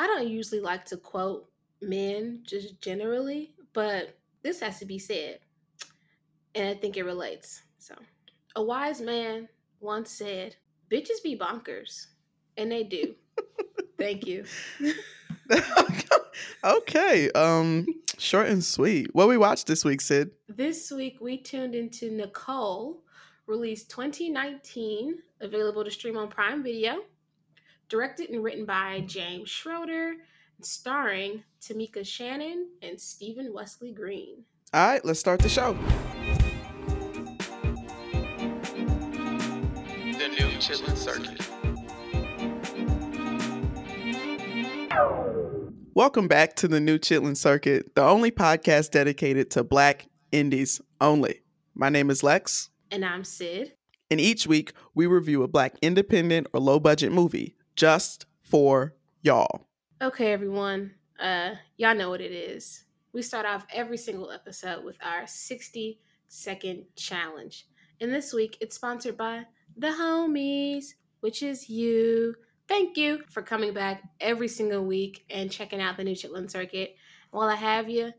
I 0.00 0.06
don't 0.06 0.28
usually 0.28 0.62
like 0.62 0.86
to 0.86 0.96
quote 0.96 1.46
men 1.82 2.40
just 2.42 2.80
generally, 2.80 3.52
but 3.74 4.16
this 4.42 4.58
has 4.60 4.78
to 4.78 4.86
be 4.86 4.98
said. 4.98 5.40
And 6.54 6.70
I 6.70 6.72
think 6.72 6.96
it 6.96 7.04
relates. 7.04 7.64
So, 7.76 7.94
a 8.56 8.62
wise 8.62 9.02
man 9.02 9.46
once 9.78 10.10
said, 10.10 10.56
Bitches 10.90 11.22
be 11.22 11.38
bonkers. 11.38 12.06
And 12.56 12.72
they 12.72 12.82
do. 12.82 13.14
Thank 13.98 14.26
you. 14.26 14.46
okay. 16.64 17.30
Um, 17.32 17.86
short 18.16 18.48
and 18.48 18.64
sweet. 18.64 19.14
What 19.14 19.28
we 19.28 19.36
watched 19.36 19.66
this 19.66 19.84
week, 19.84 20.00
Syd? 20.00 20.30
This 20.48 20.90
week 20.90 21.18
we 21.20 21.36
tuned 21.36 21.74
into 21.74 22.10
Nicole, 22.10 23.02
released 23.46 23.90
2019, 23.90 25.18
available 25.42 25.84
to 25.84 25.90
stream 25.90 26.16
on 26.16 26.28
Prime 26.28 26.62
Video, 26.62 27.02
directed 27.90 28.30
and 28.30 28.42
written 28.44 28.64
by 28.64 29.02
James 29.04 29.50
Schroeder, 29.50 30.14
starring 30.62 31.42
Tamika 31.60 32.06
Shannon 32.06 32.68
and 32.82 33.00
Stephen 33.00 33.52
Wesley 33.52 33.90
Green. 33.90 34.44
All 34.72 34.86
right, 34.86 35.04
let's 35.04 35.18
start 35.18 35.40
the 35.40 35.48
show. 35.48 35.72
The 40.12 40.28
new 40.28 40.46
Chitlin 40.60 40.96
Circuit. 40.96 41.40
Welcome 45.92 46.28
back 46.28 46.54
to 46.56 46.68
the 46.68 46.78
new 46.78 46.96
Chitlin 46.96 47.36
Circuit, 47.36 47.96
the 47.96 48.04
only 48.04 48.30
podcast 48.30 48.92
dedicated 48.92 49.50
to 49.50 49.64
Black 49.64 50.06
indies 50.30 50.80
only. 51.00 51.42
My 51.74 51.88
name 51.88 52.08
is 52.08 52.22
Lex. 52.22 52.70
And 52.92 53.04
I'm 53.04 53.24
Syd. 53.24 53.72
And 54.12 54.20
each 54.20 54.46
week, 54.46 54.74
we 54.94 55.06
review 55.06 55.42
a 55.42 55.48
Black 55.48 55.74
independent 55.82 56.46
or 56.52 56.60
low 56.60 56.78
budget 56.78 57.10
movie 57.10 57.56
just 57.80 58.26
for 58.42 58.94
y'all. 59.22 59.66
Okay, 60.02 60.34
everyone. 60.34 60.90
Uh, 61.18 61.54
y'all 61.78 61.94
know 61.94 62.10
what 62.10 62.20
it 62.20 62.30
is. 62.30 62.84
We 63.14 63.22
start 63.22 63.46
off 63.46 63.66
every 63.72 63.96
single 63.96 64.30
episode 64.30 64.84
with 64.84 64.98
our 65.02 65.26
60 65.26 65.98
second 66.28 66.84
challenge. 66.94 67.66
And 67.98 68.12
this 68.12 68.34
week, 68.34 68.58
it's 68.60 68.76
sponsored 68.76 69.16
by 69.16 69.46
the 69.78 69.86
homies, 69.86 70.92
which 71.20 71.42
is 71.42 71.70
you. 71.70 72.34
Thank 72.68 72.98
you 72.98 73.22
for 73.30 73.40
coming 73.40 73.72
back 73.72 74.02
every 74.20 74.48
single 74.48 74.84
week 74.84 75.24
and 75.30 75.50
checking 75.50 75.80
out 75.80 75.96
the 75.96 76.04
new 76.04 76.14
Chitlin 76.14 76.50
Circuit. 76.50 76.96
While 77.30 77.48
I 77.48 77.56
have 77.56 77.88
you, 77.88 78.12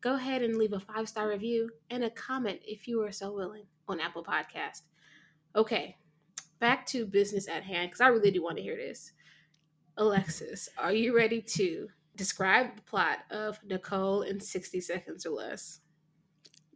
go 0.00 0.14
ahead 0.14 0.40
and 0.40 0.56
leave 0.56 0.72
a 0.72 0.80
five 0.80 1.06
star 1.06 1.28
review 1.28 1.68
and 1.90 2.02
a 2.02 2.08
comment 2.08 2.60
if 2.64 2.88
you 2.88 3.02
are 3.02 3.12
so 3.12 3.30
willing 3.30 3.64
on 3.86 4.00
Apple 4.00 4.24
Podcast. 4.24 4.80
Okay, 5.54 5.98
back 6.62 6.86
to 6.86 7.04
business 7.04 7.48
at 7.48 7.64
hand 7.64 7.90
because 7.90 8.00
I 8.00 8.06
really 8.06 8.30
do 8.30 8.40
want 8.40 8.56
to 8.56 8.62
hear 8.62 8.76
this. 8.76 9.10
Alexis, 9.96 10.68
are 10.78 10.92
you 10.92 11.14
ready 11.14 11.42
to 11.42 11.88
describe 12.14 12.76
the 12.76 12.82
plot 12.82 13.18
of 13.32 13.58
Nicole 13.64 14.22
in 14.22 14.38
60 14.38 14.80
seconds 14.80 15.26
or 15.26 15.30
less? 15.30 15.80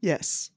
Yes. 0.00 0.50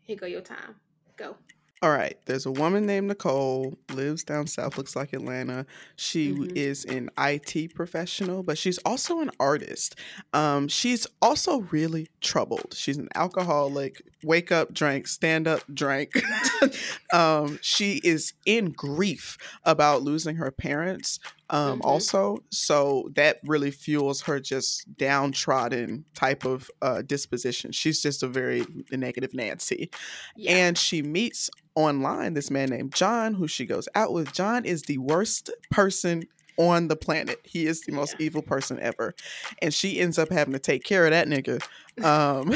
Here 0.00 0.16
go 0.16 0.26
your 0.26 0.40
time. 0.40 0.74
Go. 1.16 1.36
All 1.80 1.90
right. 1.90 2.18
There's 2.26 2.44
a 2.44 2.50
woman 2.50 2.86
named 2.86 3.06
Nicole, 3.06 3.78
lives 3.92 4.24
down 4.24 4.48
south, 4.48 4.76
looks 4.76 4.96
like 4.96 5.12
Atlanta. 5.12 5.64
She 5.94 6.32
mm-hmm. 6.32 6.56
is 6.56 6.84
an 6.84 7.10
IT 7.16 7.74
professional, 7.74 8.42
but 8.42 8.58
she's 8.58 8.78
also 8.78 9.20
an 9.20 9.30
artist. 9.38 9.94
Um, 10.32 10.66
she's 10.66 11.06
also 11.22 11.60
really 11.70 12.08
troubled. 12.20 12.74
She's 12.76 12.98
an 12.98 13.08
alcoholic, 13.14 14.02
wake 14.24 14.50
up, 14.50 14.74
drink, 14.74 15.06
stand 15.06 15.46
up, 15.46 15.62
drink. 15.72 16.12
um, 17.12 17.60
she 17.62 18.00
is 18.02 18.32
in 18.44 18.72
grief 18.72 19.38
about 19.64 20.02
losing 20.02 20.36
her 20.36 20.50
parents 20.50 21.20
um, 21.50 21.78
mm-hmm. 21.78 21.88
also. 21.88 22.38
So 22.50 23.10
that 23.14 23.38
really 23.44 23.70
fuels 23.70 24.22
her 24.22 24.40
just 24.40 24.96
downtrodden 24.96 26.04
type 26.14 26.44
of 26.44 26.70
uh, 26.82 27.02
disposition. 27.02 27.72
She's 27.72 28.02
just 28.02 28.22
a 28.22 28.28
very 28.28 28.64
negative 28.90 29.34
Nancy. 29.34 29.90
Yeah. 30.36 30.52
And 30.52 30.78
she 30.78 31.02
meets 31.02 31.50
online 31.74 32.34
this 32.34 32.50
man 32.50 32.70
named 32.70 32.94
John, 32.94 33.34
who 33.34 33.46
she 33.46 33.64
goes 33.64 33.88
out 33.94 34.12
with. 34.12 34.32
John 34.32 34.64
is 34.64 34.82
the 34.82 34.98
worst 34.98 35.50
person 35.70 36.24
on 36.58 36.88
the 36.88 36.96
planet. 36.96 37.40
He 37.44 37.66
is 37.66 37.82
the 37.82 37.92
most 37.92 38.16
yeah. 38.18 38.26
evil 38.26 38.42
person 38.42 38.78
ever. 38.80 39.14
And 39.62 39.72
she 39.72 40.00
ends 40.00 40.18
up 40.18 40.28
having 40.28 40.52
to 40.52 40.58
take 40.58 40.84
care 40.84 41.04
of 41.06 41.12
that 41.12 41.28
nigga. 41.28 41.62
Um, 42.04 42.52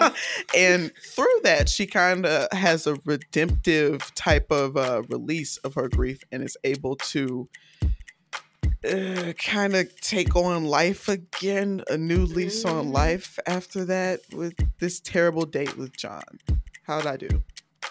and 0.56 0.92
through 1.02 1.40
that, 1.44 1.68
she 1.68 1.86
kind 1.86 2.26
of 2.26 2.48
has 2.52 2.86
a 2.86 2.96
redemptive 3.04 4.12
type 4.14 4.50
of 4.50 4.76
uh, 4.76 5.02
release 5.08 5.56
of 5.58 5.74
her 5.74 5.88
grief 5.88 6.22
and 6.32 6.42
is 6.42 6.56
able 6.64 6.96
to 6.96 7.48
uh, 8.84 9.32
kind 9.34 9.74
of 9.74 10.00
take 10.00 10.34
on 10.36 10.64
life 10.64 11.08
again, 11.08 11.82
a 11.88 11.96
new 11.96 12.24
lease 12.24 12.64
on 12.64 12.84
mm-hmm. 12.84 12.92
life 12.92 13.38
after 13.46 13.84
that 13.84 14.20
with 14.32 14.54
this 14.78 15.00
terrible 15.00 15.46
date 15.46 15.76
with 15.76 15.96
John. 15.96 16.22
How'd 16.84 17.06
I 17.06 17.16
do? 17.16 17.42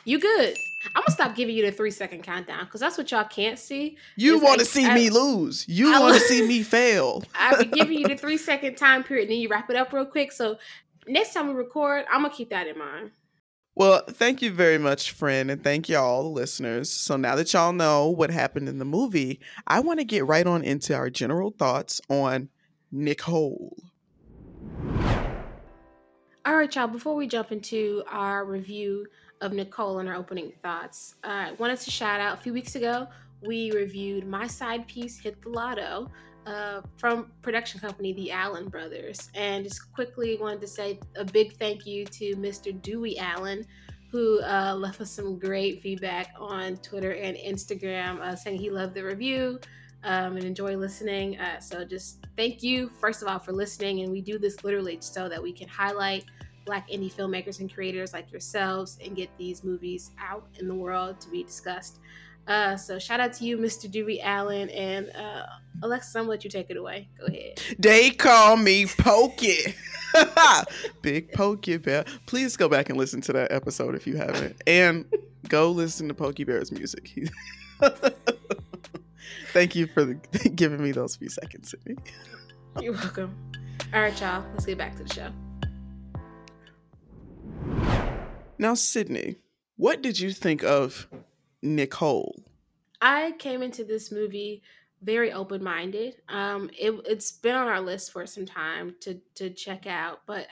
You 0.06 0.20
good. 0.20 0.56
I'm 0.96 1.02
gonna 1.02 1.12
stop 1.12 1.36
giving 1.36 1.56
you 1.56 1.66
the 1.66 1.72
three 1.72 1.92
second 1.92 2.24
countdown 2.24 2.66
because 2.66 2.80
that's 2.80 2.98
what 2.98 3.12
y'all 3.12 3.26
can't 3.26 3.60
see. 3.60 3.98
You 4.16 4.40
want 4.40 4.60
to 4.60 4.66
see 4.66 4.86
I, 4.86 4.96
me 4.96 5.10
lose. 5.10 5.68
You 5.68 5.92
want 5.92 6.16
to 6.16 6.22
see 6.22 6.42
me 6.48 6.64
fail. 6.64 7.24
I'll 7.36 7.60
be 7.60 7.66
giving 7.66 8.00
you 8.00 8.08
the 8.08 8.18
three 8.18 8.38
second 8.38 8.76
time 8.76 9.04
period, 9.04 9.24
and 9.24 9.32
then 9.32 9.40
you 9.40 9.50
wrap 9.50 9.70
it 9.70 9.76
up 9.76 9.92
real 9.92 10.06
quick. 10.06 10.32
So 10.32 10.58
next 11.08 11.34
time 11.34 11.48
we 11.48 11.54
record, 11.54 12.06
I'm 12.12 12.22
gonna 12.22 12.34
keep 12.34 12.50
that 12.50 12.68
in 12.68 12.78
mind. 12.78 13.12
Well, 13.76 14.04
thank 14.10 14.42
you 14.42 14.52
very 14.52 14.78
much, 14.78 15.12
friend, 15.12 15.50
and 15.50 15.64
thank 15.64 15.88
y'all, 15.88 16.24
the 16.24 16.30
listeners. 16.30 16.90
So 16.90 17.16
now 17.16 17.36
that 17.36 17.54
y'all 17.54 17.72
know 17.72 18.10
what 18.10 18.30
happened 18.30 18.68
in 18.68 18.78
the 18.78 18.86
movie, 18.86 19.40
I 19.68 19.80
want 19.80 20.00
to 20.00 20.06
get 20.06 20.26
right 20.26 20.46
on 20.46 20.64
into 20.64 20.94
our 20.94 21.10
general 21.10 21.52
thoughts 21.52 22.02
on 22.10 22.50
Nicole. 22.92 23.78
All 26.46 26.56
right, 26.56 26.74
y'all, 26.76 26.88
before 26.88 27.16
we 27.16 27.28
jump 27.28 27.52
into 27.52 28.04
our 28.10 28.44
review 28.44 29.06
of 29.40 29.54
Nicole 29.54 30.00
and 30.00 30.10
our 30.10 30.16
opening 30.16 30.52
thoughts, 30.62 31.16
uh, 31.24 31.28
I 31.28 31.52
wanted 31.54 31.80
to 31.80 31.92
shout 31.92 32.20
out 32.20 32.38
a 32.38 32.42
few 32.42 32.54
weeks 32.54 32.76
ago, 32.76 33.08
we 33.42 33.72
reviewed 33.72 34.28
my 34.28 34.48
side 34.48 34.88
piece, 34.88 35.18
Hit 35.18 35.42
the 35.42 35.50
Lotto, 35.50 36.12
uh, 36.50 36.82
from 36.98 37.32
production 37.42 37.80
company 37.80 38.14
the 38.14 38.32
Allen 38.32 38.70
Brothers. 38.70 39.30
And 39.36 39.64
just 39.64 39.94
quickly 39.94 40.38
wanted 40.40 40.62
to 40.62 40.68
say 40.68 41.00
a 41.16 41.24
big 41.24 41.54
thank 41.54 41.86
you 41.86 42.06
to 42.06 42.36
Mr. 42.36 42.80
Dewey 42.82 43.20
Allen, 43.20 43.66
who 44.12 44.42
uh, 44.42 44.76
left 44.76 45.00
us 45.00 45.12
some 45.12 45.38
great 45.38 45.82
feedback 45.82 46.34
on 46.40 46.78
Twitter 46.78 47.12
and 47.12 47.38
Instagram, 47.38 48.20
uh, 48.20 48.36
saying 48.36 48.60
he 48.60 48.72
loved 48.72 48.96
the 48.96 49.04
review 49.04 49.60
um, 50.04 50.38
and 50.38 50.44
enjoy 50.44 50.76
listening. 50.76 51.40
Uh, 51.40 51.60
so 51.60 51.86
just 51.86 52.26
thank 52.36 52.64
you, 52.64 52.90
first 53.00 53.22
of 53.22 53.28
all, 53.28 53.40
for 53.40 53.52
listening. 53.52 54.02
And 54.02 54.12
we 54.12 54.22
do 54.22 54.40
this 54.40 54.64
literally 54.64 54.98
so 55.02 55.30
that 55.30 55.42
we 55.42 55.54
can 55.54 55.68
highlight 55.68 56.26
Black 56.66 56.90
indie 56.90 57.14
filmmakers 57.14 57.60
and 57.60 57.74
creators 57.74 58.14
like 58.14 58.32
yourselves 58.32 58.98
and 59.04 59.16
get 59.16 59.30
these 59.38 59.64
movies 59.64 60.12
out 60.20 60.48
in 60.60 60.68
the 60.68 60.76
world 60.76 61.20
to 61.22 61.30
be 61.30 61.44
discussed. 61.44 62.00
Uh, 62.48 62.76
so 62.76 62.98
shout 62.98 63.20
out 63.20 63.34
to 63.34 63.46
you, 63.46 63.58
Mr. 63.58 63.90
Dewey 63.90 64.22
Allen, 64.22 64.70
and 64.70 65.12
uh, 65.16 65.46
Alexis. 65.84 66.16
I'm 66.16 66.24
gonna 66.24 66.32
let 66.32 66.44
you 66.44 66.50
take 66.50 66.70
it 66.70 66.78
away. 66.78 67.10
Go 67.20 67.28
ahead. 67.28 67.62
They 67.78 68.10
call 68.10 68.58
me 68.58 68.86
Pokey, 68.88 69.76
Big 71.02 71.32
Pokey 71.32 71.78
Bear. 71.78 72.06
Please 72.26 72.58
go 72.58 72.68
back 72.68 72.90
and 72.90 72.98
listen 72.98 73.22
to 73.22 73.34
that 73.34 73.52
episode 73.52 73.94
if 73.96 74.08
you 74.08 74.18
haven't, 74.18 74.56
and 74.66 75.06
go 75.48 75.70
listen 75.72 76.08
to 76.08 76.14
Pokey 76.14 76.44
Bear's 76.44 76.72
music. 76.72 77.12
Thank 79.54 79.76
you 79.76 79.88
for 79.88 80.06
the, 80.06 80.14
giving 80.56 80.82
me 80.82 80.92
those 80.92 81.16
few 81.16 81.30
seconds, 81.30 81.72
Sydney. 81.72 81.96
You're 82.82 82.94
welcome. 82.94 83.36
All 83.94 84.02
right, 84.02 84.20
y'all. 84.22 84.44
Let's 84.54 84.66
get 84.66 84.78
back 84.78 84.96
to 84.98 85.04
the 85.04 85.14
show. 85.14 85.32
Now, 88.58 88.74
Sydney, 88.74 89.38
what 89.78 90.02
did 90.02 90.20
you 90.20 90.32
think 90.32 90.64
of 90.64 91.08
Nicole? 91.62 92.44
I 93.02 93.34
came 93.40 93.62
into 93.62 93.84
this 93.84 94.12
movie 94.12 94.62
very 95.02 95.32
open 95.32 95.64
minded. 95.64 96.18
Um, 96.28 96.70
it, 96.78 96.92
it's 97.06 97.32
been 97.32 97.56
on 97.56 97.68
our 97.68 97.80
list 97.80 98.12
for 98.12 98.26
some 98.26 98.46
time 98.46 98.96
to 99.02 99.20
to 99.36 99.50
check 99.50 99.88
out, 99.88 100.22
but 100.26 100.48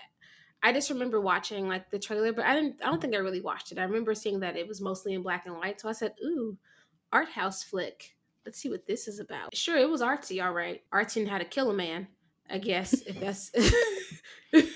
I 0.64 0.74
just 0.74 0.90
remember 0.90 1.22
watching 1.22 1.68
like 1.68 1.90
the 1.92 2.00
trailer, 2.00 2.34
but 2.34 2.46
I 2.46 2.56
didn't. 2.56 2.82
I 2.84 2.88
don't 2.88 3.02
think 3.02 3.14
I 3.14 3.20
really 3.20 3.42
watched 3.42 3.72
it. 3.72 3.78
I 3.78 3.84
remember 3.84 4.16
seeing 4.16 4.40
that 4.42 4.58
it 4.58 4.68
was 4.68 4.82
mostly 4.82 5.14
in 5.14 5.22
black 5.22 5.46
and 5.46 5.56
white, 5.56 5.82
so 5.82 5.90
I 5.90 5.94
said, 5.94 6.14
"Ooh, 6.24 6.58
art 7.12 7.30
house 7.30 7.64
flick. 7.64 8.16
Let's 8.46 8.60
see 8.60 8.70
what 8.70 8.88
this 8.88 9.08
is 9.08 9.20
about." 9.20 9.56
Sure, 9.56 9.78
it 9.78 9.90
was 9.90 10.02
artsy, 10.02 10.44
all 10.44 10.54
right. 10.54 10.82
Artsy 10.94 11.22
and 11.22 11.30
how 11.30 11.38
to 11.38 11.46
kill 11.46 11.70
a 11.70 11.74
man, 11.74 12.08
I 12.50 12.58
guess. 12.58 12.94
if 12.94 13.20
that's 13.20 13.52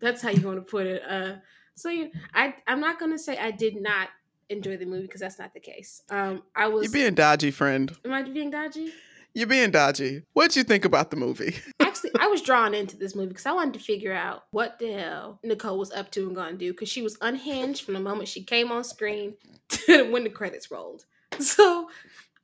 that's 0.00 0.22
how 0.22 0.30
you 0.30 0.46
want 0.46 0.58
to 0.58 0.70
put 0.70 0.86
it. 0.86 1.02
Uh, 1.08 1.36
so 1.74 1.88
yeah, 1.90 2.06
I 2.34 2.54
I'm 2.66 2.80
not 2.80 3.00
gonna 3.00 3.18
say 3.18 3.36
I 3.38 3.50
did 3.50 3.76
not 3.76 4.08
enjoy 4.48 4.76
the 4.76 4.86
movie 4.86 5.02
because 5.02 5.20
that's 5.20 5.38
not 5.38 5.54
the 5.54 5.60
case. 5.60 6.02
Um, 6.10 6.42
I 6.54 6.68
was. 6.68 6.84
You're 6.84 6.92
being 6.92 7.14
dodgy, 7.14 7.50
friend. 7.50 7.94
Am 8.04 8.12
I 8.12 8.22
being 8.22 8.50
dodgy? 8.50 8.92
You're 9.34 9.46
being 9.46 9.70
dodgy. 9.70 10.22
What'd 10.32 10.56
you 10.56 10.64
think 10.64 10.86
about 10.86 11.10
the 11.10 11.16
movie? 11.16 11.56
Actually, 11.80 12.12
I 12.18 12.26
was 12.28 12.40
drawn 12.40 12.72
into 12.72 12.96
this 12.96 13.14
movie 13.14 13.28
because 13.28 13.44
I 13.44 13.52
wanted 13.52 13.74
to 13.74 13.80
figure 13.80 14.14
out 14.14 14.44
what 14.50 14.78
the 14.78 14.92
hell 14.92 15.40
Nicole 15.44 15.78
was 15.78 15.92
up 15.92 16.10
to 16.12 16.26
and 16.26 16.34
going 16.34 16.52
to 16.52 16.58
do 16.58 16.72
because 16.72 16.88
she 16.88 17.02
was 17.02 17.18
unhinged 17.20 17.84
from 17.84 17.92
the 17.92 18.00
moment 18.00 18.28
she 18.28 18.42
came 18.42 18.72
on 18.72 18.82
screen 18.82 19.34
to 19.68 20.10
when 20.10 20.24
the 20.24 20.30
credits 20.30 20.70
rolled. 20.70 21.04
So 21.38 21.90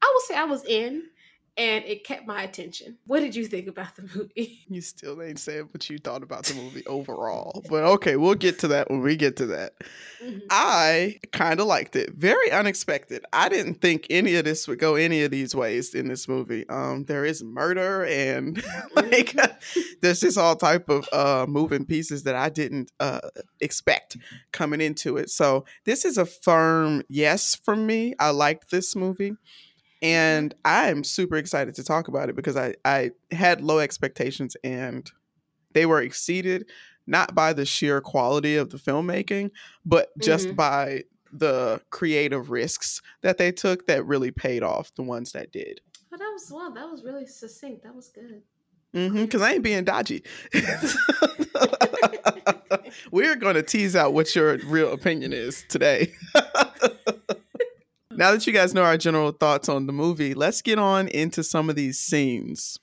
I 0.03 0.13
will 0.13 0.21
say 0.21 0.35
I 0.35 0.45
was 0.45 0.65
in. 0.67 1.05
And 1.59 1.85
it 1.85 2.05
kept 2.05 2.27
my 2.27 2.43
attention. 2.43 2.97
What 3.07 3.21
did 3.21 3.37
you 3.37 3.45
think 3.47 3.69
about 3.69 3.97
the 3.97 4.03
movie? 4.03 4.61
You 4.73 4.81
still 4.81 5.21
ain't 5.21 5.39
saying 5.39 5.69
what 5.73 5.91
you 5.91 5.99
thought 5.99 6.23
about 6.23 6.45
the 6.45 6.55
movie 6.55 6.85
overall. 6.87 7.63
But 7.69 7.85
okay, 7.85 8.17
we'll 8.17 8.37
get 8.37 8.61
to 8.61 8.69
that 8.69 8.91
when 8.91 9.03
we 9.03 9.17
get 9.17 9.37
to 9.37 9.47
that. 9.47 9.75
Mm-hmm. 10.25 10.39
I 10.51 11.21
kind 11.33 11.61
of 11.61 11.67
liked 11.67 11.95
it. 11.95 12.15
Very 12.15 12.51
unexpected. 12.51 13.23
I 13.35 13.51
didn't 13.51 13.83
think 13.83 14.07
any 14.09 14.35
of 14.37 14.47
this 14.47 14.67
would 14.67 14.79
go 14.79 14.95
any 14.95 15.25
of 15.25 15.31
these 15.31 15.55
ways 15.55 15.95
in 15.95 16.09
this 16.09 16.27
movie. 16.27 16.67
Um, 16.71 17.05
there 17.05 17.27
is 17.27 17.45
murder 17.45 18.07
and 18.07 18.57
like 18.95 19.35
mm-hmm. 19.35 19.81
there's 20.01 20.21
just 20.21 20.39
all 20.39 20.57
type 20.57 20.89
of 20.89 21.07
uh 21.13 21.45
moving 21.47 21.85
pieces 21.85 22.23
that 22.23 22.35
I 22.35 22.49
didn't 22.49 22.91
uh 22.99 23.21
expect 23.61 24.17
coming 24.53 24.81
into 24.81 25.19
it. 25.19 25.29
So 25.29 25.67
this 25.85 26.07
is 26.07 26.17
a 26.17 26.25
firm 26.25 27.03
yes 27.11 27.55
from 27.55 27.87
me. 27.87 28.15
I 28.19 28.31
liked 28.31 28.71
this 28.71 28.97
movie 28.97 29.35
and 30.03 30.55
I'm 30.65 31.05
super 31.05 31.37
excited 31.37 31.75
to 31.77 31.85
talk 31.85 32.09
about 32.09 32.29
it 32.29 32.37
because 32.37 32.57
I 32.57 32.75
I 32.85 33.13
had 33.31 33.63
low 33.63 33.79
expectations 33.79 34.57
and 34.63 35.11
they 35.73 35.87
were 35.87 36.03
exceeded 36.03 36.67
not 37.07 37.35
by 37.35 37.53
the 37.53 37.65
sheer 37.65 38.01
quality 38.01 38.57
of 38.57 38.71
the 38.71 38.77
filmmaking, 38.77 39.51
but 39.85 40.11
just 40.21 40.47
mm-hmm. 40.47 40.57
by 40.57 41.03
the 41.33 41.81
creative 41.91 42.51
risks 42.51 43.01
that 43.23 43.39
they 43.39 43.51
took 43.51 43.87
that 43.87 44.07
really 44.07 44.31
paid 44.31 44.63
off. 44.63 44.95
The 44.95 45.03
ones 45.03 45.33
that 45.33 45.51
did. 45.51 45.81
But 46.11 46.19
that 46.19 46.31
was 46.33 46.51
well. 46.53 46.73
That 46.73 46.91
was 46.91 47.03
really 47.05 47.27
succinct. 47.27 47.85
That 47.85 47.95
was 47.95 48.09
good. 48.09 48.43
Mm-hmm. 48.95 49.23
Because 49.23 49.41
I 49.41 49.55
ain't 49.55 49.63
being 49.63 49.85
dodgy. 49.85 50.23
We're 53.11 53.37
going 53.37 53.55
to 53.55 53.63
tease 53.63 53.97
out 53.97 54.13
what 54.13 54.35
your 54.35 54.59
real 54.67 54.93
opinion 54.93 55.33
is 55.33 55.65
today. 55.69 56.13
Now 58.17 58.33
that 58.33 58.47
you 58.47 58.53
guys 58.53 58.75
know 58.75 58.83
our 58.83 58.97
general 58.97 59.33
thoughts 59.33 59.69
on 59.69 59.87
the 59.87 59.93
movie, 59.93 60.35
let's 60.35 60.63
get 60.63 60.79
on 60.79 61.09
into 61.09 61.43
some 61.43 61.71
of 61.71 61.77
these 61.77 61.99
scenes. 61.99 62.79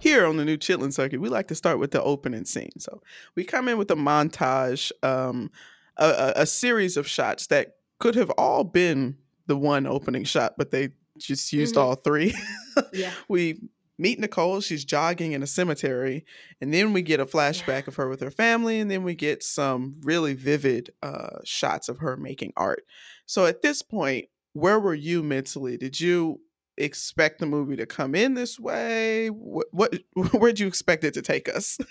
Here 0.00 0.26
on 0.26 0.36
the 0.36 0.44
new 0.44 0.56
Chitlin 0.56 0.92
circuit, 0.92 1.20
we 1.20 1.28
like 1.28 1.48
to 1.48 1.54
start 1.54 1.78
with 1.78 1.90
the 1.90 2.02
opening 2.02 2.44
scene. 2.44 2.78
So 2.78 3.02
we 3.34 3.44
come 3.44 3.68
in 3.68 3.78
with 3.78 3.90
a 3.90 3.96
montage, 3.96 4.92
um, 5.02 5.50
a, 5.96 6.32
a, 6.36 6.46
series 6.46 6.96
of 6.96 7.08
shots 7.08 7.48
that 7.48 7.76
could 7.98 8.14
have 8.14 8.30
all 8.30 8.62
been 8.62 9.16
the 9.46 9.56
one 9.56 9.86
opening 9.86 10.22
shot, 10.22 10.54
but 10.56 10.70
they 10.70 10.90
just 11.18 11.52
used 11.52 11.74
mm-hmm. 11.74 11.84
all 11.84 11.94
three. 11.96 12.34
yeah. 12.92 13.10
We 13.26 13.60
meet 13.98 14.18
Nicole. 14.18 14.60
She's 14.60 14.84
jogging 14.84 15.32
in 15.32 15.42
a 15.42 15.46
cemetery. 15.46 16.24
And 16.60 16.72
then 16.72 16.92
we 16.92 17.02
get 17.02 17.20
a 17.20 17.26
flashback 17.26 17.88
of 17.88 17.96
her 17.96 18.08
with 18.08 18.20
her 18.20 18.30
family. 18.30 18.80
And 18.80 18.90
then 18.90 19.02
we 19.02 19.14
get 19.14 19.42
some 19.42 19.96
really 20.02 20.34
vivid 20.34 20.90
uh, 21.02 21.38
shots 21.44 21.88
of 21.88 21.98
her 21.98 22.16
making 22.16 22.52
art. 22.56 22.84
So 23.26 23.46
at 23.46 23.62
this 23.62 23.82
point, 23.82 24.26
where 24.52 24.78
were 24.78 24.94
you 24.94 25.22
mentally? 25.22 25.76
Did 25.76 26.00
you 26.00 26.40
expect 26.76 27.40
the 27.40 27.46
movie 27.46 27.76
to 27.76 27.86
come 27.86 28.14
in 28.14 28.34
this 28.34 28.58
way? 28.58 29.28
What, 29.28 29.66
what 29.72 29.98
where'd 30.32 30.60
you 30.60 30.66
expect 30.66 31.04
it 31.04 31.14
to 31.14 31.22
take 31.22 31.48
us? 31.48 31.78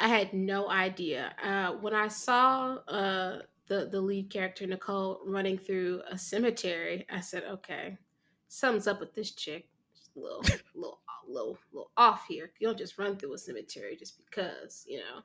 I 0.00 0.08
had 0.08 0.32
no 0.32 0.70
idea. 0.70 1.34
Uh, 1.42 1.72
when 1.72 1.94
I 1.94 2.08
saw 2.08 2.76
uh, 2.88 3.40
the 3.66 3.86
the 3.86 4.00
lead 4.00 4.30
character 4.30 4.66
Nicole 4.66 5.20
running 5.26 5.58
through 5.58 6.00
a 6.10 6.16
cemetery, 6.16 7.04
I 7.10 7.20
said, 7.20 7.44
"Okay, 7.44 7.98
something's 8.48 8.86
up 8.86 9.00
with 9.00 9.14
this 9.14 9.32
chick. 9.32 9.68
Little, 10.16 10.42
little, 10.74 11.00
little, 11.28 11.58
little 11.72 11.90
off 11.96 12.24
here. 12.28 12.50
You 12.58 12.68
don't 12.68 12.78
just 12.78 12.98
run 12.98 13.16
through 13.16 13.34
a 13.34 13.38
cemetery 13.38 13.96
just 13.96 14.18
because, 14.24 14.84
you 14.88 14.98
know." 14.98 15.22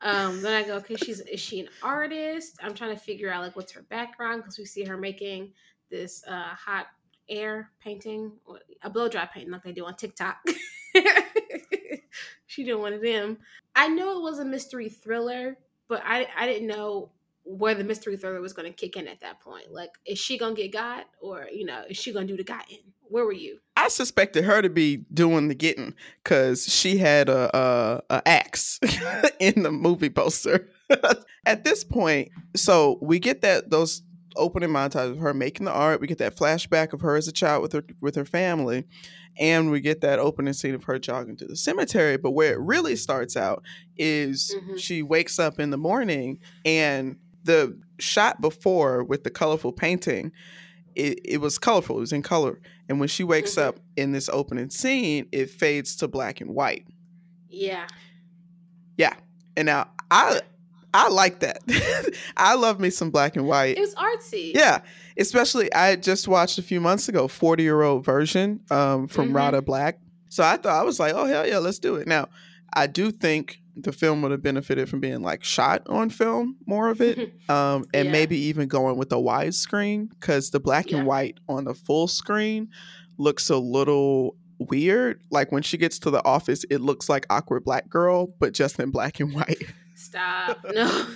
Um, 0.00 0.42
then 0.42 0.52
I 0.52 0.66
go, 0.66 0.76
okay, 0.76 0.94
she's 0.94 1.20
is 1.20 1.40
she 1.40 1.60
an 1.60 1.68
artist? 1.82 2.56
I'm 2.62 2.74
trying 2.74 2.94
to 2.94 3.00
figure 3.00 3.32
out 3.32 3.42
like 3.42 3.56
what's 3.56 3.72
her 3.72 3.82
background 3.82 4.42
because 4.42 4.56
we 4.58 4.64
see 4.64 4.84
her 4.84 4.96
making 4.96 5.52
this 5.90 6.22
uh, 6.28 6.54
hot 6.54 6.86
air 7.28 7.70
painting, 7.80 8.32
a 8.82 8.90
blow 8.90 9.08
dry 9.08 9.26
painting 9.26 9.50
like 9.50 9.64
they 9.64 9.72
do 9.72 9.84
on 9.84 9.96
TikTok. 9.96 10.36
she 12.46 12.64
did 12.64 12.74
one 12.74 12.92
of 12.92 13.02
them. 13.02 13.38
I 13.74 13.88
know 13.88 14.18
it 14.18 14.22
was 14.22 14.38
a 14.38 14.44
mystery 14.44 14.88
thriller, 14.88 15.58
but 15.88 16.02
I 16.04 16.28
I 16.36 16.46
didn't 16.46 16.68
know 16.68 17.10
where 17.44 17.74
the 17.74 17.84
mystery 17.84 18.16
thriller 18.16 18.40
was 18.40 18.52
going 18.52 18.70
to 18.70 18.76
kick 18.76 18.96
in 18.96 19.08
at 19.08 19.20
that 19.20 19.40
point. 19.40 19.72
Like, 19.72 19.92
is 20.04 20.18
she 20.18 20.36
going 20.36 20.54
to 20.54 20.62
get 20.62 20.72
got, 20.72 21.06
or 21.20 21.48
you 21.52 21.64
know, 21.64 21.82
is 21.88 21.96
she 21.96 22.12
going 22.12 22.26
to 22.26 22.32
do 22.32 22.36
the 22.36 22.44
got 22.44 22.70
in? 22.70 22.78
Where 23.10 23.24
were 23.24 23.32
you? 23.32 23.58
I 23.76 23.88
suspected 23.88 24.44
her 24.44 24.60
to 24.60 24.68
be 24.68 25.04
doing 25.12 25.48
the 25.48 25.54
getting 25.54 25.94
because 26.22 26.66
she 26.72 26.98
had 26.98 27.28
a, 27.28 27.56
a, 27.56 28.02
a 28.10 28.28
axe 28.28 28.80
in 29.40 29.62
the 29.62 29.70
movie 29.70 30.10
poster. 30.10 30.68
At 31.46 31.64
this 31.64 31.84
point, 31.84 32.30
so 32.56 32.98
we 33.00 33.18
get 33.18 33.42
that 33.42 33.70
those 33.70 34.02
opening 34.36 34.70
montage 34.70 35.10
of 35.10 35.18
her 35.18 35.32
making 35.32 35.66
the 35.66 35.72
art. 35.72 36.00
We 36.00 36.06
get 36.06 36.18
that 36.18 36.36
flashback 36.36 36.92
of 36.92 37.00
her 37.00 37.16
as 37.16 37.28
a 37.28 37.32
child 37.32 37.62
with 37.62 37.72
her 37.72 37.84
with 38.00 38.14
her 38.16 38.24
family, 38.24 38.84
and 39.38 39.70
we 39.70 39.80
get 39.80 40.00
that 40.00 40.18
opening 40.18 40.54
scene 40.54 40.74
of 40.74 40.84
her 40.84 40.98
jogging 40.98 41.36
to 41.36 41.46
the 41.46 41.56
cemetery. 41.56 42.16
But 42.16 42.32
where 42.32 42.54
it 42.54 42.60
really 42.60 42.96
starts 42.96 43.36
out 43.36 43.62
is 43.96 44.54
mm-hmm. 44.56 44.76
she 44.76 45.02
wakes 45.02 45.38
up 45.38 45.58
in 45.58 45.70
the 45.70 45.78
morning 45.78 46.40
and 46.64 47.16
the 47.44 47.78
shot 47.98 48.40
before 48.40 49.04
with 49.04 49.24
the 49.24 49.30
colorful 49.30 49.72
painting 49.72 50.32
it, 50.98 51.20
it 51.24 51.38
was 51.38 51.58
colorful. 51.58 51.96
It 51.96 52.00
was 52.00 52.12
in 52.12 52.22
color. 52.22 52.60
And 52.88 52.98
when 52.98 53.08
she 53.08 53.24
wakes 53.24 53.52
mm-hmm. 53.52 53.68
up 53.68 53.80
in 53.96 54.12
this 54.12 54.28
opening 54.28 54.70
scene, 54.70 55.28
it 55.32 55.50
fades 55.50 55.96
to 55.96 56.08
black 56.08 56.40
and 56.40 56.54
white. 56.54 56.86
Yeah. 57.48 57.86
Yeah. 58.96 59.14
And 59.56 59.66
now 59.66 59.90
I 60.10 60.40
I 60.94 61.08
like 61.08 61.40
that. 61.40 61.62
I 62.36 62.54
love 62.54 62.80
me 62.80 62.90
some 62.90 63.10
black 63.10 63.36
and 63.36 63.46
white. 63.46 63.76
It 63.76 63.80
was 63.80 63.94
artsy. 63.94 64.54
Yeah. 64.54 64.80
Especially 65.18 65.72
I 65.72 65.96
just 65.96 66.28
watched 66.28 66.58
a 66.58 66.62
few 66.62 66.80
months 66.80 67.08
ago, 67.08 67.28
40 67.28 67.62
year 67.62 67.82
old 67.82 68.04
version 68.04 68.60
um, 68.70 69.06
from 69.06 69.26
mm-hmm. 69.26 69.36
Radha 69.36 69.62
Blank. 69.62 69.96
So 70.30 70.42
I 70.42 70.56
thought 70.56 70.80
I 70.80 70.82
was 70.82 70.98
like, 70.98 71.14
oh 71.14 71.26
hell 71.26 71.46
yeah, 71.46 71.58
let's 71.58 71.78
do 71.78 71.96
it. 71.96 72.06
Now, 72.06 72.28
I 72.72 72.86
do 72.86 73.10
think 73.10 73.60
the 73.82 73.92
film 73.92 74.22
would 74.22 74.30
have 74.30 74.42
benefited 74.42 74.88
from 74.88 75.00
being 75.00 75.22
like 75.22 75.44
shot 75.44 75.82
on 75.88 76.10
film 76.10 76.56
more 76.66 76.88
of 76.88 77.00
it 77.00 77.32
um, 77.48 77.84
and 77.94 78.06
yeah. 78.06 78.12
maybe 78.12 78.36
even 78.36 78.68
going 78.68 78.96
with 78.96 79.12
a 79.12 79.16
widescreen 79.16 80.08
because 80.10 80.50
the 80.50 80.60
black 80.60 80.90
yeah. 80.90 80.98
and 80.98 81.06
white 81.06 81.38
on 81.48 81.64
the 81.64 81.74
full 81.74 82.08
screen 82.08 82.68
looks 83.18 83.50
a 83.50 83.56
little 83.56 84.36
weird. 84.58 85.20
Like 85.30 85.52
when 85.52 85.62
she 85.62 85.76
gets 85.76 85.98
to 86.00 86.10
the 86.10 86.24
office 86.24 86.64
it 86.70 86.80
looks 86.80 87.08
like 87.08 87.26
awkward 87.30 87.64
black 87.64 87.88
girl 87.88 88.34
but 88.38 88.52
just 88.52 88.78
in 88.78 88.90
black 88.90 89.20
and 89.20 89.32
white. 89.32 89.62
Stop. 89.94 90.64
No. 90.74 91.06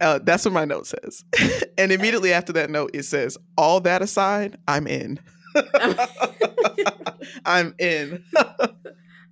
Uh, 0.00 0.20
that's 0.22 0.44
what 0.44 0.54
my 0.54 0.64
note 0.64 0.86
says. 0.86 1.24
And 1.78 1.90
immediately 1.90 2.32
after 2.32 2.52
that 2.52 2.70
note 2.70 2.92
it 2.94 3.02
says 3.02 3.36
all 3.58 3.80
that 3.80 4.00
aside 4.00 4.58
i'm 4.68 4.86
in. 4.86 5.18
I'm 7.44 7.74
in 7.78 8.22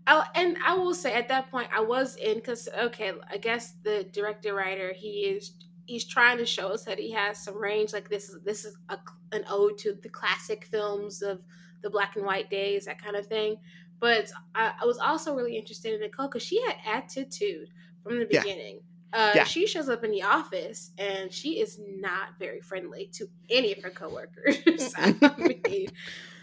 Oh, 0.06 0.24
and 0.34 0.56
I 0.64 0.74
will 0.74 0.94
say 0.94 1.14
at 1.14 1.28
that 1.28 1.50
point 1.50 1.68
I 1.74 1.80
was 1.80 2.16
in 2.16 2.34
because 2.34 2.68
okay, 2.76 3.12
I 3.30 3.36
guess 3.36 3.74
the 3.84 4.04
director 4.12 4.54
writer 4.54 4.92
he 4.92 5.26
is 5.26 5.52
he's 5.86 6.04
trying 6.04 6.38
to 6.38 6.46
show 6.46 6.68
us 6.68 6.84
that 6.84 6.98
he 6.98 7.12
has 7.12 7.42
some 7.42 7.56
range. 7.56 7.92
Like 7.92 8.08
this 8.08 8.28
is 8.28 8.42
this 8.44 8.64
is 8.64 8.76
a, 8.88 8.98
an 9.32 9.44
ode 9.48 9.78
to 9.78 9.94
the 10.02 10.08
classic 10.08 10.64
films 10.64 11.22
of 11.22 11.40
the 11.82 11.90
black 11.90 12.16
and 12.16 12.24
white 12.24 12.50
days, 12.50 12.86
that 12.86 13.02
kind 13.02 13.16
of 13.16 13.26
thing. 13.26 13.56
But 14.00 14.30
I, 14.54 14.72
I 14.82 14.84
was 14.86 14.98
also 14.98 15.34
really 15.34 15.56
interested 15.56 15.94
in 15.94 16.00
Nicole 16.00 16.28
because 16.28 16.42
she 16.42 16.60
had 16.62 16.76
attitude 16.86 17.68
from 18.02 18.18
the 18.18 18.24
beginning. 18.24 18.80
Yeah. 18.80 18.91
Uh, 19.12 19.32
yeah. 19.34 19.44
She 19.44 19.66
shows 19.66 19.88
up 19.88 20.04
in 20.04 20.10
the 20.10 20.22
office 20.22 20.90
and 20.96 21.30
she 21.30 21.60
is 21.60 21.78
not 21.86 22.38
very 22.38 22.60
friendly 22.60 23.10
to 23.14 23.28
any 23.50 23.72
of 23.72 23.82
her 23.82 23.90
coworkers. 23.90 24.94
I 24.96 25.12
mean, 25.38 25.88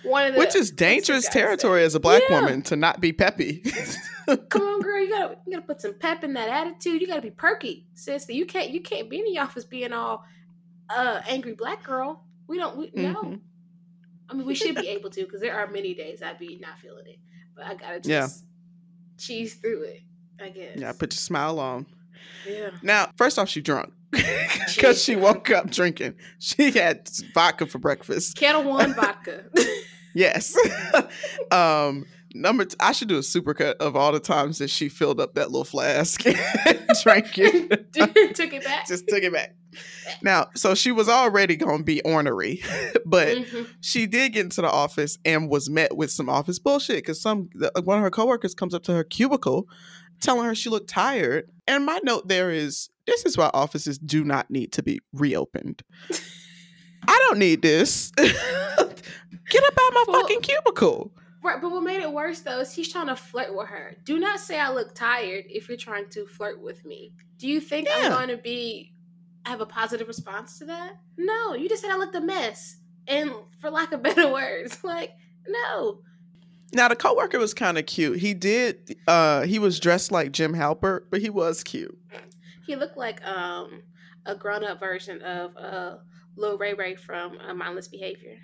one 0.04 0.28
of 0.28 0.34
the 0.34 0.40
which 0.40 0.56
is 0.56 0.70
dangerous 0.70 1.28
territory 1.28 1.84
as 1.84 1.96
a 1.96 2.00
black 2.00 2.22
yeah. 2.30 2.40
woman 2.40 2.62
to 2.64 2.76
not 2.76 3.02
be 3.02 3.12
peppy. 3.12 3.64
Come 4.50 4.62
on, 4.62 4.82
girl, 4.82 5.02
you 5.02 5.10
gotta 5.10 5.38
you 5.46 5.54
gotta 5.54 5.66
put 5.66 5.82
some 5.82 5.96
pep 5.96 6.24
in 6.24 6.34
that 6.34 6.48
attitude. 6.48 7.02
You 7.02 7.08
gotta 7.08 7.22
be 7.22 7.32
perky, 7.32 7.88
sister. 7.96 8.34
You 8.34 8.46
can't 8.46 8.70
you 8.70 8.82
can't 8.82 9.10
be 9.10 9.20
in 9.20 9.26
the 9.26 9.40
office 9.40 9.66
being 9.66 9.92
all 9.92 10.24
uh 10.90 11.22
angry 11.28 11.54
black 11.54 11.84
girl. 11.84 12.24
We 12.48 12.58
don't 12.58 12.78
we, 12.78 12.92
mm-hmm. 12.92 13.02
no. 13.02 13.40
I 14.30 14.36
mean, 14.36 14.46
we 14.46 14.54
should 14.54 14.76
be 14.76 14.88
able 14.90 15.10
to 15.10 15.24
because 15.24 15.42
there 15.42 15.56
are 15.56 15.66
many 15.66 15.96
days 15.96 16.22
I'd 16.22 16.38
be 16.38 16.60
not 16.62 16.78
feeling 16.78 17.08
it, 17.08 17.18
but 17.56 17.66
I 17.66 17.74
gotta 17.74 18.00
just 18.00 18.08
yeah. 18.08 18.28
cheese 19.18 19.56
through 19.56 19.84
it. 19.84 20.02
I 20.42 20.50
guess. 20.50 20.78
Yeah, 20.78 20.92
put 20.94 21.12
your 21.12 21.18
smile 21.18 21.60
on. 21.60 21.88
Yeah. 22.48 22.72
Now, 22.82 23.12
first 23.18 23.38
off, 23.38 23.50
she 23.50 23.62
drunk 23.62 23.94
because 24.12 25.04
she 25.04 25.16
woke 25.16 25.50
up 25.52 25.70
drinking. 25.70 26.16
She 26.40 26.72
had 26.72 27.10
vodka 27.34 27.68
for 27.68 27.80
breakfast. 27.80 28.36
Ketel 28.38 28.64
One 28.64 28.94
vodka. 28.96 29.46
yes. 30.14 30.56
um, 31.52 32.06
number 32.34 32.66
t- 32.66 32.76
I 32.80 32.92
should 32.92 33.08
do 33.08 33.18
a 33.18 33.22
supercut 33.22 33.76
of 33.76 33.96
all 33.96 34.12
the 34.12 34.20
times 34.20 34.58
that 34.60 34.70
she 34.70 34.90
filled 34.90 35.20
up 35.20 35.36
that 35.36 35.52
little 35.52 35.66
flask 35.66 36.26
and 36.26 36.38
drank 37.04 37.38
it. 37.38 37.94
took 37.94 38.54
it 38.54 38.64
back. 38.64 38.88
Just 38.88 39.08
took 39.08 39.24
it 39.24 39.34
back. 39.34 39.56
Now, 40.22 40.48
so 40.56 40.74
she 40.74 40.92
was 40.92 41.08
already 41.08 41.56
gonna 41.56 41.84
be 41.84 42.02
ornery, 42.02 42.62
but 43.06 43.38
mm-hmm. 43.38 43.64
she 43.82 44.08
did 44.08 44.34
get 44.34 44.46
into 44.46 44.62
the 44.62 44.70
office 44.70 45.18
and 45.24 45.50
was 45.50 45.70
met 45.70 45.96
with 45.96 46.12
some 46.12 46.30
office 46.30 46.58
bullshit 46.58 46.98
because 46.98 47.22
some 47.22 47.50
one 47.84 47.98
of 47.98 48.04
her 48.04 48.10
coworkers 48.10 48.56
comes 48.56 48.74
up 48.74 48.84
to 48.84 48.94
her 48.94 49.04
cubicle 49.04 49.68
telling 50.20 50.46
her 50.46 50.56
she 50.56 50.70
looked 50.70 50.90
tired. 50.90 51.50
And 51.68 51.86
my 51.86 52.00
note 52.04 52.28
there 52.28 52.52
is 52.52 52.90
this 53.06 53.26
is 53.26 53.38
why 53.38 53.50
offices 53.54 53.98
do 53.98 54.24
not 54.24 54.50
need 54.52 54.72
to 54.74 54.84
be 54.84 55.00
reopened. 55.14 55.84
I 57.08 57.26
don't 57.28 57.40
need 57.40 57.62
this. 57.62 58.12
Get 58.18 58.28
up 58.28 59.74
out 59.80 59.88
of 59.88 59.94
my 59.94 60.06
well, 60.08 60.22
fucking 60.22 60.42
cubicle. 60.42 61.12
Right, 61.42 61.62
but 61.62 61.72
what 61.72 61.84
made 61.84 62.02
it 62.02 62.12
worse 62.12 62.42
though 62.42 62.60
is 62.60 62.72
he's 62.72 62.92
trying 62.92 63.08
to 63.08 63.16
flirt 63.16 63.56
with 63.56 63.68
her. 63.68 63.96
Do 64.04 64.20
not 64.20 64.40
say 64.40 64.60
I 64.60 64.72
look 64.72 64.94
tired 64.94 65.46
if 65.48 65.68
you're 65.68 65.78
trying 65.78 66.10
to 66.10 66.28
flirt 66.28 66.62
with 66.62 66.86
me. 66.86 67.14
Do 67.38 67.48
you 67.48 67.62
think 67.62 67.88
yeah. 67.88 67.96
I'm 68.04 68.12
going 68.12 68.28
to 68.30 68.38
be 68.38 68.94
have 69.46 69.62
a 69.62 69.66
positive 69.66 70.08
response 70.08 70.60
to 70.60 70.66
that? 70.66 70.98
No, 71.18 71.56
you 71.56 71.70
just 71.70 71.82
said 71.82 71.92
I 71.92 71.98
looked 71.98 72.16
a 72.16 72.22
mess. 72.22 72.78
And 73.08 73.32
for 73.60 73.72
lack 73.72 73.92
of 73.92 74.04
better 74.04 74.32
words, 74.32 74.84
like 74.84 75.12
no. 75.48 76.02
Now 76.72 76.88
the 76.88 76.96
coworker 76.96 77.40
was 77.40 77.54
kind 77.54 77.78
of 77.78 77.86
cute. 77.86 78.20
He 78.20 78.34
did 78.34 78.98
uh 79.08 79.42
he 79.42 79.60
was 79.60 79.80
dressed 79.80 80.12
like 80.12 80.32
Jim 80.32 80.54
Halpert, 80.54 81.06
but 81.10 81.22
he 81.22 81.30
was 81.30 81.64
cute. 81.64 81.98
He 82.66 82.76
looked 82.76 82.98
like 82.98 83.26
um 83.26 83.84
a 84.26 84.36
grown-up 84.36 84.80
version 84.80 85.22
of 85.22 85.56
uh 85.58 85.98
Lil 86.36 86.58
Ray 86.58 86.74
Ray 86.74 86.96
from 86.96 87.38
uh, 87.40 87.54
Mindless 87.54 87.88
Behavior. 87.88 88.38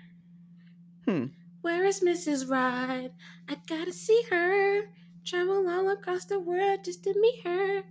Hmm. 1.06 1.26
Where 1.62 1.84
is 1.84 2.00
Mrs. 2.00 2.48
Right? 2.48 3.10
I 3.48 3.56
gotta 3.68 3.92
see 3.92 4.22
her. 4.30 4.82
Travel 5.24 5.68
all 5.68 5.90
across 5.90 6.24
the 6.24 6.38
world 6.38 6.80
just 6.84 7.02
to 7.04 7.14
meet 7.18 7.40
her. 7.44 7.82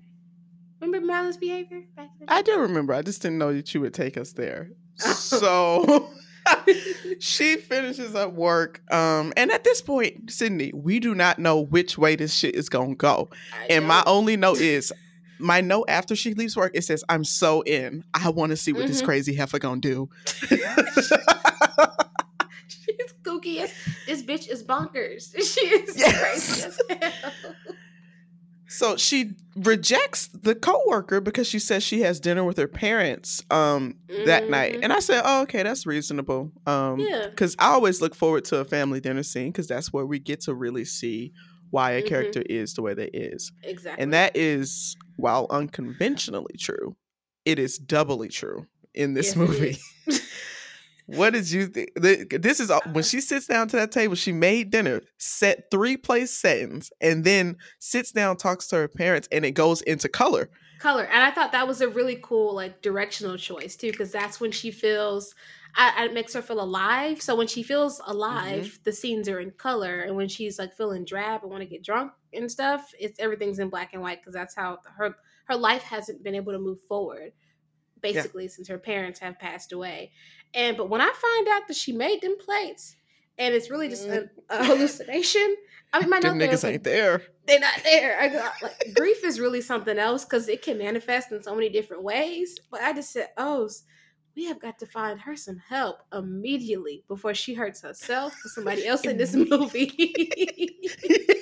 Remember 0.79 1.05
Mindless 1.05 1.37
Behavior? 1.37 1.83
I 2.27 2.41
do 2.41 2.59
remember. 2.59 2.93
I 2.93 3.01
just 3.01 3.21
didn't 3.21 3.37
know 3.37 3.53
that 3.53 3.73
you 3.73 3.81
would 3.81 3.93
take 3.93 4.17
us 4.17 4.33
there. 4.33 4.71
so 4.97 6.09
she 7.19 7.57
finishes 7.57 8.15
up 8.15 8.33
work. 8.33 8.81
Um, 8.91 9.33
and 9.37 9.51
at 9.51 9.63
this 9.63 9.81
point, 9.81 10.31
Sydney, 10.31 10.71
we 10.73 10.99
do 10.99 11.15
not 11.15 11.39
know 11.39 11.59
which 11.59 11.97
way 11.97 12.15
this 12.15 12.33
shit 12.33 12.55
is 12.55 12.69
gonna 12.69 12.95
go. 12.95 13.29
and 13.69 13.85
my 13.87 14.03
only 14.05 14.37
note 14.37 14.59
is 14.59 14.93
my 15.39 15.61
note 15.61 15.85
after 15.87 16.15
she 16.15 16.33
leaves 16.33 16.55
work, 16.55 16.71
it 16.75 16.83
says, 16.83 17.03
I'm 17.09 17.23
so 17.23 17.61
in. 17.61 18.03
I 18.13 18.29
want 18.29 18.51
to 18.51 18.57
see 18.57 18.71
what 18.71 18.83
mm-hmm. 18.83 18.87
this 18.89 19.01
crazy 19.01 19.33
heifer 19.35 19.59
gonna 19.59 19.81
do. 19.81 20.09
She's 22.67 23.13
kooky. 23.23 23.69
This 24.05 24.23
bitch 24.23 24.49
is 24.49 24.63
bonkers. 24.63 25.33
She 25.45 25.65
is 25.67 25.97
yes. 25.97 26.19
crazy 26.19 26.63
as 26.89 27.11
hell. 27.11 27.33
So 28.67 28.97
she 28.97 29.31
rejects 29.55 30.27
the 30.27 30.55
coworker 30.55 31.21
because 31.21 31.47
she 31.47 31.59
says 31.59 31.83
she 31.83 32.01
has 32.01 32.19
dinner 32.19 32.43
with 32.43 32.57
her 32.57 32.67
parents 32.67 33.43
um 33.51 33.95
mm-hmm. 34.07 34.25
that 34.25 34.49
night. 34.49 34.73
Mm-hmm. 34.73 34.83
And 34.83 34.93
I 34.93 34.99
said, 34.99 35.21
"Oh, 35.23 35.43
okay, 35.43 35.63
that's 35.63 35.85
reasonable." 35.85 36.51
Um 36.65 36.99
yeah. 36.99 37.29
cuz 37.35 37.55
I 37.59 37.69
always 37.69 38.01
look 38.01 38.15
forward 38.15 38.45
to 38.45 38.57
a 38.59 38.65
family 38.65 38.99
dinner 38.99 39.23
scene 39.23 39.53
cuz 39.53 39.67
that's 39.67 39.93
where 39.93 40.05
we 40.05 40.19
get 40.19 40.41
to 40.41 40.53
really 40.53 40.85
see 40.85 41.31
why 41.69 41.91
a 41.91 41.99
mm-hmm. 41.99 42.09
character 42.09 42.41
is 42.49 42.73
the 42.73 42.81
way 42.81 42.93
they 42.93 43.07
is. 43.07 43.51
Exactly. 43.63 44.01
And 44.01 44.13
that 44.13 44.35
is 44.35 44.95
while 45.17 45.47
unconventionally 45.49 46.55
true, 46.59 46.95
it 47.45 47.59
is 47.59 47.77
doubly 47.77 48.29
true 48.29 48.67
in 48.93 49.13
this 49.13 49.27
yes, 49.27 49.35
movie. 49.35 49.77
what 51.07 51.33
did 51.33 51.49
you 51.51 51.67
think? 51.67 51.91
This 51.95 52.59
is 52.59 52.71
when 52.91 53.03
she 53.03 53.21
sits 53.21 53.45
down 53.45 53.67
to 53.69 53.75
that 53.77 53.91
table. 53.91 54.15
She 54.15 54.31
made 54.31 54.71
dinner, 54.71 55.01
set 55.17 55.69
three 55.69 55.97
place 55.97 56.31
settings, 56.31 56.91
and 56.99 57.23
then 57.23 57.57
sits 57.79 58.11
down, 58.11 58.37
talks 58.37 58.67
to 58.67 58.77
her 58.77 58.87
parents, 58.87 59.27
and 59.31 59.45
it 59.45 59.51
goes 59.51 59.81
into 59.81 60.09
color. 60.09 60.49
Color, 60.79 61.05
and 61.05 61.23
I 61.23 61.31
thought 61.31 61.51
that 61.51 61.67
was 61.67 61.81
a 61.81 61.87
really 61.87 62.19
cool, 62.21 62.55
like 62.55 62.81
directional 62.81 63.37
choice 63.37 63.75
too, 63.75 63.91
because 63.91 64.11
that's 64.11 64.39
when 64.39 64.51
she 64.51 64.71
feels. 64.71 65.35
I, 65.77 66.05
it 66.05 66.13
makes 66.13 66.33
her 66.33 66.41
feel 66.41 66.61
alive. 66.61 67.21
So 67.21 67.35
when 67.35 67.47
she 67.47 67.61
feels 67.61 68.01
alive, 68.07 68.65
mm-hmm. 68.65 68.83
the 68.85 68.93
scenes 68.93 69.27
are 69.27 69.39
in 69.39 69.51
color, 69.51 70.01
and 70.01 70.15
when 70.15 70.29
she's 70.29 70.57
like 70.57 70.73
feeling 70.73 71.05
drab 71.05 71.41
and 71.43 71.51
want 71.51 71.61
to 71.61 71.69
get 71.69 71.83
drunk 71.83 72.13
and 72.33 72.49
stuff, 72.49 72.93
it's 72.99 73.19
everything's 73.19 73.59
in 73.59 73.69
black 73.69 73.93
and 73.93 74.01
white 74.01 74.21
because 74.21 74.33
that's 74.33 74.55
how 74.55 74.79
her 74.97 75.15
her 75.45 75.55
life 75.55 75.83
hasn't 75.83 76.23
been 76.23 76.33
able 76.33 76.53
to 76.53 76.59
move 76.59 76.81
forward 76.81 77.33
basically 78.13 78.43
yeah. 78.43 78.49
since 78.49 78.67
her 78.67 78.77
parents 78.77 79.19
have 79.19 79.39
passed 79.39 79.71
away. 79.71 80.11
And 80.53 80.77
but 80.77 80.89
when 80.89 81.01
I 81.01 81.11
find 81.13 81.47
out 81.47 81.67
that 81.67 81.75
she 81.75 81.91
made 81.91 82.21
them 82.21 82.37
plates 82.37 82.95
and 83.37 83.53
it's 83.53 83.69
really 83.69 83.89
just 83.89 84.07
a, 84.07 84.09
mm-hmm. 84.09 84.27
a 84.49 84.65
hallucination. 84.65 85.55
I 85.93 85.99
mean, 85.99 86.09
my 86.09 86.19
them 86.19 86.37
niggas 86.37 86.67
ain't 86.67 86.83
there. 86.83 87.21
They're 87.47 87.59
not 87.59 87.83
there. 87.83 88.19
I 88.19 88.27
got, 88.27 88.53
like, 88.61 88.93
grief 88.95 89.23
is 89.23 89.39
really 89.39 89.61
something 89.61 89.97
else 89.97 90.25
because 90.25 90.49
it 90.49 90.61
can 90.61 90.77
manifest 90.77 91.31
in 91.31 91.41
so 91.43 91.55
many 91.55 91.69
different 91.69 92.03
ways. 92.03 92.57
But 92.71 92.81
I 92.81 92.93
just 92.93 93.11
said, 93.13 93.29
oh, 93.37 93.69
we 94.35 94.45
have 94.45 94.59
got 94.59 94.77
to 94.79 94.85
find 94.85 95.19
her 95.21 95.35
some 95.35 95.57
help 95.57 96.01
immediately 96.13 97.03
before 97.07 97.33
she 97.33 97.53
hurts 97.53 97.81
herself 97.81 98.33
or 98.43 98.49
somebody 98.49 98.85
else 98.85 99.05
in 99.05 99.17
this 99.17 99.33
movie. 99.49 99.93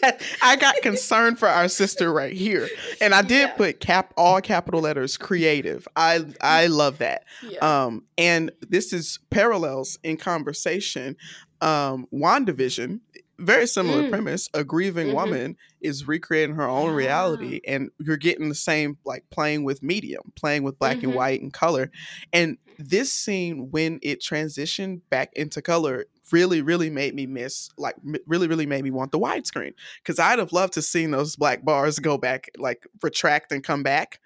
yeah, 0.03 0.17
I 0.41 0.55
got 0.55 0.75
concerned 0.83 1.39
for 1.39 1.47
our 1.47 1.67
sister 1.67 2.13
right 2.13 2.33
here. 2.33 2.69
And 3.01 3.15
I 3.15 3.21
did 3.21 3.49
yeah. 3.49 3.53
put 3.53 3.79
cap 3.79 4.13
all 4.15 4.41
capital 4.41 4.81
letters 4.81 5.17
creative. 5.17 5.87
I 5.95 6.25
I 6.41 6.67
love 6.67 6.99
that. 6.99 7.23
Yeah. 7.47 7.59
Um 7.85 8.03
and 8.17 8.51
this 8.61 8.93
is 8.93 9.19
parallels 9.29 9.97
in 10.03 10.17
conversation. 10.17 11.15
Um 11.61 12.07
WandaVision 12.13 12.99
very 13.43 13.67
similar 13.67 14.03
mm. 14.03 14.09
premise. 14.09 14.49
A 14.53 14.63
grieving 14.63 15.07
mm-hmm. 15.07 15.15
woman 15.15 15.57
is 15.81 16.07
recreating 16.07 16.55
her 16.55 16.67
own 16.67 16.91
yeah. 16.91 16.95
reality, 16.95 17.61
and 17.67 17.89
you're 17.99 18.17
getting 18.17 18.49
the 18.49 18.55
same 18.55 18.97
like 19.05 19.25
playing 19.29 19.63
with 19.63 19.83
medium, 19.83 20.31
playing 20.35 20.63
with 20.63 20.79
black 20.79 20.97
mm-hmm. 20.97 21.07
and 21.07 21.15
white 21.15 21.41
and 21.41 21.53
color. 21.53 21.91
And 22.31 22.57
this 22.79 23.11
scene, 23.11 23.69
when 23.71 23.99
it 24.01 24.21
transitioned 24.21 25.01
back 25.09 25.31
into 25.33 25.61
color, 25.61 26.05
really, 26.31 26.61
really 26.61 26.89
made 26.89 27.13
me 27.13 27.25
miss, 27.25 27.69
like, 27.77 27.95
really, 28.25 28.47
really 28.47 28.65
made 28.65 28.83
me 28.83 28.91
want 28.91 29.11
the 29.11 29.19
widescreen 29.19 29.73
because 30.01 30.19
I'd 30.19 30.39
have 30.39 30.53
loved 30.53 30.73
to 30.73 30.81
seen 30.81 31.11
those 31.11 31.35
black 31.35 31.63
bars 31.63 31.99
go 31.99 32.17
back, 32.17 32.49
like, 32.57 32.87
retract 33.01 33.51
and 33.51 33.63
come 33.63 33.83
back, 33.83 34.19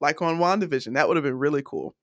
like 0.00 0.22
on 0.22 0.38
WandaVision. 0.38 0.94
That 0.94 1.08
would 1.08 1.16
have 1.16 1.24
been 1.24 1.38
really 1.38 1.62
cool. 1.64 1.94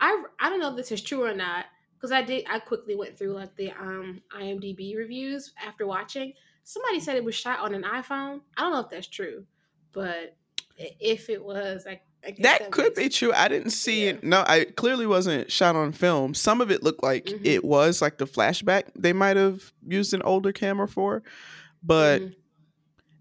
I 0.00 0.22
I 0.40 0.50
don't 0.50 0.60
know 0.60 0.70
if 0.70 0.76
this 0.76 0.92
is 0.92 1.00
true 1.00 1.24
or 1.24 1.34
not 1.34 1.66
because 2.02 2.12
I 2.12 2.22
did 2.22 2.44
I 2.50 2.58
quickly 2.58 2.96
went 2.96 3.16
through 3.16 3.34
like 3.34 3.54
the 3.54 3.70
um 3.70 4.20
IMDb 4.36 4.96
reviews 4.96 5.52
after 5.64 5.86
watching. 5.86 6.32
Somebody 6.64 6.98
said 6.98 7.16
it 7.16 7.24
was 7.24 7.36
shot 7.36 7.60
on 7.60 7.74
an 7.74 7.84
iPhone. 7.84 8.40
I 8.56 8.62
don't 8.62 8.72
know 8.72 8.80
if 8.80 8.90
that's 8.90 9.06
true, 9.06 9.44
but 9.92 10.36
if 10.78 11.28
it 11.28 11.42
was, 11.42 11.86
I, 11.88 12.00
I 12.24 12.34
that, 12.40 12.60
that, 12.60 12.70
could 12.70 12.94
be 12.94 13.08
true. 13.08 13.32
I 13.32 13.48
didn't 13.48 13.70
see 13.70 14.04
yeah. 14.04 14.10
it. 14.10 14.24
No, 14.24 14.44
I 14.46 14.64
clearly 14.64 15.06
wasn't 15.06 15.50
shot 15.50 15.76
on 15.76 15.92
film. 15.92 16.34
Some 16.34 16.60
of 16.60 16.70
it 16.70 16.82
looked 16.82 17.02
like 17.02 17.26
mm-hmm. 17.26 17.44
it 17.44 17.64
was 17.64 18.02
like 18.02 18.18
the 18.18 18.26
flashback 18.26 18.84
they 18.96 19.12
might 19.12 19.36
have 19.36 19.72
used 19.86 20.12
an 20.12 20.22
older 20.22 20.52
camera 20.52 20.88
for, 20.88 21.22
but 21.82 22.20
mm-hmm. 22.20 22.32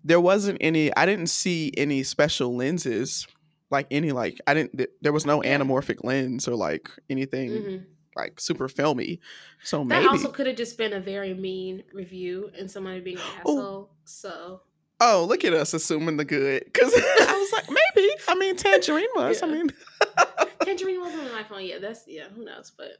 there 0.04 0.22
wasn't 0.22 0.58
any. 0.60 0.96
I 0.96 1.06
didn't 1.06 1.28
see 1.28 1.72
any 1.78 2.02
special 2.02 2.56
lenses, 2.56 3.28
like 3.70 3.88
any 3.92 4.12
like 4.12 4.40
I 4.48 4.56
didn't. 4.56 4.88
There 5.02 5.14
was 5.14 5.26
no 5.26 5.42
anamorphic 5.42 6.04
lens 6.04 6.48
or 6.48 6.56
like 6.56 6.90
anything. 7.10 7.50
Mm-hmm 7.50 7.84
like 8.16 8.40
super 8.40 8.68
filmy. 8.68 9.20
So 9.64 9.80
that 9.80 9.86
maybe. 9.86 10.08
also 10.08 10.30
could 10.30 10.48
have 10.48 10.56
just 10.56 10.78
been 10.78 10.94
a 10.94 11.00
very 11.00 11.34
mean 11.34 11.84
review 11.94 12.52
and 12.58 12.70
somebody 12.70 13.00
being 13.00 13.18
an 13.18 13.24
oh. 13.46 13.58
asshole. 13.58 13.90
So. 14.06 14.62
Oh, 15.00 15.26
look 15.28 15.44
at 15.44 15.54
us 15.54 15.74
assuming 15.74 16.18
the 16.18 16.26
good. 16.26 16.64
Because 16.66 16.94
I 16.96 17.34
was 17.34 17.52
like, 17.54 17.70
maybe. 17.96 18.10
I 18.28 18.36
mean, 18.36 18.56
Tangerine 18.56 19.08
was. 19.16 19.42
Yeah. 19.42 19.48
I 19.48 19.52
mean, 19.52 19.70
Tangerine 20.64 21.00
wasn't 21.00 21.24
on 21.24 21.28
the 21.30 21.44
iPhone. 21.44 21.68
Yeah, 21.68 21.80
that's 21.80 22.04
yeah. 22.08 22.26
Who 22.36 22.46
knows? 22.46 22.72
But 22.76 22.98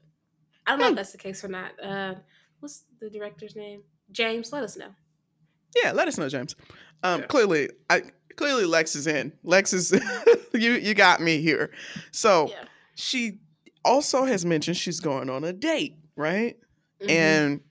I 0.66 0.72
don't 0.72 0.80
know 0.80 0.90
if 0.90 0.96
that's 0.96 1.12
the 1.12 1.18
case 1.18 1.44
or 1.44 1.50
not. 1.50 1.72
Uh, 1.82 2.16
what's 2.60 2.84
the 3.00 3.10
director's 3.10 3.56
name? 3.56 3.84
James. 4.12 4.52
Let 4.52 4.64
us 4.64 4.78
know. 4.78 4.90
Yeah, 5.82 5.92
let 5.92 6.08
us 6.08 6.18
know, 6.18 6.28
James. 6.28 6.56
Um, 7.04 7.24
clearly, 7.24 7.70
I 7.90 8.04
clearly 8.36 8.66
Lex 8.66 8.96
is 8.96 9.08
in. 9.08 9.32
Lex 9.44 9.74
is 9.74 9.92
you. 10.54 10.72
You 10.74 10.94
got 10.94 11.22
me 11.22 11.40
here. 11.40 11.72
So 12.12 12.50
yeah. 12.50 12.64
she 12.96 13.40
also 13.84 14.26
has 14.26 14.46
mentioned 14.46 14.78
she's 14.78 15.00
going 15.00 15.30
on 15.30 15.44
a 15.44 15.54
date, 15.54 15.96
right? 16.16 16.58
Mm-hmm. 17.02 17.10
And 17.10 17.62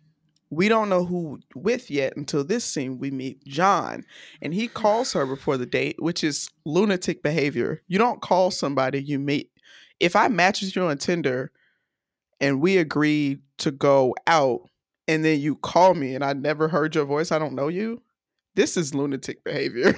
we 0.50 0.68
don't 0.68 0.88
know 0.88 1.04
who 1.04 1.38
with 1.54 1.90
yet 1.90 2.16
until 2.16 2.44
this 2.44 2.64
scene 2.64 2.98
we 2.98 3.10
meet 3.10 3.44
John 3.44 4.04
and 4.42 4.52
he 4.52 4.66
calls 4.66 5.12
her 5.12 5.24
before 5.24 5.56
the 5.56 5.66
date, 5.66 5.96
which 6.00 6.24
is 6.24 6.50
lunatic 6.64 7.22
behavior. 7.22 7.82
You 7.86 7.98
don't 7.98 8.20
call 8.20 8.50
somebody 8.50 9.00
you 9.00 9.20
meet. 9.20 9.50
If 10.00 10.16
I 10.16 10.28
match 10.28 10.60
with 10.60 10.74
you 10.74 10.84
on 10.84 10.98
Tinder 10.98 11.52
and 12.40 12.60
we 12.60 12.78
agree 12.78 13.38
to 13.58 13.70
go 13.70 14.14
out 14.26 14.62
and 15.06 15.24
then 15.24 15.40
you 15.40 15.54
call 15.56 15.94
me 15.94 16.14
and 16.14 16.24
I 16.24 16.32
never 16.32 16.66
heard 16.66 16.94
your 16.96 17.04
voice, 17.04 17.30
I 17.30 17.38
don't 17.38 17.54
know 17.54 17.68
you. 17.68 18.02
This 18.56 18.76
is 18.76 18.94
lunatic 18.94 19.44
behavior. 19.44 19.94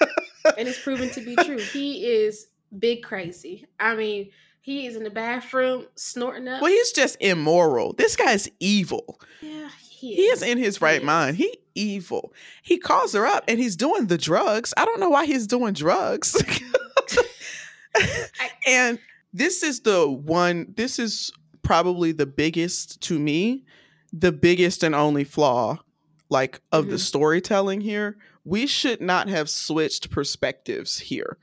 and 0.58 0.68
it's 0.68 0.82
proven 0.82 1.08
to 1.10 1.20
be 1.22 1.34
true. 1.36 1.58
He 1.58 2.04
is 2.04 2.48
big 2.78 3.02
crazy. 3.02 3.64
I 3.80 3.94
mean, 3.94 4.30
he 4.64 4.86
is 4.86 4.96
in 4.96 5.04
the 5.04 5.10
bathroom 5.10 5.84
snorting 5.94 6.48
up. 6.48 6.62
Well, 6.62 6.70
he's 6.70 6.90
just 6.92 7.18
immoral. 7.20 7.92
This 7.92 8.16
guy's 8.16 8.48
evil. 8.60 9.20
Yeah, 9.42 9.68
he, 9.78 10.14
is. 10.14 10.16
he 10.16 10.22
is. 10.22 10.42
in 10.42 10.56
his 10.56 10.80
right 10.80 11.00
he 11.00 11.06
mind. 11.06 11.36
He 11.36 11.58
evil. 11.74 12.32
He 12.62 12.78
calls 12.78 13.12
her 13.12 13.26
up 13.26 13.44
and 13.46 13.58
he's 13.58 13.76
doing 13.76 14.06
the 14.06 14.16
drugs. 14.16 14.72
I 14.78 14.86
don't 14.86 15.00
know 15.00 15.10
why 15.10 15.26
he's 15.26 15.46
doing 15.46 15.74
drugs. 15.74 16.42
and 18.66 18.98
this 19.34 19.62
is 19.62 19.80
the 19.80 20.08
one. 20.08 20.72
This 20.74 20.98
is 20.98 21.30
probably 21.62 22.12
the 22.12 22.24
biggest 22.24 23.02
to 23.02 23.18
me, 23.18 23.66
the 24.14 24.32
biggest 24.32 24.82
and 24.82 24.94
only 24.94 25.24
flaw, 25.24 25.76
like 26.30 26.62
of 26.72 26.84
mm-hmm. 26.84 26.92
the 26.92 26.98
storytelling 26.98 27.82
here. 27.82 28.16
We 28.46 28.66
should 28.66 29.02
not 29.02 29.28
have 29.28 29.50
switched 29.50 30.10
perspectives 30.10 31.00
here 31.00 31.36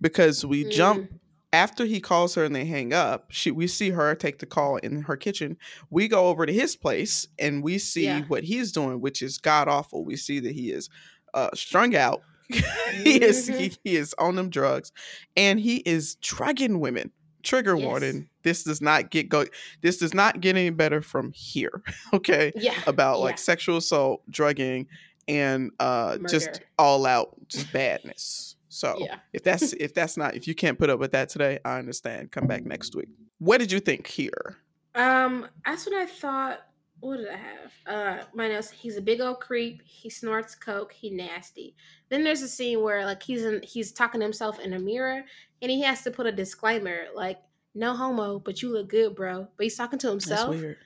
because 0.00 0.44
we 0.44 0.64
mm. 0.64 0.72
jump 0.72 1.12
after 1.54 1.84
he 1.86 2.00
calls 2.00 2.34
her 2.34 2.44
and 2.44 2.54
they 2.54 2.64
hang 2.64 2.92
up, 2.92 3.26
she 3.30 3.50
we 3.50 3.66
see 3.66 3.90
her 3.90 4.14
take 4.14 4.38
the 4.40 4.46
call 4.46 4.76
in 4.78 5.02
her 5.02 5.16
kitchen. 5.16 5.56
We 5.90 6.08
go 6.08 6.26
over 6.26 6.44
to 6.46 6.52
his 6.52 6.74
place 6.76 7.28
and 7.38 7.62
we 7.62 7.78
see 7.78 8.04
Yeah. 8.04 8.22
what 8.22 8.44
he's 8.44 8.72
doing, 8.72 9.00
which 9.00 9.22
is 9.22 9.38
god 9.38 9.68
awful. 9.68 10.04
We 10.04 10.16
see 10.16 10.40
that 10.40 10.52
he 10.52 10.70
is 10.72 10.90
uh, 11.32 11.50
strung 11.54 11.94
out. 11.96 12.22
he 12.50 13.22
is 13.22 13.48
Mhm. 13.48 13.58
he, 13.58 13.72
he 13.84 13.96
is 13.96 14.14
on 14.18 14.34
them 14.36 14.50
drugs, 14.50 14.92
and 15.36 15.58
he 15.60 15.76
is 15.78 16.16
drugging 16.16 16.80
women. 16.80 17.10
Trigger 17.42 17.76
Yes. 17.76 17.84
warning: 17.86 18.28
This 18.42 18.64
does 18.64 18.80
not 18.80 19.10
get 19.10 19.28
go. 19.28 19.44
This 19.82 19.96
does 19.98 20.12
not 20.14 20.40
get 20.40 20.56
any 20.56 20.70
better 20.70 21.00
from 21.02 21.32
here. 21.32 21.82
Okay, 22.12 22.52
Yeah. 22.56 22.74
about 22.86 23.18
yeah. 23.18 23.24
like 23.24 23.38
sexual 23.38 23.76
assault, 23.78 24.22
drugging, 24.30 24.86
and 25.28 25.70
uh, 25.80 26.18
just 26.28 26.60
all 26.78 27.06
out 27.06 27.34
just 27.48 27.72
badness. 27.72 28.56
So 28.74 28.96
Yeah. 28.98 29.18
if 29.32 29.42
that's 29.42 29.72
if 29.86 29.94
that's 29.94 30.16
not 30.16 30.34
if 30.34 30.48
you 30.48 30.54
can't 30.54 30.78
put 30.78 30.90
up 30.90 30.98
with 30.98 31.12
that 31.12 31.28
today, 31.28 31.58
I 31.64 31.78
understand. 31.78 32.32
Come 32.32 32.46
back 32.46 32.64
next 32.64 32.94
week. 32.94 33.08
What 33.38 33.58
did 33.58 33.70
you 33.72 33.80
think 33.80 34.06
here? 34.06 34.56
Um, 34.94 35.46
that's 35.64 35.86
what 35.86 35.94
I 35.94 36.06
thought. 36.06 36.60
What 37.00 37.18
did 37.18 37.28
I 37.28 37.36
have? 37.36 37.72
Uh, 37.86 38.24
my 38.34 38.48
notes. 38.48 38.70
He's 38.70 38.96
a 38.96 39.02
big 39.02 39.20
old 39.20 39.40
creep. 39.40 39.82
He 39.84 40.08
snorts 40.08 40.54
coke. 40.54 40.92
He 40.92 41.10
nasty. 41.10 41.74
Then 42.08 42.24
there's 42.24 42.42
a 42.42 42.48
scene 42.48 42.80
where 42.82 43.04
like 43.04 43.22
he's 43.22 43.44
in, 43.44 43.60
he's 43.62 43.92
talking 43.92 44.20
to 44.20 44.24
himself 44.24 44.58
in 44.60 44.72
a 44.72 44.78
mirror, 44.78 45.22
and 45.60 45.70
he 45.70 45.82
has 45.82 46.02
to 46.02 46.10
put 46.10 46.26
a 46.26 46.32
disclaimer 46.32 47.06
like 47.14 47.38
no 47.74 47.94
homo, 47.94 48.38
but 48.38 48.62
you 48.62 48.72
look 48.72 48.88
good, 48.88 49.14
bro. 49.14 49.48
But 49.56 49.64
he's 49.64 49.76
talking 49.76 49.98
to 50.00 50.10
That's 50.12 50.24
himself. 50.28 50.50
weird. 50.56 50.76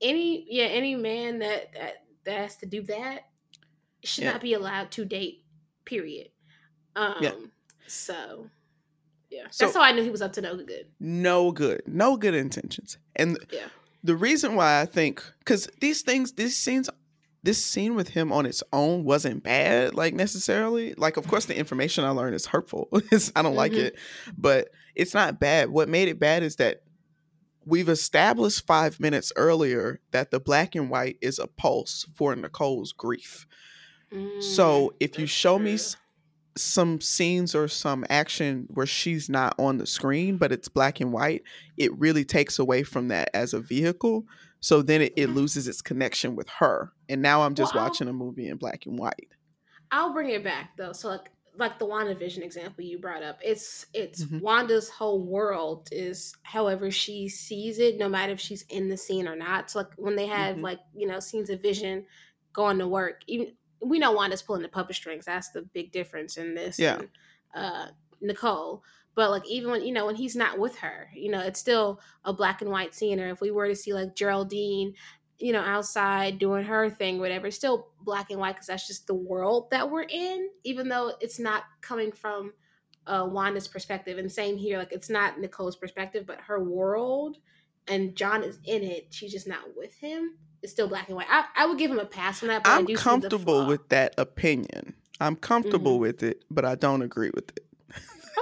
Any 0.00 0.46
yeah, 0.48 0.66
any 0.66 0.94
man 0.96 1.38
that 1.40 1.72
that 1.74 1.94
that 2.24 2.38
has 2.38 2.56
to 2.58 2.66
do 2.66 2.82
that 2.82 3.28
should 4.04 4.24
Yeah. 4.24 4.32
not 4.32 4.40
be 4.42 4.54
allowed 4.54 4.90
to 4.92 5.04
date. 5.04 5.44
Period. 5.86 6.28
Um. 6.96 7.14
Yeah. 7.20 7.32
So. 7.86 8.50
Yeah, 9.30 9.46
So- 9.50 9.64
that's 9.66 9.76
how 9.76 9.82
I 9.82 9.92
knew 9.92 10.02
he 10.02 10.10
was 10.10 10.22
up 10.22 10.32
to 10.34 10.40
no 10.40 10.56
good. 10.56 10.86
No 11.00 11.50
good. 11.50 11.82
No 11.86 12.16
good 12.16 12.34
intentions. 12.34 12.98
And 13.16 13.36
Yeah. 13.50 13.66
the 14.04 14.14
reason 14.16 14.54
why 14.54 14.80
I 14.80 14.86
think 14.86 15.24
because 15.40 15.68
these 15.80 16.02
things, 16.02 16.32
these 16.32 16.56
scenes, 16.56 16.88
this 17.42 17.62
scene 17.64 17.94
with 17.96 18.10
him 18.10 18.32
on 18.32 18.46
its 18.46 18.62
own 18.72 19.02
wasn't 19.04 19.42
bad, 19.42 19.94
like 19.94 20.14
necessarily. 20.14 20.94
Like, 20.94 21.16
of 21.16 21.26
course, 21.26 21.46
the 21.46 21.56
information 21.58 22.04
I 22.04 22.10
learned 22.10 22.36
is 22.36 22.46
hurtful. 22.46 22.88
I 23.34 23.42
don't 23.42 23.56
like 23.56 23.72
Mhm. 23.72 23.78
it, 23.86 23.98
but 24.38 24.68
it's 24.94 25.14
not 25.14 25.40
bad. 25.40 25.70
What 25.70 25.88
made 25.88 26.06
it 26.08 26.20
bad 26.20 26.42
is 26.44 26.56
that 26.56 26.82
we've 27.66 27.88
established 27.88 28.64
five 28.66 29.00
minutes 29.00 29.32
earlier 29.36 30.00
that 30.12 30.30
the 30.30 30.38
black 30.38 30.74
and 30.76 30.88
white 30.90 31.18
is 31.20 31.38
a 31.40 31.46
pulse 31.48 32.06
for 32.14 32.36
Nicole's 32.36 32.92
grief. 32.92 33.46
So 34.40 34.90
Mm, 34.90 34.94
if 35.00 35.18
you 35.18 35.26
show 35.26 35.58
me 35.58 35.70
true. 35.70 35.74
s- 35.74 35.96
some 36.56 37.00
scenes 37.00 37.54
or 37.54 37.68
some 37.68 38.04
action 38.08 38.66
where 38.70 38.86
she's 38.86 39.28
not 39.28 39.54
on 39.58 39.78
the 39.78 39.86
screen, 39.86 40.38
but 40.38 40.52
it's 40.52 40.68
black 40.68 41.00
and 41.00 41.12
white, 41.12 41.42
it 41.76 41.96
really 41.98 42.24
takes 42.24 42.58
away 42.58 42.82
from 42.84 43.08
that 43.08 43.30
as 43.34 43.52
a 43.54 43.60
vehicle. 43.60 44.24
So 44.60 44.80
then 44.82 45.02
it, 45.02 45.12
it 45.16 45.28
loses 45.28 45.68
its 45.68 45.82
connection 45.82 46.36
with 46.36 46.48
her. 46.48 46.92
And 47.08 47.20
now 47.22 47.42
I'm 47.42 47.54
just 47.54 47.74
Well, 47.74 47.74
watching 47.74 48.08
a 48.08 48.12
movie 48.12 48.48
in 48.48 48.56
black 48.56 48.86
and 48.86 48.98
white. 48.98 49.34
I'll 49.90 50.12
bring 50.12 50.30
it 50.30 50.44
back 50.44 50.76
though. 50.76 50.92
So 50.92 51.08
like 51.08 51.30
like 51.56 51.78
the 51.78 51.86
WandaVision 51.86 52.42
example 52.42 52.82
you 52.82 52.98
brought 52.98 53.22
up. 53.22 53.38
It's 53.42 53.86
it's 53.94 54.26
Mhm. 54.26 54.40
Wanda's 54.40 54.90
whole 54.90 55.22
world 55.24 55.88
is 55.92 56.34
however 56.42 56.90
she 56.90 57.28
sees 57.28 57.78
it, 57.78 57.96
no 57.96 58.08
matter 58.08 58.32
if 58.32 58.40
she's 58.40 58.62
in 58.62 58.88
the 58.88 58.96
scene 58.96 59.28
or 59.28 59.36
not. 59.36 59.70
So 59.70 59.80
like 59.80 59.94
when 59.96 60.16
they 60.16 60.26
have 60.26 60.56
Mhm. 60.56 60.62
like, 60.62 60.80
you 60.94 61.06
know, 61.06 61.20
scenes 61.20 61.50
of 61.50 61.62
vision 61.62 62.06
going 62.52 62.78
to 62.78 62.88
work, 62.88 63.22
even 63.28 63.56
we 63.84 63.98
know 63.98 64.12
Wanda's 64.12 64.42
pulling 64.42 64.62
the 64.62 64.68
puppet 64.68 64.96
strings. 64.96 65.24
That's 65.26 65.50
the 65.50 65.62
big 65.62 65.92
difference 65.92 66.36
in 66.36 66.54
this 66.54 66.78
Yeah. 66.78 66.98
and 66.98 67.08
uh 67.54 67.86
Nicole. 68.20 68.82
But 69.14 69.30
like 69.30 69.46
even 69.48 69.70
when 69.70 69.84
you 69.84 69.92
know 69.92 70.06
when 70.06 70.16
he's 70.16 70.34
not 70.36 70.58
with 70.58 70.76
her, 70.78 71.08
you 71.14 71.30
know, 71.30 71.40
it's 71.40 71.60
still 71.60 72.00
a 72.24 72.32
black 72.32 72.62
and 72.62 72.70
white 72.70 72.94
scene. 72.94 73.20
Or 73.20 73.28
if 73.28 73.40
we 73.40 73.50
were 73.50 73.68
to 73.68 73.76
see 73.76 73.92
like 73.92 74.14
Geraldine 74.16 74.94
you 75.38 75.52
know, 75.52 75.60
outside 75.60 76.38
doing 76.38 76.64
her 76.64 76.88
thing, 76.88 77.18
whatever. 77.18 77.48
It's 77.48 77.56
still 77.56 77.88
black 78.02 78.30
and 78.30 78.38
white 78.38 78.54
because 78.54 78.68
that's 78.68 78.86
just 78.86 79.08
the 79.08 79.14
world 79.14 79.68
that 79.72 79.90
we're 79.90 80.06
in, 80.08 80.48
even 80.62 80.88
though 80.88 81.12
it's 81.20 81.40
not 81.40 81.64
coming 81.80 82.12
from 82.12 82.52
uh, 83.06 83.26
Wanda's 83.28 83.66
perspective. 83.66 84.16
And 84.16 84.30
same 84.30 84.56
here, 84.56 84.78
like 84.78 84.92
it's 84.92 85.10
not 85.10 85.40
Nicole's 85.40 85.76
perspective, 85.76 86.24
but 86.24 86.40
her 86.42 86.62
world, 86.62 87.38
and 87.88 88.14
John 88.14 88.44
is 88.44 88.60
in 88.64 88.84
it. 88.84 89.08
She's 89.10 89.32
just 89.32 89.48
not 89.48 89.76
with 89.76 89.94
him. 89.96 90.38
It's 90.64 90.72
still 90.72 90.88
black 90.88 91.08
and 91.08 91.16
white. 91.16 91.26
I, 91.28 91.44
I 91.56 91.66
would 91.66 91.76
give 91.78 91.90
him 91.90 91.98
a 91.98 92.06
pass 92.06 92.42
on 92.42 92.48
that. 92.48 92.64
But 92.64 92.70
I 92.70 92.76
I'm 92.78 92.86
do 92.86 92.94
see 92.96 92.98
the 92.98 93.02
comfortable 93.02 93.66
with 93.66 93.86
that 93.90 94.14
opinion. 94.18 94.94
I'm 95.20 95.36
comfortable 95.36 95.98
Mhm. 95.98 96.00
with 96.00 96.22
it, 96.22 96.42
but 96.50 96.64
I 96.64 96.74
don't 96.74 97.02
agree 97.02 97.30
with 97.34 97.50
it. 97.50 97.66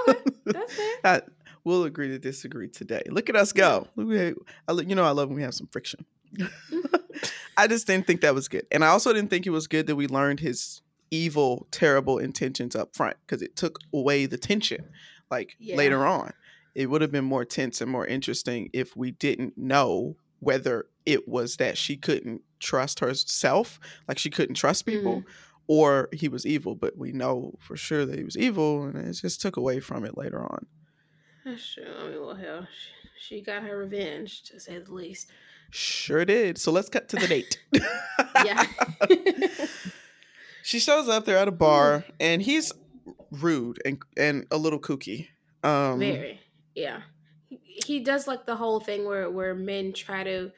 Okay, 0.07 0.19
That's 0.45 0.73
fair. 0.77 0.93
I, 1.03 1.21
we'll 1.65 1.83
agree 1.83 2.07
to 2.07 2.17
disagree 2.19 2.69
today. 2.69 3.03
Look 3.09 3.29
at 3.29 3.35
us 3.35 3.51
go. 3.51 3.87
I, 3.97 4.33
you 4.71 4.95
know, 4.95 5.03
I 5.03 5.11
love 5.11 5.27
when 5.27 5.35
we 5.35 5.43
have 5.43 5.53
some 5.53 5.67
friction. 5.67 6.05
I 7.57 7.67
just 7.67 7.85
didn't 7.87 8.07
think 8.07 8.21
that 8.21 8.33
was 8.33 8.47
good. 8.47 8.65
And 8.71 8.83
I 8.83 8.87
also 8.87 9.13
didn't 9.13 9.29
think 9.29 9.45
it 9.45 9.51
was 9.51 9.67
good 9.67 9.87
that 9.87 9.95
we 9.95 10.07
learned 10.07 10.39
his 10.39 10.81
evil, 11.11 11.67
terrible 11.71 12.17
intentions 12.17 12.75
up 12.75 12.95
front 12.95 13.17
because 13.25 13.41
it 13.41 13.55
took 13.55 13.79
away 13.93 14.25
the 14.25 14.37
tension 14.37 14.85
like 15.29 15.55
Yeah. 15.59 15.75
later 15.75 16.05
on. 16.07 16.31
It 16.73 16.89
would 16.89 17.01
have 17.01 17.11
been 17.11 17.25
more 17.25 17.45
tense 17.45 17.81
and 17.81 17.91
more 17.91 18.07
interesting 18.07 18.69
if 18.73 18.95
we 18.97 19.11
didn't 19.11 19.57
know 19.57 20.15
whether 20.43 20.85
it 21.05 21.27
was 21.27 21.57
that 21.57 21.77
she 21.77 21.97
couldn't 21.97 22.41
trust 22.59 22.99
herself, 22.99 23.79
like 24.07 24.17
she 24.17 24.29
couldn't 24.29 24.55
trust 24.55 24.85
people, 24.85 25.17
Mm-hmm. 25.21 25.29
or 25.67 26.09
he 26.13 26.27
was 26.27 26.45
evil. 26.45 26.75
But 26.75 26.97
we 26.97 27.11
know 27.11 27.55
for 27.59 27.75
sure 27.77 28.05
that 28.05 28.17
he 28.17 28.23
was 28.23 28.37
evil, 28.37 28.83
and 28.83 28.95
it 28.97 29.13
just 29.13 29.41
took 29.41 29.57
away 29.57 29.79
from 29.79 30.05
it 30.05 30.17
later 30.17 30.41
on. 30.41 30.65
That's 31.45 31.73
true. 31.73 31.83
I 31.99 32.07
mean, 32.09 32.21
well, 32.21 32.35
hell, 32.35 32.67
she, 33.17 33.35
she 33.35 33.41
got 33.41 33.63
her 33.63 33.77
revenge, 33.77 34.43
to 34.43 34.59
say 34.59 34.79
the 34.79 34.93
least. 34.93 35.29
Sure 35.71 36.23
did. 36.23 36.57
So 36.57 36.71
let's 36.71 36.87
cut 36.89 37.09
to 37.09 37.15
the 37.17 37.27
date. 37.27 37.59
Yeah. 38.45 38.63
she 40.63 40.79
shows 40.79 41.09
up 41.09 41.25
there 41.25 41.37
at 41.37 41.47
a 41.47 41.51
bar, 41.51 42.05
and 42.19 42.41
he's 42.41 42.71
rude 43.31 43.81
and 43.85 44.01
and 44.15 44.45
a 44.51 44.57
little 44.57 44.79
kooky. 44.79 45.27
Um, 45.63 45.99
Very. 45.99 46.39
Yeah. 46.75 47.01
He, 47.63 47.99
does 47.99 48.27
like 48.27 48.45
the 48.45 48.55
whole 48.55 48.79
thing 48.79 49.05
where 49.05 49.29
where 49.29 49.53
men 49.55 49.93
try 49.93 50.23
to 50.23 50.51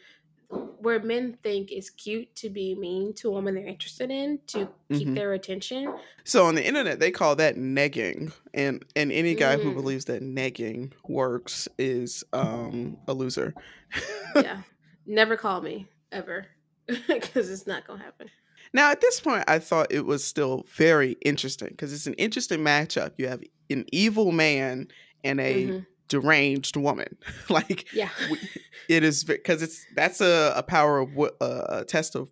where 0.49 0.99
men 1.01 1.37
think 1.41 1.71
it's 1.71 1.89
cute 1.89 2.33
to 2.35 2.49
be 2.49 2.75
mean 2.75 3.13
to 3.15 3.29
a 3.29 3.31
woman 3.31 3.55
they're 3.55 3.65
interested 3.65 4.11
in 4.11 4.39
to 4.47 4.69
keep 4.93 5.07
Mhm. 5.09 5.15
their 5.15 5.33
attention. 5.33 5.91
So 6.23 6.45
on 6.45 6.53
the 6.55 6.65
internet, 6.65 6.99
they 6.99 7.09
call 7.11 7.35
that 7.37 7.55
negging, 7.55 8.31
and 8.53 8.85
and 8.95 9.11
any 9.11 9.33
guy 9.35 9.57
who 9.57 9.71
Mm. 9.71 9.75
believes 9.75 10.05
that 10.05 10.21
negging 10.21 10.93
works 11.07 11.67
is 11.79 12.23
um, 12.33 12.97
a 13.07 13.13
loser. 13.13 13.53
Yeah. 14.35 14.61
Never 15.05 15.37
call 15.37 15.61
me 15.61 15.87
ever 16.11 16.47
because 16.87 17.49
it's 17.49 17.65
not 17.67 17.87
going 17.87 17.99
to 17.99 18.05
happen. 18.05 18.29
Now, 18.73 18.91
at 18.91 18.99
this 19.01 19.19
point, 19.21 19.45
I 19.47 19.59
thought 19.59 19.91
it 19.91 20.05
was 20.05 20.23
still 20.23 20.65
very 20.75 21.13
interesting 21.23 21.69
because 21.69 21.93
it's 21.93 22.07
an 22.07 22.15
interesting 22.15 22.59
matchup. 22.59 23.13
You 23.17 23.27
have 23.29 23.41
an 23.69 23.85
evil 23.91 24.31
man 24.33 24.89
and 25.23 25.39
a 25.39 25.67
Mhm. 25.67 25.85
Deranged 26.07 26.75
woman. 26.77 27.17
like 27.49 27.91
Yeah. 27.93 28.09
we- 28.29 28.39
it 28.87 29.03
is 29.03 29.23
because 29.23 29.61
it's 29.63 29.85
that's 29.95 30.21
a, 30.21 30.53
a 30.55 30.61
power 30.63 30.99
of 30.99 31.09
uh, 31.17 31.29
a 31.69 31.85
test 31.85 32.15
of 32.15 32.29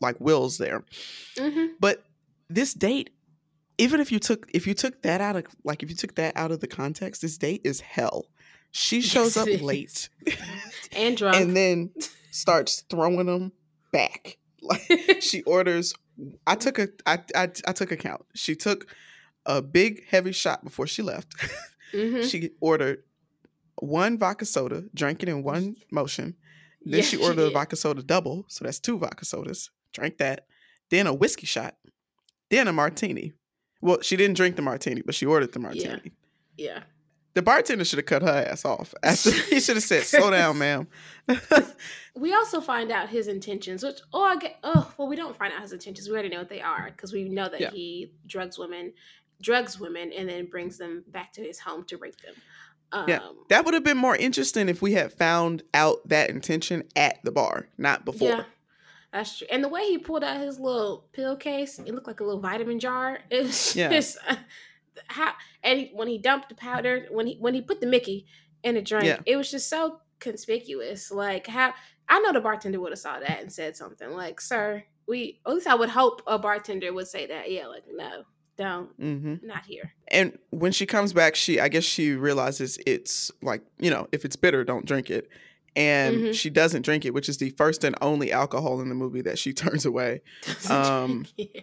like 0.00 0.20
wills 0.20 0.58
there. 0.58 0.84
hmm 1.38 1.66
But 1.80 2.04
this 2.48 2.72
date, 2.74 3.10
even 3.78 4.00
if 4.00 4.12
you 4.12 4.18
took 4.20 4.48
if 4.54 4.66
you 4.66 4.74
took 4.74 5.02
that 5.02 5.20
out 5.20 5.34
of 5.36 5.44
like 5.64 5.82
if 5.82 5.90
you 5.90 5.96
took 5.96 6.14
that 6.14 6.36
out 6.36 6.52
of 6.52 6.60
the 6.60 6.68
context, 6.68 7.22
this 7.22 7.36
date 7.38 7.62
is 7.64 7.80
hell. 7.80 8.26
She 8.70 9.00
shows 9.00 9.36
Yes, 9.36 9.56
up 9.56 9.62
late 9.62 10.08
And 10.96 11.16
drunk. 11.16 11.36
and 11.36 11.56
then 11.56 11.90
starts 12.30 12.82
throwing 12.90 13.24
them 13.26 13.52
back. 13.92 14.36
Like 14.62 15.18
she 15.20 15.42
orders. 15.42 15.94
I 16.46 16.54
took 16.54 16.78
a 16.78 16.88
I, 17.06 17.18
I 17.34 17.50
I 17.66 17.72
took 17.72 17.90
a 17.92 17.96
count. 17.96 18.24
She 18.34 18.54
took 18.54 18.86
a 19.44 19.60
big 19.62 20.06
heavy 20.08 20.32
shot 20.32 20.62
before 20.64 20.86
she 20.86 21.02
left. 21.02 21.34
Mhm. 21.92 22.28
She 22.28 22.50
ordered 22.60 23.02
one 23.80 24.18
vodka 24.18 24.44
soda, 24.44 24.84
drank 24.94 25.22
it 25.22 25.28
in 25.28 25.42
one 25.42 25.76
motion. 25.90 26.36
Then 26.84 26.98
Yeah, 26.98 27.04
she 27.04 27.16
she 27.16 27.22
ordered 27.22 27.48
a 27.48 27.50
vodka 27.50 27.76
soda 27.76 28.02
double, 28.02 28.44
so 28.48 28.64
that's 28.64 28.78
two 28.78 28.98
vodka 28.98 29.24
sodas. 29.24 29.70
Drank 29.92 30.18
that. 30.18 30.46
Then 30.90 31.06
a 31.06 31.12
whiskey 31.14 31.46
shot. 31.46 31.76
Then 32.50 32.68
a 32.68 32.72
martini. 32.72 33.32
Well, 33.80 33.98
she 34.02 34.16
didn't 34.16 34.36
drink 34.36 34.56
the 34.56 34.62
martini, 34.62 35.02
but 35.02 35.14
she 35.14 35.26
ordered 35.26 35.52
the 35.52 35.58
martini. 35.58 36.12
Yeah. 36.56 36.80
The 37.34 37.42
bartender 37.42 37.84
should 37.84 37.98
have 37.98 38.06
cut 38.06 38.22
her 38.22 38.28
ass 38.50 38.64
off. 38.64 38.94
After 39.02 39.30
he 39.50 39.60
should 39.60 39.76
have 39.76 39.84
said, 39.84 40.04
"Slow 40.04 40.30
down, 40.30 40.58
ma'am." 40.64 40.88
We 42.18 42.32
also 42.32 42.62
find 42.62 42.90
out 42.90 43.10
his 43.10 43.28
intentions, 43.28 43.82
which 43.84 43.98
oh 44.14 44.22
I 44.22 44.36
get 44.36 44.56
oh 44.64 44.90
well 44.96 45.06
we 45.06 45.16
don't 45.16 45.36
find 45.36 45.52
out 45.52 45.60
his 45.60 45.72
intentions. 45.74 46.08
We 46.08 46.14
already 46.14 46.30
know 46.30 46.38
what 46.38 46.48
they 46.48 46.62
are 46.62 46.86
because 46.90 47.12
we 47.12 47.28
know 47.28 47.46
that 47.46 47.60
Yeah. 47.60 47.70
he 47.70 48.12
drugs 48.26 48.58
women, 48.58 48.94
drugs 49.42 49.78
women, 49.78 50.12
and 50.12 50.26
then 50.26 50.46
brings 50.46 50.78
them 50.78 51.04
back 51.08 51.34
to 51.34 51.42
his 51.42 51.58
home 51.60 51.84
to 51.88 51.98
rape 51.98 52.18
them. 52.22 52.34
Um, 52.92 53.08
Yeah, 53.08 53.20
that 53.48 53.64
would 53.64 53.74
have 53.74 53.84
been 53.84 53.96
more 53.96 54.16
interesting 54.16 54.68
if 54.68 54.80
we 54.80 54.92
had 54.92 55.12
found 55.12 55.62
out 55.74 56.08
that 56.08 56.30
intention 56.30 56.84
at 56.94 57.18
the 57.24 57.32
bar, 57.32 57.68
not 57.76 58.04
before. 58.04 58.28
yeah, 58.28 58.44
that's 59.12 59.38
true. 59.38 59.46
And 59.50 59.62
the 59.64 59.68
way 59.68 59.82
he 59.88 59.98
pulled 59.98 60.22
out 60.24 60.40
his 60.40 60.58
little 60.60 61.08
pill 61.12 61.36
case, 61.36 61.78
it 61.78 61.92
looked 61.94 62.06
like 62.06 62.20
a 62.20 62.24
little 62.24 62.40
vitamin 62.40 62.78
jar. 62.78 63.18
It's 63.30 63.74
Yeah. 63.74 63.90
just 63.90 64.18
how 65.08 65.32
and 65.62 65.80
he, 65.80 65.86
when 65.94 66.08
he 66.08 66.18
dumped 66.18 66.48
the 66.48 66.54
powder, 66.54 67.06
when 67.10 67.26
he 67.26 67.36
when 67.40 67.54
he 67.54 67.60
put 67.60 67.80
the 67.80 67.86
Mickey 67.86 68.26
in 68.62 68.76
a 68.76 68.82
drink, 68.82 69.04
Yeah. 69.06 69.20
it 69.26 69.36
was 69.36 69.50
just 69.50 69.68
so 69.68 70.00
conspicuous. 70.20 71.10
Like 71.10 71.46
how 71.48 71.74
I 72.08 72.20
know 72.20 72.32
the 72.32 72.40
bartender 72.40 72.80
would 72.80 72.92
have 72.92 72.98
saw 72.98 73.18
that 73.18 73.40
and 73.40 73.52
said 73.52 73.76
something 73.76 74.10
like, 74.10 74.40
"Sir, 74.40 74.84
we." 75.08 75.40
At 75.44 75.54
least 75.54 75.66
I 75.66 75.74
would 75.74 75.90
hope 75.90 76.22
a 76.26 76.38
bartender 76.38 76.92
would 76.92 77.08
say 77.08 77.26
that. 77.26 77.50
Yeah, 77.50 77.66
like 77.66 77.84
no, 77.92 78.22
don't, 78.56 78.98
mm-hmm. 79.00 79.46
not 79.46 79.64
here. 79.66 79.92
And 80.08 80.38
when 80.50 80.72
she 80.72 80.86
comes 80.86 81.12
back, 81.12 81.34
she 81.36 81.60
I 81.60 81.68
guess 81.68 81.84
she 81.84 82.12
realizes 82.12 82.78
it's 82.86 83.30
like 83.42 83.62
you 83.78 83.90
know 83.90 84.08
if 84.12 84.24
it's 84.24 84.36
bitter, 84.36 84.64
don't 84.64 84.86
drink 84.86 85.10
it. 85.10 85.28
And 85.74 86.16
Mhm. 86.16 86.34
she 86.34 86.48
doesn't 86.48 86.82
drink 86.82 87.04
it, 87.04 87.12
which 87.12 87.28
is 87.28 87.36
the 87.36 87.50
first 87.50 87.84
and 87.84 87.94
only 88.00 88.32
alcohol 88.32 88.80
in 88.80 88.88
the 88.88 88.94
movie 88.94 89.20
that 89.22 89.38
she 89.38 89.52
turns 89.52 89.84
away. 89.84 90.22
Um, 90.70 91.26
yeah. 91.36 91.60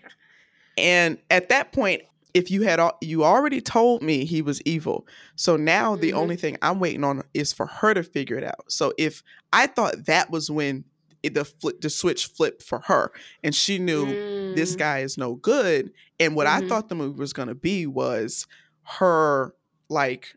And 0.78 1.18
at 1.32 1.50
that 1.50 1.72
point, 1.72 2.04
if 2.34 2.50
you 2.50 2.64
had 2.64 2.80
al- 2.80 2.98
you 3.02 3.24
already 3.24 3.62
told 3.62 4.02
me 4.02 4.26
he 4.26 4.42
was 4.42 4.62
evil, 4.64 5.08
so 5.36 5.56
now 5.56 5.96
the 5.96 6.12
Mhm. 6.12 6.16
only 6.18 6.36
thing 6.36 6.58
I'm 6.62 6.80
waiting 6.80 7.04
on 7.04 7.24
is 7.34 7.54
for 7.54 7.66
her 7.68 7.94
to 7.94 8.04
figure 8.04 8.38
it 8.38 8.44
out. 8.44 8.72
So 8.72 8.94
if 8.98 9.24
I 9.52 9.68
thought 9.68 10.06
that 10.06 10.30
was 10.32 10.50
when 10.50 10.84
the 11.30 11.46
flip, 11.46 11.82
the 11.82 11.90
switch 11.90 12.28
flipped 12.28 12.64
for 12.64 12.80
her, 12.82 13.12
and 13.44 13.56
she 13.56 13.80
knew 13.80 14.20
this 14.52 14.76
Mm. 14.76 14.78
guy 14.78 15.00
is 15.00 15.18
no 15.18 15.36
good, 15.36 15.92
and 16.20 16.36
what 16.36 16.48
I 16.48 16.60
Mhm. 16.60 16.68
thought 16.68 16.90
the 16.90 16.96
movie 16.96 17.20
was 17.20 17.34
going 17.34 17.48
to 17.48 17.56
be 17.56 17.86
was 17.88 18.48
her 18.84 19.54
like. 19.90 20.36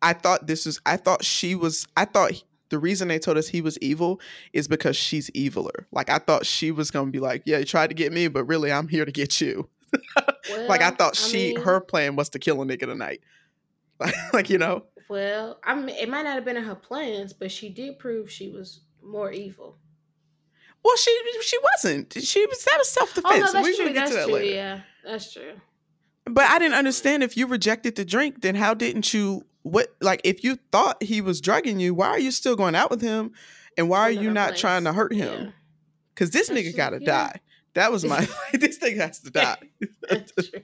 I 0.00 0.12
thought 0.12 0.46
this 0.46 0.66
was. 0.66 0.80
I 0.86 0.96
thought 0.96 1.24
she 1.24 1.54
was. 1.54 1.86
I 1.96 2.04
thought 2.04 2.32
the 2.70 2.78
reason 2.78 3.08
they 3.08 3.18
told 3.18 3.36
us 3.36 3.48
he 3.48 3.60
was 3.60 3.78
evil 3.78 4.20
is 4.52 4.68
because 4.68 4.96
she's 4.96 5.30
eviler. 5.30 5.86
Like 5.90 6.08
I 6.10 6.18
thought 6.18 6.46
she 6.46 6.70
was 6.70 6.90
gonna 6.90 7.10
be 7.10 7.18
like, 7.18 7.42
yeah, 7.46 7.58
you 7.58 7.64
tried 7.64 7.88
to 7.88 7.94
get 7.94 8.12
me, 8.12 8.28
but 8.28 8.44
really 8.44 8.70
I'm 8.70 8.88
here 8.88 9.04
to 9.04 9.10
get 9.12 9.40
you. 9.40 9.68
like 10.68 10.82
I 10.82 10.90
Well, 10.90 10.90
thought 10.90 11.16
she 11.16 11.52
mean, 11.52 11.56
her 11.56 11.80
plan 11.80 12.16
was 12.16 12.28
to 12.30 12.38
kill 12.38 12.62
a 12.62 12.64
nigga 12.66 12.86
tonight. 12.86 13.20
like 14.32 14.50
you 14.50 14.58
know, 14.58 14.84
Well, 15.08 15.58
I 15.64 15.74
mean, 15.74 15.96
it 15.96 16.08
might 16.08 16.22
not 16.22 16.34
have 16.34 16.44
been 16.44 16.56
in 16.56 16.64
her 16.64 16.74
plans, 16.74 17.32
but 17.32 17.50
she 17.50 17.68
did 17.70 17.98
prove 17.98 18.30
she 18.30 18.50
was 18.50 18.80
more 19.02 19.30
evil. 19.32 19.78
well 20.84 20.96
she 20.96 21.16
she 21.42 21.56
wasn't. 21.74 22.12
She 22.20 22.44
was 22.46 22.64
that 22.64 22.76
was 22.78 22.88
self 22.88 23.12
Oh 23.16 23.20
defense. 23.22 23.52
no, 23.54 23.62
that's 23.62 23.68
We're 23.78 23.84
true. 23.84 23.92
That's 23.94 24.10
to 24.10 24.16
that 24.16 24.24
true. 24.26 24.34
later. 24.34 24.54
Yeah, 24.54 24.80
that's 25.04 25.32
true. 25.32 25.52
But 26.24 26.44
I 26.50 26.58
didn't 26.58 26.74
understand 26.74 27.22
if 27.22 27.36
you 27.36 27.46
rejected 27.46 27.96
the 27.96 28.04
drink, 28.04 28.42
then 28.42 28.54
how 28.54 28.74
didn't 28.74 29.12
you? 29.14 29.44
What 29.62 29.88
like 30.00 30.20
if 30.24 30.44
you 30.44 30.56
thought 30.72 31.02
he 31.02 31.20
was 31.20 31.40
drugging 31.40 31.80
you, 31.80 31.92
why 31.94 32.08
are 32.08 32.18
you 32.18 32.30
still 32.30 32.56
going 32.56 32.74
out 32.74 32.90
with 32.90 33.00
him? 33.02 33.32
And 33.76 33.88
why 33.88 34.00
are 34.00 34.10
you 34.10 34.30
not 34.30 34.50
place. 34.50 34.60
trying 34.60 34.84
to 34.84 34.92
hurt 34.92 35.12
Yeah. 35.14 35.24
him? 35.26 35.52
Because 36.14 36.30
this 36.30 36.48
That's 36.48 36.58
nigga 36.60 36.70
true, 36.70 36.76
gotta 36.76 36.98
yeah. 37.00 37.06
die. 37.06 37.40
That 37.74 37.92
was 37.92 38.04
my 38.04 38.26
this 38.52 38.76
thing 38.78 38.96
has 38.98 39.20
to 39.20 39.30
die. 39.30 39.58
That's 40.08 40.32
true. 40.32 40.62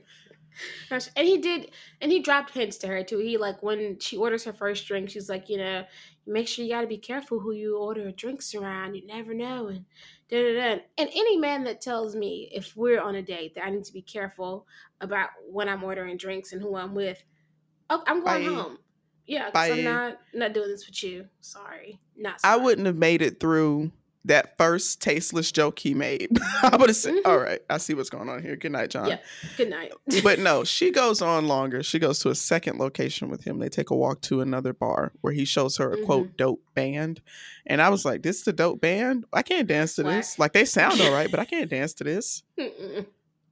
And 1.17 1.27
he 1.27 1.39
did, 1.39 1.71
and 2.01 2.13
he 2.13 2.21
dropped 2.21 2.51
hints 2.51 2.77
to 2.79 2.87
her 2.87 3.03
too. 3.03 3.19
He 3.19 3.37
like 3.39 3.63
when 3.63 3.99
she 3.99 4.17
orders 4.17 4.45
her 4.45 4.53
first 4.53 4.87
drink, 4.87 5.11
she's 5.11 5.29
like, 5.29 5.49
you 5.49 5.59
know, 5.59 5.85
make 6.27 6.49
sure 6.49 6.65
you 6.65 6.73
got 6.73 6.83
to 6.83 6.87
be 6.87 6.99
careful 6.99 7.41
who 7.41 7.53
you 7.53 7.79
order 7.79 8.11
drinks 8.13 8.55
around. 8.55 8.95
You 8.95 9.07
never 9.07 9.35
know, 9.35 9.69
and 9.69 9.85
da 10.29 10.43
da 10.43 10.55
da. 10.55 10.83
And 10.99 11.11
any 11.13 11.37
man 11.37 11.65
that 11.65 11.81
tells 11.81 12.17
me 12.17 12.51
if 12.53 12.77
we're 12.77 13.01
on 13.01 13.17
a 13.17 13.23
date 13.23 13.55
that 13.55 13.65
I 13.65 13.71
need 13.71 13.85
to 13.85 13.93
be 13.93 14.03
careful 14.03 14.67
about 15.01 15.31
when 15.49 15.69
I'm 15.69 15.85
ordering 15.85 16.17
drinks 16.17 16.53
and 16.53 16.63
who 16.63 16.77
I'm 16.77 16.95
with, 16.95 17.23
oh, 17.91 18.03
I'm 18.07 18.25
going 18.25 18.45
Bye. 18.47 18.53
home. 18.53 18.79
Yeah, 19.27 19.47
because 19.47 19.71
I'm 19.71 19.85
not 19.85 20.19
not 20.35 20.53
doing 20.53 20.69
this 20.69 20.87
with 20.87 21.03
you. 21.03 21.27
Sorry, 21.41 21.99
not. 22.17 22.41
I 22.45 22.57
wouldn't 22.57 22.87
have 22.87 22.97
made 22.97 23.23
it 23.23 23.41
through 23.41 23.91
that 24.27 24.57
first 24.57 25.03
tasteless 25.03 25.53
joke 25.53 25.79
he 25.79 25.93
made. 25.95 26.31
I 26.63 26.77
would 26.77 26.89
have 26.89 26.97
said, 26.97 27.15
Mhm. 27.15 27.21
"All 27.27 27.39
right, 27.39 27.61
I 27.69 27.77
see 27.79 27.95
what's 27.95 28.09
going 28.11 28.29
on 28.29 28.41
here. 28.43 28.57
Good 28.57 28.73
night, 28.73 28.91
John." 28.91 29.09
Yeah. 29.09 29.19
Good 29.57 29.69
night. 29.71 29.93
but 30.23 30.39
no, 30.39 30.65
she 30.65 30.91
goes 30.91 31.21
on 31.23 31.47
longer. 31.47 31.83
She 31.83 31.99
goes 31.99 32.19
to 32.21 32.31
a 32.31 32.35
second 32.35 32.79
location 32.79 33.29
with 33.29 33.45
him. 33.45 33.59
They 33.59 33.69
take 33.69 33.91
a 33.91 33.97
walk 33.97 34.21
to 34.23 34.41
another 34.41 34.73
bar 34.73 35.13
where 35.21 35.33
he 35.33 35.45
shows 35.45 35.77
her 35.77 35.93
a 35.93 35.97
Mm-hmm. 35.97 36.05
quote 36.07 36.37
dope 36.37 36.63
band. 36.75 37.21
And 37.67 37.83
I 37.83 37.89
was 37.91 38.05
like, 38.05 38.23
"This 38.23 38.41
is 38.41 38.49
a 38.49 38.53
dope 38.53 38.81
band. 38.81 39.25
I 39.33 39.43
can't 39.43 39.69
dance 39.69 39.95
to 39.97 40.03
this. 40.03 40.39
Like 40.39 40.53
they 40.53 40.65
sound 40.65 41.01
all 41.01 41.13
right, 41.13 41.31
but 41.31 41.41
I 41.41 41.45
can't 41.45 41.69
dance 41.71 41.93
to 41.95 42.05
this. 42.05 42.43
Mm-mm. 42.59 43.07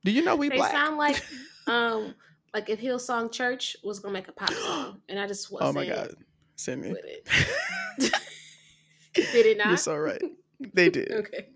Do 0.05 0.11
you 0.11 0.23
know 0.25 0.37
we 0.37 0.49
they 0.49 0.57
black?" 0.57 0.73
sound 0.73 0.97
like 0.97 1.23
um 1.67 2.15
like 2.55 2.69
if 2.69 2.81
Hillsong 2.81 3.31
Church 3.33 3.77
was 3.85 3.99
gonna 4.01 4.13
make 4.15 4.29
a 4.29 4.33
pop 4.33 4.53
song, 4.53 5.01
and 5.09 5.19
I 5.21 5.27
just 5.27 5.51
wasn't 5.53 5.71
oh 5.71 5.73
my 5.73 5.87
god, 5.87 6.15
Sydney, 6.57 6.91
with 6.93 7.05
it. 7.05 7.29
Did 9.15 9.47
it 9.47 9.57
you're 9.59 9.67
not? 9.67 9.79
so 9.81 9.97
right. 9.97 10.21
They 10.75 10.91
did. 10.91 11.11
Okay. 11.13 11.49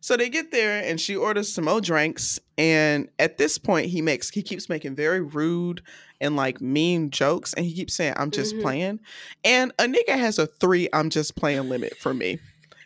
So 0.00 0.16
they 0.16 0.28
get 0.28 0.50
there 0.50 0.82
and 0.82 1.00
she 1.00 1.14
orders 1.14 1.52
some 1.54 1.66
more 1.66 1.80
drinks. 1.80 2.40
And 2.58 3.08
at 3.20 3.38
this 3.38 3.56
point, 3.56 3.86
he 3.86 4.02
makes 4.02 4.30
he 4.30 4.42
keeps 4.42 4.68
making 4.68 4.96
very 4.96 5.20
rude 5.20 5.80
and 6.20 6.34
like 6.34 6.60
mean 6.60 7.10
jokes. 7.10 7.54
And 7.54 7.64
he 7.64 7.72
keeps 7.72 7.94
saying, 7.94 8.14
I'm 8.16 8.32
just 8.32 8.56
Mhm. 8.56 8.62
playing. 8.62 9.00
And 9.44 9.72
a 9.78 9.84
nigga 9.84 10.18
has 10.18 10.40
a 10.40 10.48
three 10.48 10.88
I'm 10.92 11.08
just 11.08 11.36
playing 11.36 11.68
limit 11.68 11.96
for 11.98 12.12
me. 12.14 12.40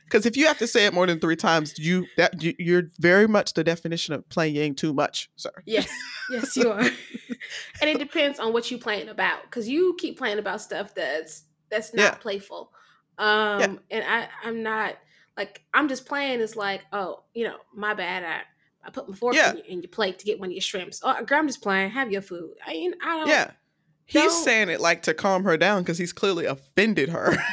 Because 0.04 0.26
if 0.26 0.36
you 0.36 0.46
have 0.46 0.58
to 0.58 0.66
say 0.66 0.84
it 0.84 0.92
more 0.92 1.06
than 1.06 1.18
three 1.18 1.36
times, 1.36 1.78
you 1.78 2.06
that 2.18 2.42
you, 2.42 2.54
you're 2.58 2.90
very 3.00 3.26
much 3.26 3.54
the 3.54 3.64
definition 3.64 4.12
of 4.14 4.28
playing 4.28 4.74
too 4.74 4.92
much, 4.92 5.30
sir. 5.36 5.50
Yes, 5.64 5.88
yes, 6.30 6.54
you 6.54 6.70
are. 6.70 6.80
and 6.80 7.90
it 7.90 7.98
depends 7.98 8.38
on 8.38 8.52
what 8.52 8.70
you 8.70 8.76
playing 8.78 9.08
about, 9.08 9.42
because 9.44 9.68
you 9.68 9.96
keep 9.98 10.18
playing 10.18 10.38
about 10.38 10.60
stuff 10.60 10.94
that's 10.94 11.44
that's 11.70 11.94
not 11.94 12.02
Yeah. 12.02 12.14
playful. 12.16 12.72
Um, 13.18 13.80
and 13.90 14.04
I 14.06 14.28
I'm 14.44 14.62
not 14.62 14.96
like 15.36 15.62
I'm 15.74 15.88
just 15.88 16.06
playing. 16.06 16.40
It's 16.40 16.56
like, 16.56 16.82
oh, 16.92 17.22
you 17.34 17.44
know, 17.44 17.56
my 17.74 17.94
bad. 17.94 18.24
I 18.24 18.40
I 18.86 18.90
put 18.90 19.08
my 19.08 19.16
fork 19.16 19.34
Yeah. 19.34 19.50
in, 19.50 19.56
your, 19.56 19.66
in 19.66 19.82
your 19.82 19.88
plate 19.90 20.18
to 20.20 20.24
get 20.24 20.38
one 20.38 20.48
of 20.50 20.52
your 20.52 20.60
shrimps. 20.60 21.00
Oh, 21.02 21.24
girl, 21.24 21.38
I'm 21.38 21.46
just 21.48 21.60
playing. 21.62 21.90
Have 21.90 22.12
your 22.12 22.22
food. 22.22 22.54
I 22.64 22.72
mean, 22.72 22.94
I 23.02 23.18
don't. 23.18 23.28
Yeah. 23.28 23.50
He's 24.04 24.22
Don't- 24.22 24.44
saying 24.44 24.68
it 24.68 24.80
like 24.80 25.02
to 25.02 25.14
calm 25.14 25.42
her 25.44 25.56
down 25.56 25.82
because 25.82 25.98
he's 25.98 26.12
clearly 26.12 26.44
offended 26.46 27.08
her. 27.08 27.36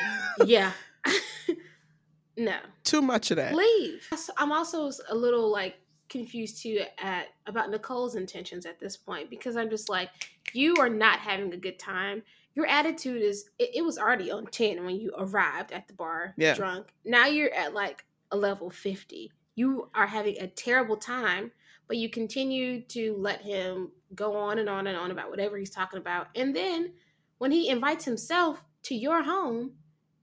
Yeah. 0.46 0.72
no. 2.38 2.58
Too 2.84 3.02
much 3.02 3.30
of 3.32 3.38
that. 3.38 3.54
leave. 3.54 4.08
I'm 4.38 4.52
also 4.52 4.92
a 5.10 5.16
little 5.16 5.52
like 5.52 5.76
confused 6.10 6.62
too 6.64 6.82
at 7.00 7.28
about 7.46 7.70
Nicole's 7.70 8.16
intentions 8.16 8.66
at 8.66 8.80
this 8.80 8.98
point 8.98 9.30
because 9.30 9.56
I'm 9.56 9.70
just 9.70 9.90
like, 9.90 10.10
you 10.54 10.76
are 10.80 10.90
not 10.90 11.20
having 11.20 11.54
a 11.54 11.58
good 11.58 11.78
time. 11.80 12.24
Your 12.56 12.66
attitude 12.68 13.22
is 13.22 13.50
it, 13.58 13.72
it 13.76 13.82
was 13.84 13.98
already 13.98 14.32
on 14.32 14.46
10 14.46 14.86
when 14.86 14.96
you 14.96 15.12
arrived 15.18 15.72
at 15.72 15.88
the 15.88 15.94
bar 15.94 16.34
Yeah. 16.38 16.54
drunk. 16.54 16.88
Now 17.04 17.26
you're 17.26 17.54
at 17.54 17.74
like 17.74 18.06
a 18.32 18.38
level 18.38 18.70
50. 18.70 19.32
You 19.56 19.90
are 19.94 20.08
having 20.08 20.38
a 20.40 20.48
terrible 20.48 20.98
time, 20.98 21.52
but 21.88 21.98
you 21.98 22.10
continue 22.10 22.82
to 22.88 23.16
let 23.18 23.42
him 23.42 23.92
go 24.16 24.36
on 24.36 24.60
and 24.60 24.70
on 24.70 24.88
and 24.88 24.98
on 24.98 25.12
about 25.12 25.30
whatever 25.30 25.58
he's 25.58 25.70
talking 25.70 26.00
about. 26.00 26.28
And 26.36 26.56
then 26.56 26.94
when 27.38 27.52
he 27.52 27.70
invites 27.70 28.06
himself 28.06 28.64
to 28.84 28.96
your 28.96 29.24
home, 29.24 29.74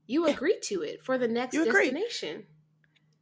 you 0.06 0.26
agree 0.26 0.58
to 0.64 0.82
it 0.82 1.02
for 1.02 1.18
the 1.18 1.28
next 1.28 1.56
destination. 1.56 2.44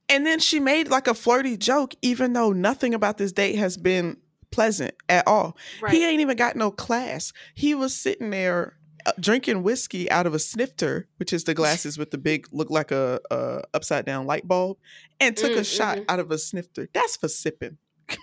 And 0.09 0.25
then 0.25 0.39
she 0.39 0.59
made 0.59 0.89
like 0.89 1.07
a 1.07 1.15
flirty 1.15 1.57
joke, 1.59 1.95
even 2.01 2.33
though 2.33 2.53
nothing 2.53 2.95
about 2.95 3.19
this 3.19 3.33
date 3.33 3.57
has 3.57 3.77
been 3.77 4.17
pleasant 4.51 4.95
at 5.09 5.27
all. 5.27 5.57
Right. 5.83 5.93
He 5.93 6.07
ain't 6.07 6.21
even 6.21 6.37
got 6.37 6.57
no 6.57 6.71
class. 6.71 7.35
He 7.55 7.75
was 7.75 7.95
sitting 7.95 8.31
there 8.31 8.78
drinking 9.21 9.63
whiskey 9.63 10.11
out 10.11 10.27
of 10.27 10.35
a 10.35 10.39
snifter, 10.39 11.07
which 11.19 11.33
is 11.33 11.45
the 11.45 11.55
glasses 11.55 11.97
with 11.99 12.11
the 12.11 12.19
big, 12.19 12.47
look 12.53 12.71
like 12.71 12.91
a, 12.91 13.21
a 13.31 13.63
upside 13.75 14.05
down 14.05 14.27
light 14.27 14.47
bulb, 14.49 14.77
and 15.21 15.37
took 15.37 15.53
a 15.53 15.61
Mm, 15.61 15.77
shot 15.77 15.99
mhm. 15.99 16.05
out 16.09 16.21
of 16.21 16.31
a 16.31 16.39
snifter. 16.39 16.89
That's 16.93 17.17
for 17.17 17.29
sipping. 17.29 17.79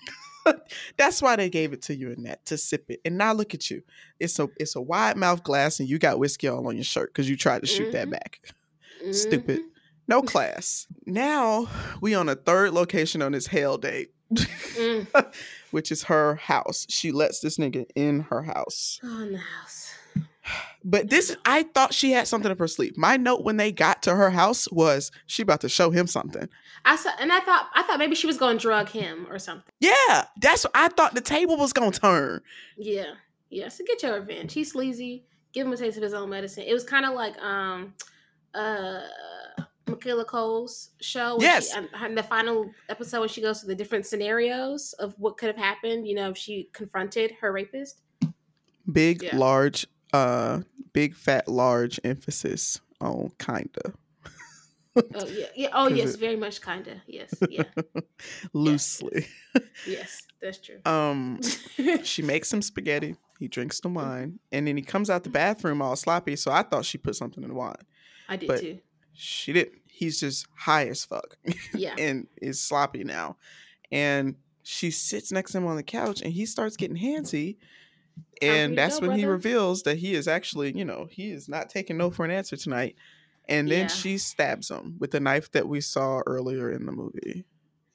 That's 0.98 1.21
why 1.24 1.36
they 1.36 1.50
gave 1.50 1.74
it 1.74 1.82
to 1.84 1.95
you 1.95 2.12
in 2.12 2.24
that 2.24 2.45
to 2.45 2.58
sip 2.58 2.86
it. 2.89 3.02
And 3.04 3.17
now 3.17 3.34
look 3.34 3.54
at 3.56 3.71
you. 3.71 3.82
It's 4.19 4.38
a 4.38 4.48
it's 4.58 4.76
a 4.76 4.82
wide 4.82 5.17
mouth 5.17 5.43
glass, 5.43 5.80
and 5.80 5.89
you 5.89 5.98
got 5.98 6.19
whiskey 6.19 6.48
all 6.48 6.67
on 6.67 6.76
your 6.76 6.84
shirt 6.84 7.12
because 7.13 7.28
you 7.30 7.36
tried 7.36 7.62
to 7.62 7.67
shoot 7.67 7.91
that 7.93 8.08
Mhm. 8.08 8.12
back. 8.12 8.39
Stupid. 9.12 9.60
Mhm. 9.60 9.69
No 10.08 10.21
class. 10.21 10.86
Now 11.08 11.67
we 12.00 12.13
on 12.13 12.30
a 12.30 12.36
third 12.36 12.74
location 12.74 13.24
on 13.24 13.32
this 13.32 13.48
hell 13.48 13.80
date, 13.80 14.12
Mm. 14.32 15.08
which 15.71 15.91
is 15.91 16.04
her 16.04 16.36
house. 16.36 16.86
She 16.89 17.12
lets 17.12 17.39
this 17.39 17.58
nigga 17.58 17.86
in 17.95 18.21
her 18.30 18.43
house. 18.43 19.00
Oh, 19.04 19.24
in 19.24 19.32
the 19.32 19.38
house. 19.39 19.85
But 20.84 21.10
this, 21.10 21.36
I 21.45 21.63
thought 21.63 21.93
she 21.93 22.12
had 22.12 22.27
something 22.27 22.51
up 22.51 22.60
her 22.60 22.67
sleeve. 22.67 22.95
My 22.97 23.17
note 23.17 23.43
when 23.43 23.58
they 23.58 23.71
got 23.71 24.03
to 24.03 24.15
her 24.15 24.29
house 24.29 24.71
was 24.71 25.12
she 25.25 25.41
about 25.41 25.62
to 25.62 25.69
show 25.69 25.89
him 25.89 26.05
something. 26.08 26.47
I 26.86 26.95
saw, 26.95 27.10
and 27.19 27.31
I 27.31 27.39
thought, 27.39 27.69
I 27.73 27.81
thought 27.84 27.97
maybe 27.97 28.13
she 28.15 28.27
was 28.27 28.38
going 28.38 28.58
to 28.60 28.62
drug 28.62 28.89
him 28.89 29.25
or 29.29 29.39
something. 29.39 29.71
Yeah, 29.79 30.25
that's 30.39 30.63
what 30.63 30.71
I 30.75 30.89
thought 30.89 31.15
the 31.15 31.21
table 31.21 31.58
was 31.58 31.73
gonna 31.73 31.91
turn. 31.91 32.41
Yeah, 32.77 33.13
yeah. 33.49 33.69
So 33.69 33.84
get 33.88 34.03
your 34.03 34.19
revenge. 34.19 34.53
He's 34.53 34.71
sleazy. 34.71 35.25
Give 35.53 35.65
him 35.65 35.73
a 35.73 35.77
taste 35.77 35.97
of 35.97 36.03
his 36.03 36.13
own 36.13 36.29
medicine. 36.29 36.63
It 36.67 36.73
was 36.73 36.84
kind 36.84 37.05
of 37.05 37.13
like 37.15 37.41
um, 37.41 37.95
uh, 38.53 39.01
Michaela 39.88 40.25
Coel's 40.25 40.91
show. 41.01 41.38
Yes. 41.39 41.71
she, 41.71 41.77
and- 41.77 41.89
and 41.95 42.17
the 42.17 42.21
final 42.23 42.69
episode 42.89 43.21
when 43.21 43.29
she 43.29 43.41
goes 43.41 43.62
through 43.62 43.69
the 43.69 43.75
different 43.75 44.05
scenarios 44.05 44.93
of 44.99 45.15
what 45.17 45.38
could 45.38 45.47
have 45.47 45.58
happened. 45.58 46.08
You 46.08 46.13
know, 46.15 46.29
if 46.29 46.38
she 46.38 46.69
confronted 46.73 47.31
her 47.41 47.51
rapist. 47.51 48.01
Big, 48.91 49.23
Yeah. 49.23 49.36
large, 49.38 49.88
uh, 50.15 50.62
big, 50.93 51.15
fat, 51.15 51.47
large 51.47 51.99
emphasis 52.04 52.80
on 53.01 53.32
kinda. 53.39 53.93
oh 54.95 55.28
yeah, 55.28 55.45
yeah. 55.56 55.69
Oh 55.73 55.88
yes, 55.89 56.13
it- 56.13 56.19
very 56.19 56.36
much, 56.38 56.62
kinda. 56.62 57.01
Yes, 57.08 57.34
yeah, 57.49 57.63
loosely. 58.54 59.28
yes. 59.88 60.21
That's 60.41 60.60
true. 60.60 60.80
Um, 60.86 61.39
she 62.04 62.21
makes 62.21 62.49
some 62.49 62.62
spaghetti. 62.62 63.15
He 63.39 63.47
drinks 63.47 63.80
the 63.80 63.89
wine, 63.89 64.39
and 64.51 64.67
then 64.67 64.78
he 64.78 64.84
comes 64.84 65.10
out 65.10 65.23
the 65.23 65.30
bathroom 65.30 65.82
all 65.82 65.95
sloppy. 65.95 66.36
So 66.36 66.51
I 66.51 66.63
thought 66.63 66.86
she 66.86 66.97
put 66.97 67.15
something 67.15 67.43
in 67.43 67.49
the 67.49 67.56
wine. 67.56 67.75
I 68.30 68.36
did 68.38 68.47
but- 68.47 68.60
too. 68.62 68.80
She 69.17 69.54
didn't. 69.54 69.80
He's 69.88 70.19
just 70.19 70.45
high 70.58 70.88
as 70.89 71.06
fuck 71.06 71.38
Yeah. 71.73 71.95
and 71.99 72.28
is 72.41 72.60
sloppy 72.62 73.06
now. 73.06 73.38
And 73.89 74.36
she 74.62 74.91
sits 74.91 75.32
next 75.32 75.54
to 75.54 75.60
him 75.60 75.67
on 75.67 75.78
the 75.78 75.84
couch, 75.84 76.21
and 76.21 76.34
he 76.34 76.45
starts 76.45 76.75
getting 76.75 76.97
handsy. 76.97 77.56
And 78.41 78.78
that's 78.78 79.01
when 79.01 79.12
he 79.12 79.25
reveals 79.25 79.84
that 79.84 79.97
he 79.97 80.13
is 80.13 80.28
actually, 80.28 80.78
you 80.78 80.86
know, 80.86 81.08
he 81.10 81.32
is 81.32 81.47
not 81.47 81.69
taking 81.69 81.97
no 81.97 82.12
for 82.12 82.25
an 82.25 82.32
answer 82.32 82.58
tonight. 82.58 82.95
And 83.47 83.71
then 83.71 83.82
Yeah. 83.84 83.88
she 83.88 84.17
stabs 84.17 84.69
him 84.69 84.97
with 84.99 85.12
the 85.12 85.19
knife 85.19 85.51
that 85.51 85.67
we 85.67 85.82
saw 85.82 86.21
earlier 86.25 86.71
in 86.71 86.86
the 86.86 86.91
movie. 86.91 87.45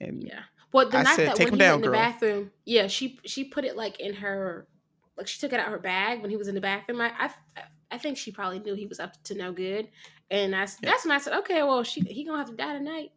And 0.01 0.23
Yeah. 0.23 0.43
Well, 0.73 0.89
the 0.89 0.99
I 0.99 1.03
night 1.03 1.17
said, 1.17 1.27
that 1.27 1.37
"Take 1.37 1.49
when 1.49 1.53
him 1.53 1.59
he 1.59 1.65
down, 1.65 1.81
went 1.81 1.85
in 1.85 1.91
the 1.91 1.97
girl." 1.97 1.99
bathroom, 1.99 2.53
yeah, 2.65 2.87
she 2.87 3.19
she 3.27 3.45
put 3.45 3.65
it 3.65 3.77
like 3.77 3.99
in 4.01 4.15
her, 4.15 4.69
like 5.17 5.27
she 5.27 5.41
took 5.41 5.53
it 5.53 5.59
out 5.61 5.69
her 5.69 5.79
bag 5.81 6.21
when 6.23 6.31
he 6.31 6.37
was 6.37 6.49
in 6.49 6.55
the 6.55 6.61
bathroom. 6.61 7.01
I 7.01 7.11
I, 7.57 7.63
I 7.91 7.99
think 7.99 8.17
she 8.17 8.31
probably 8.31 8.61
knew 8.61 8.75
he 8.75 8.87
was 8.87 9.01
up 9.01 9.21
to 9.25 9.35
no 9.35 9.53
good, 9.53 9.89
and 10.31 10.55
I 10.55 10.61
Yeah. 10.81 10.93
that's 10.93 11.05
when 11.05 11.13
I 11.13 11.19
said, 11.19 11.39
okay, 11.41 11.63
well, 11.65 11.83
she 11.83 12.03
he 12.03 12.25
gonna 12.25 12.39
have 12.39 12.51
to 12.51 12.57
die 12.57 12.79
tonight, 12.79 13.11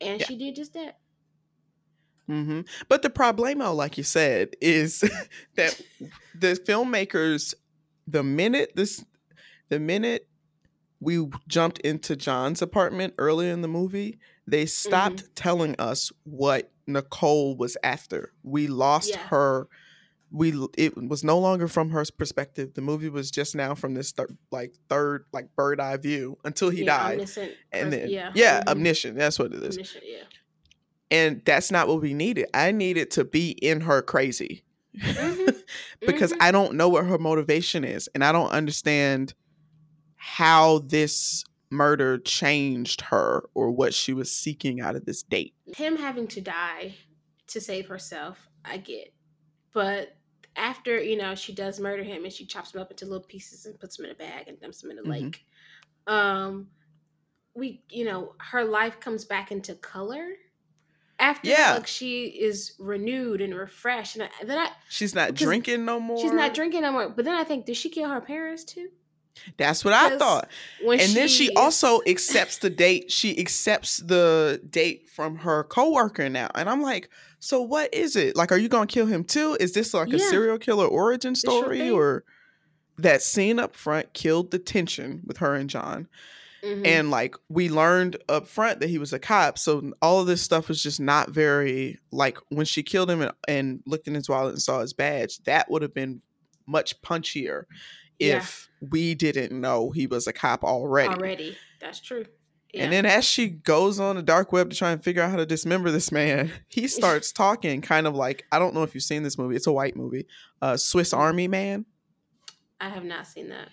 and 0.00 0.20
Yeah. 0.20 0.26
she 0.26 0.36
did 0.38 0.54
just 0.56 0.74
that. 0.74 0.99
Hmm 2.30 2.60
But 2.88 3.02
the 3.02 3.10
problemo, 3.10 3.74
like 3.74 3.98
you 3.98 4.04
said, 4.04 4.50
is 4.60 5.00
that 5.56 5.80
the 6.38 6.52
filmmakers, 6.54 7.54
the 8.06 8.22
minute 8.22 8.72
this, 8.76 9.04
the 9.68 9.80
minute 9.80 10.28
we 11.00 11.28
jumped 11.48 11.78
into 11.80 12.14
John's 12.14 12.62
apartment 12.62 13.14
early 13.18 13.48
in 13.48 13.62
the 13.62 13.68
movie, 13.68 14.18
they 14.46 14.66
stopped 14.66 15.24
telling 15.34 15.74
us 15.80 16.12
what 16.24 16.70
Nicole 16.86 17.56
was 17.56 17.76
after. 17.82 18.32
We 18.44 18.68
lost 18.68 19.10
Yeah. 19.10 19.26
her. 19.28 19.66
We 20.30 20.52
it 20.78 20.96
was 20.96 21.24
no 21.24 21.36
longer 21.40 21.66
from 21.66 21.90
her 21.90 22.04
perspective. 22.16 22.74
The 22.74 22.80
movie 22.82 23.08
was 23.08 23.32
just 23.32 23.56
now 23.56 23.74
from 23.74 23.94
this 23.94 24.12
third, 24.12 24.38
like 24.52 24.74
third, 24.88 25.24
like 25.32 25.48
bird 25.56 25.80
eye 25.80 25.96
view 25.96 26.38
until 26.44 26.70
he 26.70 26.84
yeah, 26.84 26.96
died, 26.96 27.12
omniscient 27.14 27.52
and 27.72 27.92
then 27.92 28.08
yeah, 28.10 28.30
yeah, 28.34 28.60
mhm, 28.60 28.68
omniscient. 28.70 29.16
That's 29.18 29.40
what 29.40 29.52
it 29.52 29.60
is 29.64 29.76
omniscient, 29.76 30.04
yeah. 30.06 30.22
And 31.10 31.42
that's 31.44 31.70
not 31.70 31.88
what 31.88 32.00
we 32.00 32.14
needed. 32.14 32.48
I 32.54 32.72
needed 32.72 33.10
to 33.12 33.24
be 33.24 33.50
in 33.50 33.82
her 33.82 34.02
crazy 34.02 34.64
Mhm, 34.94 35.62
because 36.06 36.32
mhm. 36.32 36.36
I 36.40 36.50
don't 36.52 36.74
know 36.74 36.88
what 36.88 37.06
her 37.06 37.18
motivation 37.18 37.84
is, 37.84 38.08
and 38.14 38.24
I 38.24 38.32
don't 38.32 38.50
understand 38.50 39.34
how 40.16 40.80
this 40.80 41.44
murder 41.70 42.18
changed 42.18 43.00
her 43.02 43.44
or 43.54 43.70
what 43.70 43.94
she 43.94 44.12
was 44.12 44.30
seeking 44.30 44.80
out 44.80 44.96
of 44.96 45.04
this 45.04 45.22
date. 45.22 45.54
him 45.76 45.96
having 45.96 46.26
to 46.28 46.40
die 46.40 46.94
to 47.46 47.60
save 47.60 47.86
herself, 47.88 48.48
I 48.64 48.76
get. 48.78 49.14
But 49.72 50.16
after, 50.56 51.00
you 51.00 51.16
know, 51.16 51.34
she 51.36 51.54
does 51.54 51.78
murder 51.80 52.02
him 52.02 52.24
and 52.24 52.32
she 52.32 52.44
chops 52.44 52.74
him 52.74 52.80
up 52.80 52.90
into 52.90 53.06
little 53.06 53.24
pieces 53.24 53.66
and 53.66 53.78
puts 53.78 53.98
him 53.98 54.04
in 54.06 54.10
a 54.10 54.14
bag 54.14 54.48
and 54.48 54.60
dumps 54.60 54.82
him 54.82 54.90
in 54.90 54.98
a 54.98 55.02
Mhm. 55.02 55.08
lake. 55.10 55.46
Um 56.06 56.70
we 57.54 57.82
you 57.90 58.04
know, 58.04 58.34
her 58.40 58.64
life 58.64 59.00
comes 59.00 59.24
back 59.24 59.52
into 59.52 59.74
color. 59.76 60.28
After 61.20 61.48
that, 61.50 61.58
Yeah. 61.58 61.74
like 61.74 61.86
she 61.86 62.24
is 62.26 62.72
renewed 62.78 63.40
and 63.40 63.54
refreshed. 63.54 64.16
And 64.16 64.24
I, 64.24 64.44
then 64.44 64.58
I 64.58 64.70
She's 64.88 65.14
not 65.14 65.34
drinking 65.34 65.84
no 65.84 66.00
more. 66.00 66.20
she's 66.20 66.32
not 66.32 66.54
drinking 66.54 66.82
no 66.82 66.92
more. 66.92 67.08
But 67.10 67.24
then 67.26 67.34
I 67.34 67.44
think, 67.44 67.66
did 67.66 67.76
she 67.76 67.90
kill 67.90 68.08
her 68.08 68.20
parents 68.20 68.64
too? 68.64 68.88
That's 69.56 69.84
what 69.84 69.94
I 69.94 70.18
thought. 70.18 70.48
And 70.82 71.12
then 71.14 71.28
she 71.28 71.46
is- 71.46 71.52
also 71.56 72.00
accepts 72.06 72.58
the 72.58 72.68
date. 72.70 73.10
She 73.12 73.38
accepts 73.38 73.98
the 73.98 74.60
date 74.68 75.08
from 75.08 75.36
her 75.36 75.62
coworker 75.64 76.28
now, 76.28 76.48
and 76.54 76.68
I'm 76.68 76.82
like, 76.82 77.08
so 77.38 77.62
what 77.62 77.94
is 77.94 78.16
it? 78.16 78.36
Like, 78.36 78.50
are 78.52 78.58
you 78.58 78.68
gonna 78.68 78.86
kill 78.86 79.06
him 79.06 79.24
too? 79.24 79.56
Is 79.60 79.72
this 79.72 79.94
like 79.94 80.12
a 80.12 80.18
serial 80.18 80.58
killer 80.58 80.86
origin 80.86 81.34
story, 81.34 81.88
or 81.90 82.24
that 82.98 83.22
scene 83.22 83.58
up 83.58 83.74
front 83.74 84.12
killed 84.12 84.50
the 84.50 84.58
tension 84.58 85.22
with 85.26 85.38
her 85.38 85.54
and 85.54 85.70
John? 85.70 86.08
Mhm. 86.64 86.86
And 86.86 87.10
like 87.10 87.34
we 87.48 87.68
learned 87.68 88.16
up 88.28 88.46
front 88.46 88.80
that 88.80 88.88
he 88.90 88.98
was 88.98 89.12
a 89.12 89.18
cop, 89.18 89.58
so 89.58 89.92
all 90.02 90.20
of 90.20 90.26
this 90.26 90.42
stuff 90.42 90.68
was 90.68 90.82
just 90.82 91.00
not 91.00 91.30
very 91.30 91.98
like 92.12 92.38
when 92.50 92.66
she 92.66 92.82
killed 92.82 93.10
him 93.10 93.22
and, 93.22 93.32
and 93.48 93.80
looked 93.86 94.06
in 94.08 94.14
his 94.14 94.28
wallet 94.28 94.52
and 94.52 94.62
saw 94.62 94.80
his 94.80 94.92
badge. 94.92 95.38
That 95.44 95.70
would 95.70 95.82
have 95.82 95.94
been 95.94 96.20
much 96.66 97.00
punchier 97.02 97.64
Yeah. 98.18 98.38
if 98.38 98.68
we 98.80 99.14
didn't 99.14 99.58
know 99.58 99.90
he 99.90 100.06
was 100.06 100.26
a 100.26 100.32
cop 100.32 100.62
already. 100.64 101.08
already. 101.14 101.56
That's 101.80 102.00
true. 102.00 102.26
Yeah. 102.72 102.84
And 102.84 102.92
then 102.92 103.04
as 103.06 103.24
she 103.24 103.48
goes 103.48 103.98
on 103.98 104.14
the 104.16 104.22
dark 104.22 104.52
web 104.52 104.70
to 104.70 104.76
try 104.76 104.92
and 104.92 105.02
figure 105.02 105.22
out 105.22 105.30
how 105.30 105.36
to 105.38 105.46
dismember 105.46 105.90
this 105.90 106.12
man, 106.12 106.52
he 106.68 106.86
starts 106.88 107.32
talking 107.32 107.80
kind 107.80 108.06
of 108.06 108.14
like 108.14 108.44
I 108.52 108.58
don't 108.58 108.74
know 108.74 108.82
if 108.82 108.94
you've 108.94 109.02
seen 109.02 109.22
this 109.22 109.38
movie. 109.38 109.56
It's 109.56 109.66
a 109.66 109.72
white 109.72 109.96
movie, 109.96 110.26
uh, 110.62 110.76
Swiss 110.76 111.12
Army 111.14 111.48
Man. 111.48 111.86
I 112.80 112.88
have 112.90 113.04
not 113.04 113.26
seen 113.26 113.48
that. 113.48 113.68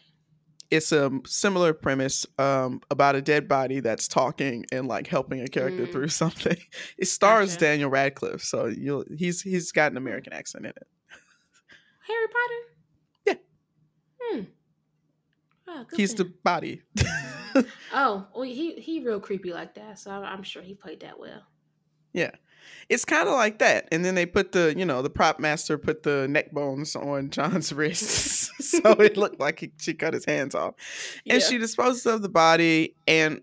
It's 0.70 0.92
a 0.92 1.10
similar 1.26 1.74
premise 1.74 2.26
um, 2.38 2.82
about 2.92 3.16
a 3.16 3.22
dead 3.22 3.48
body 3.48 3.80
that's 3.80 4.08
talking 4.08 4.66
and 4.72 4.88
like 4.88 5.08
helping 5.08 5.42
a 5.42 5.48
character 5.48 5.88
Mm. 5.88 5.92
through 5.92 6.08
something. 6.24 6.58
It 6.98 7.08
stars 7.08 7.52
Gotcha. 7.54 7.60
Daniel 7.66 7.90
Radcliffe, 7.90 8.42
so 8.44 8.66
you'll 8.68 9.06
he's 9.16 9.42
he's 9.42 9.72
got 9.72 9.92
an 9.92 9.98
American 9.98 10.34
accent 10.34 10.66
in 10.66 10.72
it. 10.72 10.88
Harry 12.08 12.28
Potter? 12.28 12.64
Yeah. 13.26 13.34
Hmm. 14.22 14.42
Oh, 15.70 15.86
He's 15.96 16.14
the 16.16 16.26
body. 16.44 16.82
Oh, 17.92 18.28
well, 18.36 18.44
he 18.44 18.74
he 18.76 19.00
real 19.00 19.20
creepy 19.20 19.52
like 19.52 19.74
that, 19.76 19.98
so 19.98 20.12
I'm, 20.12 20.24
I'm 20.24 20.44
sure 20.44 20.62
he 20.62 20.76
played 20.76 21.00
that 21.00 21.20
well. 21.20 21.42
It's 22.90 23.06
kind 23.06 23.28
of 23.28 23.36
like 23.36 23.60
that. 23.60 23.88
And 23.92 24.04
then 24.06 24.16
they 24.16 24.26
put 24.26 24.52
the, 24.52 24.74
you 24.78 24.86
know, 24.86 25.02
the 25.02 25.10
prop 25.10 25.40
master 25.40 25.78
put 25.78 26.04
the 26.04 26.28
neck 26.28 26.52
bones 26.52 26.96
on 26.96 27.30
John's 27.32 27.74
wrists. 27.74 28.52
so 28.80 28.92
it 28.94 29.18
looked 29.18 29.40
like 29.40 29.60
he, 29.60 29.72
she 29.78 29.94
cut 29.94 30.14
his 30.14 30.26
hands 30.26 30.56
off. 30.56 30.76
And 31.30 31.42
Yeah. 31.42 31.48
she 31.48 31.58
disposes 31.58 32.06
of 32.06 32.22
the 32.22 32.30
body. 32.30 32.96
And 33.08 33.42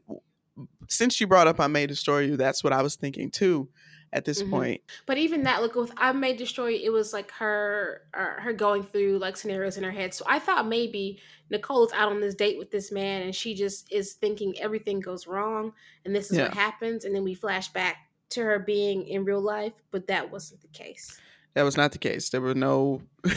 since 0.88 1.20
you 1.20 1.26
brought 1.26 1.46
up 1.46 1.60
I 1.60 1.66
May 1.66 1.86
Destroy 1.86 2.20
You, 2.20 2.36
that's 2.36 2.62
what 2.64 2.72
I 2.72 2.82
was 2.82 2.96
thinking 2.96 3.30
too 3.30 3.68
at 4.12 4.24
this 4.24 4.42
Mhm. 4.42 4.50
point. 4.50 4.80
But 5.06 5.18
even 5.18 5.42
that, 5.42 5.60
look 5.60 5.74
with 5.74 5.90
I 5.96 6.12
May 6.12 6.36
Destroy, 6.36 6.68
You, 6.68 6.86
it 6.86 6.92
was 6.92 7.12
like 7.12 7.30
her 7.32 8.02
uh, 8.14 8.40
her 8.40 8.52
going 8.52 8.84
through 8.84 9.18
like 9.18 9.36
scenarios 9.36 9.76
in 9.76 9.82
her 9.84 9.90
head. 9.90 10.14
So 10.14 10.24
I 10.28 10.38
thought 10.38 10.68
maybe 10.68 11.18
Nicole's 11.50 11.92
out 11.92 12.10
on 12.10 12.20
this 12.20 12.34
date 12.34 12.56
with 12.58 12.70
this 12.70 12.92
man, 12.92 13.22
and 13.22 13.34
she 13.34 13.54
just 13.54 13.90
is 13.92 14.12
thinking 14.14 14.58
everything 14.60 15.00
goes 15.00 15.26
wrong, 15.26 15.72
and 16.04 16.14
this 16.14 16.30
is 16.30 16.38
what 16.38 16.54
happens, 16.54 17.04
and 17.04 17.14
then 17.14 17.24
we 17.24 17.34
flash 17.34 17.68
back 17.72 17.96
to 18.34 18.42
her 18.42 18.58
being 18.58 19.06
in 19.08 19.24
real 19.24 19.40
life, 19.40 19.72
but 19.90 20.06
that 20.08 20.30
wasn't 20.30 20.60
the 20.60 20.68
case. 20.68 21.20
That 21.54 21.62
was 21.62 21.76
not 21.76 21.92
the 21.92 21.98
case. 21.98 22.30
There 22.30 22.40
were 22.40 22.54
no. 22.54 23.02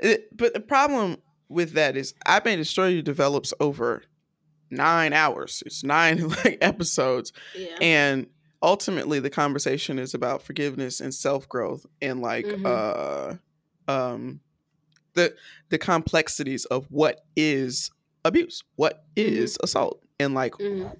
It- 0.00 0.36
but 0.36 0.52
the 0.54 0.60
problem 0.60 1.18
with 1.48 1.72
that 1.74 1.96
is 1.96 2.14
I 2.26 2.40
May 2.44 2.56
Destroy 2.56 2.88
You 2.88 3.02
develops 3.02 3.54
over 3.60 4.02
nine 4.70 5.12
hours. 5.12 5.62
It's 5.64 5.84
nine 5.84 6.28
like 6.44 6.58
episodes. 6.60 7.32
Yeah. 7.56 7.76
and 7.80 8.26
ultimately 8.62 9.20
the 9.20 9.30
conversation 9.30 9.98
is 9.98 10.14
about 10.14 10.42
forgiveness 10.42 10.98
and 11.00 11.14
self-growth 11.14 11.84
and 12.02 12.20
like 12.22 12.46
Mhm. 12.46 12.66
uh 12.66 13.92
um 13.92 14.40
the 15.14 15.34
the 15.68 15.78
complexities 15.78 16.64
of 16.66 16.86
what 16.90 17.24
is 17.36 17.90
abuse 18.24 18.64
what 18.76 19.04
is 19.16 19.58
assault 19.62 20.02
and 20.18 20.32
like 20.34 20.54
Mhm. 20.54 20.96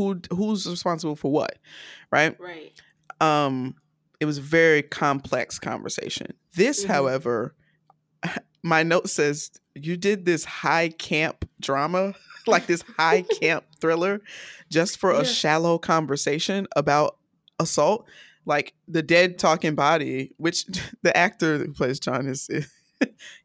Who 0.00 0.20
who's 0.36 0.66
responsible 0.66 1.14
for 1.16 1.30
what 1.30 1.58
right 2.10 2.38
Right. 2.40 2.72
um 3.20 3.74
it 4.18 4.24
was 4.24 4.38
a 4.38 4.42
very 4.42 4.82
complex 4.82 5.58
conversation 5.58 6.34
this 6.54 6.84
Mhm. 6.84 6.88
however 6.88 7.54
my 8.62 8.82
note 8.82 9.08
says 9.10 9.50
you 9.74 9.96
did 9.96 10.24
this 10.24 10.44
high 10.44 10.88
camp 10.88 11.48
drama 11.60 12.14
like 12.46 12.66
this 12.66 12.82
high 12.98 13.22
camp 13.40 13.64
thriller 13.80 14.20
just 14.70 14.98
for 14.98 15.12
Yeah. 15.12 15.20
a 15.20 15.24
shallow 15.24 15.78
conversation 15.78 16.66
about 16.76 17.18
assault 17.58 18.08
like 18.46 18.72
the 18.88 19.02
dead 19.02 19.38
talking 19.38 19.74
body 19.74 20.32
which 20.38 20.64
the 21.02 21.14
actor 21.16 21.58
who 21.58 21.72
plays 21.72 22.00
john 22.00 22.26
is 22.26 22.48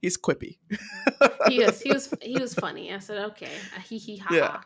he's 0.02 0.18
quippy 0.18 0.58
He 1.50 1.64
was 1.64 1.80
he 1.82 1.92
was 1.94 2.14
he 2.22 2.40
was 2.40 2.54
funny. 2.56 2.92
I 2.94 3.00
said, 3.00 3.24
okay, 3.32 3.52
he 3.88 3.98
hee 3.98 4.18
ha 4.18 4.34
Yeah. 4.34 4.62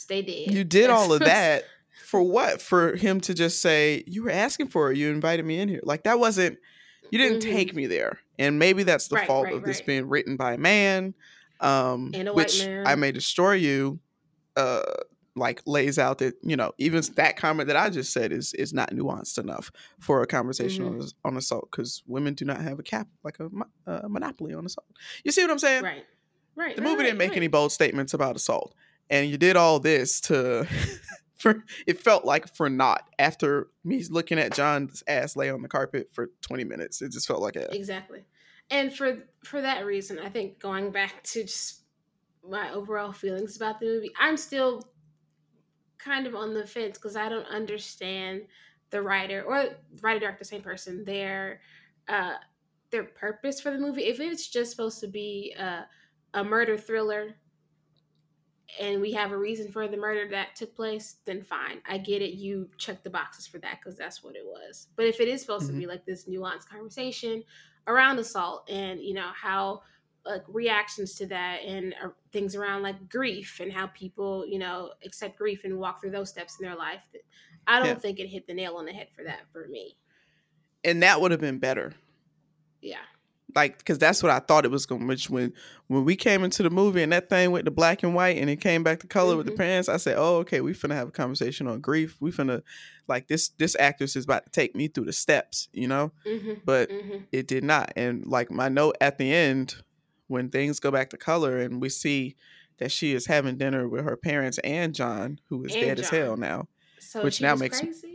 Stay 0.00 0.22
dead. 0.22 0.54
you 0.54 0.64
did 0.64 0.90
all 0.90 1.12
of 1.12 1.20
that 1.32 1.64
for 2.06 2.22
what 2.22 2.60
for 2.62 2.96
him 2.96 3.20
to 3.20 3.34
just 3.34 3.60
say 3.60 4.02
you 4.06 4.22
were 4.24 4.30
asking 4.30 4.68
for 4.68 4.90
it 4.90 4.96
you 4.96 5.10
invited 5.10 5.44
me 5.44 5.60
in 5.60 5.68
here 5.68 5.80
like 5.84 6.02
that 6.04 6.18
wasn't 6.18 6.58
you 7.10 7.18
didn't 7.18 7.38
Mhm. 7.38 7.52
take 7.52 7.74
me 7.74 7.86
there 7.86 8.18
and 8.38 8.58
maybe 8.58 8.82
that's 8.82 9.08
the 9.08 9.16
Right, 9.16 9.26
fault 9.26 9.44
right, 9.44 9.54
of 9.54 9.62
this 9.64 9.78
right. 9.78 9.86
being 9.86 10.08
written 10.08 10.36
by 10.36 10.54
a 10.54 10.58
man 10.58 11.14
um 11.60 12.10
a 12.14 12.24
which 12.32 12.64
man. 12.64 12.86
i 12.86 12.94
may 12.94 13.12
destroy 13.12 13.52
you 13.52 14.00
uh 14.56 14.82
like 15.36 15.62
lays 15.66 15.98
out 15.98 16.18
that 16.18 16.34
you 16.42 16.56
know 16.56 16.72
even 16.78 17.02
that 17.16 17.36
comment 17.36 17.66
that 17.68 17.76
i 17.76 17.88
just 17.90 18.12
said 18.12 18.32
is 18.32 18.52
is 18.54 18.72
not 18.72 18.90
nuanced 18.92 19.38
enough 19.38 19.70
for 20.00 20.22
a 20.22 20.26
conversation 20.26 20.84
Mm-hmm. 20.86 21.00
on, 21.02 21.32
on 21.32 21.36
assault 21.36 21.68
because 21.70 22.02
women 22.06 22.34
do 22.34 22.44
not 22.44 22.60
have 22.60 22.78
a 22.78 22.82
cap 22.82 23.06
like 23.22 23.38
a, 23.38 23.48
a 23.86 24.08
monopoly 24.08 24.54
on 24.54 24.64
assault 24.66 24.86
you 25.22 25.30
see 25.30 25.42
what 25.42 25.50
i'm 25.50 25.58
saying 25.58 25.82
Right. 25.84 26.04
Right. 26.56 26.74
the 26.74 26.82
movie 26.82 26.96
right, 26.96 27.02
didn't 27.04 27.18
make 27.18 27.30
right. 27.30 27.36
any 27.36 27.46
bold 27.48 27.70
statements 27.72 28.12
about 28.14 28.34
assault 28.36 28.74
and 29.10 29.28
you 29.28 29.36
did 29.36 29.56
all 29.56 29.80
this 29.80 30.20
to 30.22 30.66
for 31.36 31.64
it 31.86 32.00
felt 32.00 32.24
like 32.24 32.54
for 32.54 32.70
not 32.70 33.08
after 33.18 33.68
me 33.84 34.04
looking 34.08 34.38
at 34.38 34.54
John's 34.54 35.02
ass 35.08 35.36
lay 35.36 35.50
on 35.50 35.62
the 35.62 35.68
carpet 35.68 36.08
for 36.12 36.30
20 36.42 36.64
minutes. 36.64 37.02
It 37.02 37.12
just 37.12 37.26
felt 37.26 37.42
like 37.42 37.56
a 37.56 37.74
exactly. 37.74 38.24
And 38.70 38.94
for 38.94 39.24
for 39.44 39.60
that 39.60 39.84
reason, 39.84 40.18
I 40.18 40.28
think 40.28 40.60
going 40.60 40.92
back 40.92 41.22
to 41.24 41.42
just 41.42 41.82
my 42.48 42.72
overall 42.72 43.12
feelings 43.12 43.56
about 43.56 43.80
the 43.80 43.86
movie, 43.86 44.12
I'm 44.18 44.36
still 44.36 44.82
kind 45.98 46.26
of 46.26 46.34
on 46.34 46.54
the 46.54 46.66
fence 46.66 46.96
because 46.96 47.16
I 47.16 47.28
don't 47.28 47.46
understand 47.46 48.42
the 48.90 49.02
writer 49.02 49.42
or 49.42 49.68
writer 50.00 50.20
director, 50.20 50.44
same 50.44 50.62
person, 50.62 51.04
their 51.04 51.60
uh 52.08 52.34
their 52.90 53.04
purpose 53.04 53.60
for 53.60 53.70
the 53.70 53.78
movie. 53.78 54.04
If 54.04 54.20
it's 54.20 54.48
just 54.48 54.70
supposed 54.70 55.00
to 55.00 55.06
be 55.06 55.54
a, 55.58 55.86
a 56.34 56.44
murder 56.44 56.76
thriller 56.76 57.36
and 58.78 59.00
we 59.00 59.12
have 59.12 59.32
a 59.32 59.38
reason 59.38 59.70
for 59.70 59.88
the 59.88 59.96
murder 59.96 60.28
that 60.30 60.54
took 60.54 60.74
place, 60.74 61.16
then 61.24 61.42
fine. 61.42 61.80
I 61.88 61.98
get 61.98 62.22
it. 62.22 62.34
You 62.34 62.68
check 62.78 63.02
the 63.02 63.10
boxes 63.10 63.46
for 63.46 63.58
that 63.58 63.78
because 63.82 63.98
that's 63.98 64.22
what 64.22 64.36
it 64.36 64.44
was. 64.44 64.88
But 64.96 65.06
if 65.06 65.20
it 65.20 65.28
is 65.28 65.40
supposed 65.40 65.64
mm-hmm. 65.64 65.74
to 65.74 65.80
be 65.80 65.86
like 65.86 66.04
this 66.04 66.26
nuanced 66.26 66.68
conversation 66.68 67.42
around 67.86 68.18
assault 68.18 68.68
and, 68.70 69.00
you 69.00 69.14
know, 69.14 69.30
how 69.34 69.82
like 70.24 70.42
reactions 70.48 71.14
to 71.14 71.26
that 71.26 71.62
and 71.64 71.94
uh, 72.04 72.08
things 72.32 72.54
around 72.54 72.82
like 72.82 73.08
grief 73.08 73.58
and 73.60 73.72
how 73.72 73.86
people, 73.88 74.46
you 74.46 74.58
know, 74.58 74.90
accept 75.04 75.38
grief 75.38 75.64
and 75.64 75.78
walk 75.78 76.00
through 76.00 76.10
those 76.10 76.28
steps 76.28 76.58
in 76.60 76.66
their 76.66 76.76
life, 76.76 77.00
I 77.66 77.78
don't 77.78 77.88
yeah. 77.88 77.94
think 77.94 78.20
it 78.20 78.26
hit 78.26 78.46
the 78.46 78.54
nail 78.54 78.76
on 78.76 78.84
the 78.84 78.92
head 78.92 79.08
for 79.16 79.24
that 79.24 79.40
for 79.52 79.66
me. 79.68 79.96
And 80.84 81.02
that 81.02 81.20
would 81.20 81.30
have 81.30 81.40
been 81.40 81.58
better. 81.58 81.94
Yeah 82.80 82.98
like 83.54 83.78
because 83.78 83.98
that's 83.98 84.22
what 84.22 84.30
I 84.30 84.38
thought 84.38 84.64
it 84.64 84.70
was 84.70 84.86
going. 84.86 85.06
Which 85.06 85.30
when 85.30 85.52
when 85.88 86.04
we 86.04 86.16
came 86.16 86.44
into 86.44 86.62
the 86.62 86.70
movie 86.70 87.02
and 87.02 87.12
that 87.12 87.28
thing 87.28 87.50
went 87.50 87.64
to 87.64 87.70
black 87.70 88.02
and 88.02 88.14
white 88.14 88.38
and 88.38 88.50
it 88.50 88.60
came 88.60 88.82
back 88.82 89.00
to 89.00 89.06
color 89.06 89.30
mm-hmm. 89.30 89.38
with 89.38 89.46
the 89.46 89.52
mm-hmm. 89.52 89.62
parents, 89.62 89.88
I 89.88 89.96
said, 89.96 90.16
"Oh, 90.18 90.36
okay, 90.38 90.60
we 90.60 90.72
finna 90.72 90.94
have 90.94 91.08
a 91.08 91.12
conversation 91.12 91.66
on 91.66 91.80
grief. 91.80 92.16
We 92.20 92.32
finna 92.32 92.62
like 93.08 93.28
this. 93.28 93.48
This 93.48 93.76
actress 93.78 94.16
is 94.16 94.24
about 94.24 94.44
to 94.44 94.50
take 94.50 94.74
me 94.74 94.88
through 94.88 95.06
the 95.06 95.12
steps, 95.12 95.68
you 95.72 95.88
know." 95.88 96.12
Mm-hmm. 96.26 96.54
But 96.64 96.90
mm-hmm. 96.90 97.18
it 97.32 97.46
did 97.46 97.64
not. 97.64 97.92
And 97.96 98.26
like 98.26 98.50
my 98.50 98.68
note 98.68 98.96
at 99.00 99.18
the 99.18 99.32
end, 99.32 99.76
when 100.28 100.50
things 100.50 100.80
go 100.80 100.90
back 100.90 101.10
to 101.10 101.16
color 101.16 101.58
and 101.58 101.80
we 101.80 101.88
see 101.88 102.36
that 102.78 102.90
she 102.90 103.12
is 103.12 103.26
having 103.26 103.56
dinner 103.56 103.88
with 103.88 104.04
her 104.04 104.16
parents 104.16 104.58
and 104.58 104.94
John, 104.94 105.38
who 105.48 105.64
is 105.64 105.74
and 105.74 105.82
dead 105.82 105.96
John. 105.98 106.04
as 106.04 106.10
hell 106.10 106.36
now, 106.36 106.68
so 106.98 107.22
which 107.22 107.40
now 107.40 107.54
makes 107.54 107.80
crazy? 107.80 108.09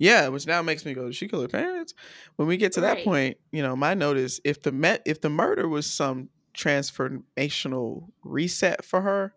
Yeah, 0.00 0.28
which 0.28 0.46
now 0.46 0.62
makes 0.62 0.86
me 0.86 0.94
go, 0.94 1.04
did 1.04 1.14
she 1.14 1.28
kill 1.28 1.42
her 1.42 1.48
parents? 1.48 1.92
When 2.36 2.48
we 2.48 2.56
get 2.56 2.72
to 2.72 2.80
right. 2.80 2.96
that 2.96 3.04
point, 3.04 3.36
you 3.52 3.62
know, 3.62 3.76
my 3.76 3.92
note 3.92 4.16
is 4.16 4.40
if 4.44 4.62
the 4.62 4.72
met 4.72 5.02
if 5.04 5.20
the 5.20 5.28
murder 5.28 5.68
was 5.68 5.86
some 5.86 6.30
transformational 6.54 8.08
reset 8.24 8.82
for 8.82 9.02
her, 9.02 9.34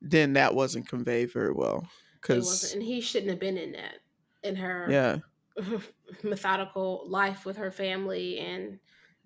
then 0.00 0.34
that 0.34 0.54
wasn't 0.54 0.88
conveyed 0.88 1.32
very 1.32 1.52
well. 1.52 1.88
Because 2.14 2.72
and 2.72 2.80
he 2.80 3.00
shouldn't 3.00 3.30
have 3.30 3.40
been 3.40 3.58
in 3.58 3.72
that 3.72 3.96
in 4.44 4.54
her 4.56 4.86
yeah 4.88 5.16
methodical 6.22 7.02
life 7.08 7.44
with 7.44 7.56
her 7.56 7.72
family, 7.72 8.38
and 8.38 8.74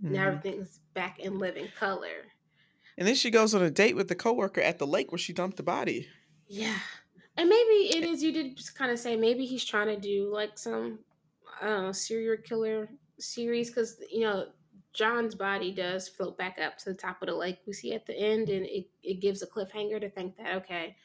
mm-hmm. 0.02 0.14
now 0.14 0.28
everything's 0.28 0.80
back 0.94 1.18
in 1.18 1.38
living 1.38 1.68
color. 1.78 2.24
And 2.96 3.06
then 3.06 3.16
she 3.16 3.30
goes 3.30 3.54
on 3.54 3.62
a 3.62 3.70
date 3.70 3.96
with 3.96 4.08
the 4.08 4.14
coworker 4.14 4.62
at 4.62 4.78
the 4.78 4.86
lake 4.86 5.12
where 5.12 5.18
she 5.18 5.34
dumped 5.34 5.58
the 5.58 5.62
body. 5.62 6.08
Yeah, 6.48 6.78
and 7.36 7.48
maybe 7.48 7.96
it 7.96 8.04
is. 8.04 8.22
You 8.22 8.32
did 8.32 8.60
kind 8.74 8.90
of 8.90 8.98
say 8.98 9.16
maybe 9.16 9.44
he's 9.44 9.64
trying 9.64 9.88
to 9.88 10.00
do 10.00 10.30
like 10.32 10.58
some 10.58 11.00
I 11.60 11.66
don't 11.68 11.82
know 11.84 11.92
serial 11.92 12.36
killer 12.42 12.88
series 13.18 13.70
because 13.70 13.96
you 14.10 14.20
know 14.20 14.46
John's 14.92 15.34
body 15.34 15.72
does 15.72 16.08
float 16.08 16.38
back 16.38 16.58
up 16.60 16.78
to 16.78 16.90
the 16.90 16.94
top 16.94 17.20
of 17.20 17.28
the 17.28 17.34
lake 17.34 17.58
we 17.66 17.72
see 17.72 17.92
at 17.94 18.06
the 18.06 18.16
end, 18.16 18.48
and 18.48 18.64
it 18.66 18.86
it 19.02 19.20
gives 19.20 19.42
a 19.42 19.46
cliffhanger 19.46 20.00
to 20.00 20.10
think 20.10 20.36
that 20.36 20.54
okay. 20.56 20.96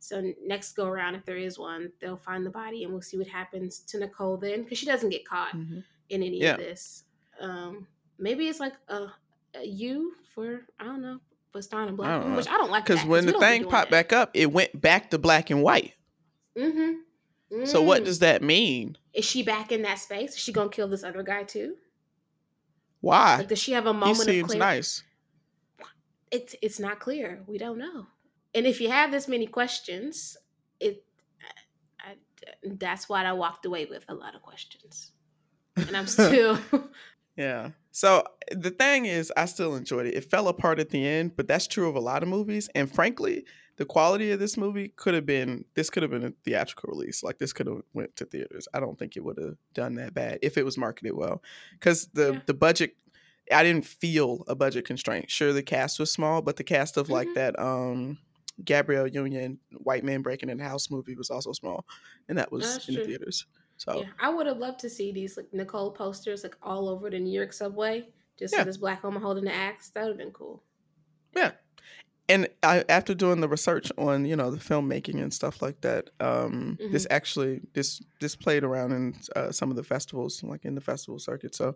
So 0.00 0.32
next 0.46 0.76
go 0.76 0.86
around, 0.86 1.16
if 1.16 1.24
there 1.24 1.38
is 1.38 1.58
one, 1.58 1.90
they'll 2.00 2.16
find 2.16 2.46
the 2.46 2.50
body, 2.50 2.84
and 2.84 2.92
we'll 2.92 3.02
see 3.02 3.18
what 3.18 3.26
happens 3.26 3.80
to 3.80 3.98
Nicole 3.98 4.36
then, 4.36 4.62
because 4.62 4.78
she 4.78 4.86
doesn't 4.86 5.10
get 5.10 5.26
caught 5.26 5.56
mm-hmm. 5.56 5.80
in 6.10 6.22
any 6.22 6.40
yeah. 6.40 6.52
of 6.52 6.58
this. 6.58 7.02
Um, 7.40 7.86
maybe 8.16 8.46
it's 8.48 8.60
like 8.60 8.74
a, 8.88 9.06
a 9.56 9.64
you 9.64 10.14
for 10.34 10.66
I 10.78 10.84
don't 10.84 11.02
know 11.02 11.18
but 11.52 11.64
starring 11.64 11.88
in 11.88 11.96
black, 11.96 12.24
I 12.24 12.36
which 12.36 12.48
I 12.48 12.52
don't 12.52 12.70
like. 12.70 12.84
Because 12.84 13.04
when 13.04 13.26
the 13.26 13.32
thing 13.38 13.64
popped 13.64 13.90
that. 13.90 14.10
back 14.10 14.12
up, 14.12 14.30
it 14.34 14.52
went 14.52 14.78
back 14.80 15.10
to 15.10 15.18
black 15.18 15.50
and 15.50 15.62
white. 15.62 15.94
Mm-hmm. 16.56 17.58
Mm. 17.60 17.68
So 17.68 17.82
what 17.82 18.02
mm. 18.02 18.06
does 18.06 18.18
that 18.20 18.42
mean? 18.42 18.96
Is 19.14 19.24
she 19.24 19.42
back 19.42 19.72
in 19.72 19.82
that 19.82 19.98
space? 19.98 20.32
Is 20.32 20.38
she 20.38 20.52
gonna 20.52 20.70
kill 20.70 20.88
this 20.88 21.04
other 21.04 21.22
guy 21.22 21.44
too? 21.44 21.76
Why? 23.00 23.38
Like, 23.38 23.48
does 23.48 23.58
she 23.58 23.72
have 23.72 23.86
a 23.86 23.94
moment? 23.94 24.18
He 24.18 24.24
seems 24.24 24.54
nice. 24.54 25.02
It's 26.30 26.54
it's 26.60 26.78
not 26.78 27.00
clear. 27.00 27.42
We 27.46 27.58
don't 27.58 27.78
know. 27.78 28.06
And 28.54 28.66
if 28.66 28.80
you 28.80 28.90
have 28.90 29.10
this 29.10 29.28
many 29.28 29.46
questions, 29.46 30.36
it 30.80 31.04
I, 32.00 32.10
I, 32.10 32.14
that's 32.64 33.08
what 33.08 33.24
I 33.24 33.32
walked 33.32 33.64
away 33.64 33.86
with 33.86 34.04
a 34.08 34.14
lot 34.14 34.34
of 34.34 34.42
questions, 34.42 35.12
and 35.76 35.96
I'm 35.96 36.06
still 36.06 36.58
Yeah. 37.38 37.70
So 37.98 38.22
the 38.52 38.70
thing 38.70 39.06
is, 39.06 39.32
I 39.36 39.46
still 39.46 39.74
enjoyed 39.74 40.06
it. 40.06 40.14
It 40.14 40.30
fell 40.30 40.46
apart 40.46 40.78
at 40.78 40.90
the 40.90 41.04
end, 41.04 41.32
but 41.36 41.48
that's 41.48 41.66
true 41.66 41.88
of 41.88 41.96
a 41.96 42.00
lot 42.00 42.22
of 42.22 42.28
movies. 42.28 42.70
And 42.72 42.88
frankly, 42.88 43.44
the 43.74 43.84
quality 43.84 44.30
of 44.30 44.38
this 44.38 44.56
movie 44.56 44.92
could 44.94 45.14
have 45.14 45.26
been 45.26 45.64
this 45.74 45.90
could 45.90 46.04
have 46.04 46.12
been 46.12 46.22
a 46.22 46.32
theatrical 46.44 46.90
release. 46.92 47.24
Like 47.24 47.38
this 47.38 47.52
could 47.52 47.66
have 47.66 47.82
went 47.94 48.14
to 48.14 48.24
theaters. 48.24 48.68
I 48.72 48.78
don't 48.78 48.96
think 48.96 49.16
it 49.16 49.24
would 49.24 49.36
have 49.38 49.56
done 49.74 49.96
that 49.96 50.14
bad 50.14 50.38
if 50.42 50.56
it 50.56 50.64
was 50.64 50.78
marketed 50.78 51.16
well. 51.16 51.42
Because 51.72 52.06
the 52.12 52.34
yeah. 52.34 52.40
the 52.46 52.54
budget, 52.54 52.94
I 53.52 53.64
didn't 53.64 53.84
feel 53.84 54.44
a 54.46 54.54
budget 54.54 54.86
constraint. 54.86 55.28
Sure, 55.28 55.52
the 55.52 55.60
cast 55.64 55.98
was 55.98 56.12
small, 56.12 56.40
but 56.40 56.54
the 56.54 56.62
cast 56.62 56.98
of 56.98 57.06
mm-hmm. 57.06 57.14
like 57.14 57.34
that 57.34 57.58
um 57.58 58.16
Gabrielle 58.64 59.08
Union 59.08 59.58
White 59.72 60.04
Man 60.04 60.22
Breaking 60.22 60.50
in 60.50 60.58
the 60.58 60.64
House 60.64 60.88
movie 60.88 61.16
was 61.16 61.30
also 61.30 61.50
small, 61.50 61.84
and 62.28 62.38
that 62.38 62.52
was 62.52 62.74
that's 62.74 62.88
in 62.88 62.94
true. 62.94 63.02
the 63.02 63.08
theaters. 63.08 63.44
So 63.78 64.00
yeah, 64.00 64.08
I 64.20 64.28
would 64.28 64.46
have 64.46 64.58
loved 64.58 64.80
to 64.80 64.90
see 64.90 65.12
these 65.12 65.36
like 65.36 65.48
Nicole 65.52 65.92
posters 65.92 66.42
like 66.42 66.56
all 66.62 66.88
over 66.88 67.08
the 67.08 67.18
New 67.18 67.32
York 67.32 67.52
subway, 67.52 68.08
just 68.38 68.54
yeah. 68.54 68.64
this 68.64 68.76
black 68.76 69.02
woman 69.02 69.22
holding 69.22 69.44
the 69.44 69.54
axe. 69.54 69.90
That 69.90 70.02
would 70.02 70.10
have 70.10 70.18
been 70.18 70.32
cool. 70.32 70.62
Yeah, 71.34 71.52
and 72.28 72.48
I, 72.62 72.84
after 72.88 73.14
doing 73.14 73.40
the 73.40 73.48
research 73.48 73.90
on 73.96 74.26
you 74.26 74.36
know 74.36 74.50
the 74.50 74.58
filmmaking 74.58 75.22
and 75.22 75.32
stuff 75.32 75.62
like 75.62 75.80
that, 75.80 76.10
um, 76.20 76.76
mm-hmm. 76.80 76.92
this 76.92 77.06
actually 77.10 77.60
this 77.72 78.02
this 78.20 78.36
played 78.36 78.64
around 78.64 78.92
in 78.92 79.14
uh, 79.34 79.50
some 79.50 79.70
of 79.70 79.76
the 79.76 79.84
festivals, 79.84 80.42
like 80.42 80.64
in 80.64 80.74
the 80.74 80.80
festival 80.80 81.18
circuit. 81.18 81.54
So 81.54 81.74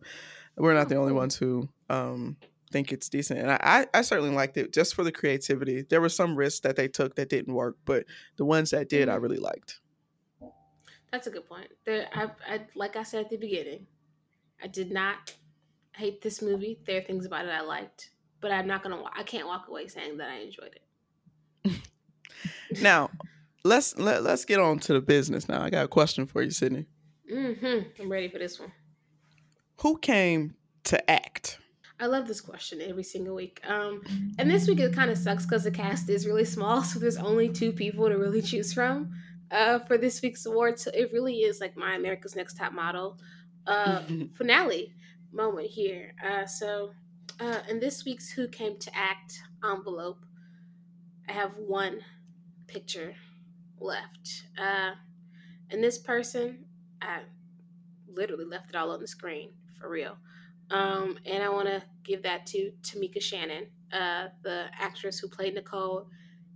we're 0.56 0.74
not 0.74 0.86
oh, 0.86 0.88
the 0.90 0.96
only 0.96 1.10
cool. 1.10 1.18
ones 1.18 1.36
who 1.36 1.68
um, 1.88 2.36
think 2.70 2.92
it's 2.92 3.08
decent, 3.08 3.40
and 3.40 3.50
I, 3.50 3.86
I 3.94 4.02
certainly 4.02 4.34
liked 4.34 4.56
it 4.56 4.72
just 4.72 4.94
for 4.94 5.04
the 5.04 5.12
creativity. 5.12 5.82
There 5.88 6.00
were 6.00 6.10
some 6.10 6.36
risks 6.36 6.60
that 6.60 6.76
they 6.76 6.88
took 6.88 7.16
that 7.16 7.30
didn't 7.30 7.54
work, 7.54 7.76
but 7.86 8.04
the 8.36 8.44
ones 8.44 8.70
that 8.70 8.88
did, 8.88 9.08
mm-hmm. 9.08 9.14
I 9.14 9.20
really 9.20 9.38
liked. 9.38 9.80
That's 11.12 11.26
a 11.26 11.30
good 11.30 11.46
point. 11.46 11.68
There, 11.84 12.08
I, 12.14 12.30
I, 12.48 12.60
like 12.74 12.96
I 12.96 13.02
said 13.02 13.24
at 13.24 13.30
the 13.30 13.36
beginning, 13.36 13.86
I 14.62 14.66
did 14.66 14.90
not 14.90 15.34
hate 15.94 16.22
this 16.22 16.40
movie. 16.40 16.80
There 16.86 16.98
are 16.98 17.02
things 17.02 17.26
about 17.26 17.44
it 17.44 17.50
I 17.50 17.60
liked, 17.60 18.10
but 18.40 18.50
I'm 18.50 18.66
not 18.66 18.82
gonna. 18.82 19.02
I 19.14 19.22
can't 19.22 19.46
walk 19.46 19.68
away 19.68 19.88
saying 19.88 20.16
that 20.16 20.30
I 20.30 20.38
enjoyed 20.38 20.78
it. 21.64 21.72
now, 22.80 23.10
let's 23.62 23.96
let, 23.98 24.22
let's 24.22 24.46
get 24.46 24.58
on 24.58 24.78
to 24.80 24.94
the 24.94 25.02
business. 25.02 25.50
Now, 25.50 25.62
I 25.62 25.68
got 25.68 25.84
a 25.84 25.88
question 25.88 26.26
for 26.26 26.42
you, 26.42 26.50
Sydney. 26.50 26.86
Mm-hmm. 27.30 28.02
I'm 28.02 28.10
ready 28.10 28.28
for 28.28 28.38
this 28.38 28.58
one. 28.58 28.72
Who 29.82 29.98
came 29.98 30.54
to 30.84 31.10
act? 31.10 31.58
I 32.00 32.06
love 32.06 32.26
this 32.26 32.40
question 32.40 32.80
every 32.80 33.04
single 33.04 33.34
week. 33.34 33.60
Um, 33.68 34.02
and 34.38 34.50
this 34.50 34.66
week 34.66 34.80
it 34.80 34.94
kind 34.94 35.10
of 35.10 35.18
sucks 35.18 35.44
because 35.44 35.64
the 35.64 35.70
cast 35.70 36.08
is 36.08 36.26
really 36.26 36.46
small, 36.46 36.82
so 36.82 36.98
there's 36.98 37.18
only 37.18 37.50
two 37.50 37.70
people 37.70 38.08
to 38.08 38.16
really 38.16 38.40
choose 38.40 38.72
from 38.72 39.12
uh, 39.52 39.78
for 39.80 39.98
this 39.98 40.22
week's 40.22 40.46
award. 40.46 40.78
So 40.78 40.90
it 40.94 41.12
really 41.12 41.38
is 41.38 41.60
like 41.60 41.76
my 41.76 41.94
America's 41.94 42.34
Next 42.34 42.56
Top 42.56 42.72
Model 42.72 43.18
uh, 43.66 44.02
finale 44.34 44.92
moment 45.32 45.68
here. 45.68 46.14
Uh, 46.26 46.46
so 46.46 46.90
uh, 47.38 47.58
in 47.68 47.78
this 47.78 48.04
week's 48.04 48.30
Who 48.30 48.48
Came 48.48 48.78
to 48.78 48.90
Act 48.96 49.40
envelope, 49.64 50.24
I 51.28 51.32
have 51.32 51.52
one 51.56 52.00
picture 52.66 53.14
left. 53.78 54.44
Uh, 54.58 54.92
and 55.70 55.82
this 55.82 55.98
person, 55.98 56.64
I 57.00 57.20
literally 58.08 58.44
left 58.44 58.70
it 58.70 58.76
all 58.76 58.90
on 58.90 59.00
the 59.00 59.06
screen 59.06 59.50
for 59.78 59.88
real. 59.88 60.16
Um, 60.70 61.18
and 61.26 61.42
I 61.42 61.48
want 61.48 61.68
to 61.68 61.82
give 62.02 62.22
that 62.22 62.46
to 62.46 62.72
Tamika 62.82 63.20
Shannon, 63.20 63.66
uh, 63.92 64.28
the 64.42 64.66
actress 64.78 65.18
who 65.18 65.28
played 65.28 65.54
Nicole. 65.54 66.08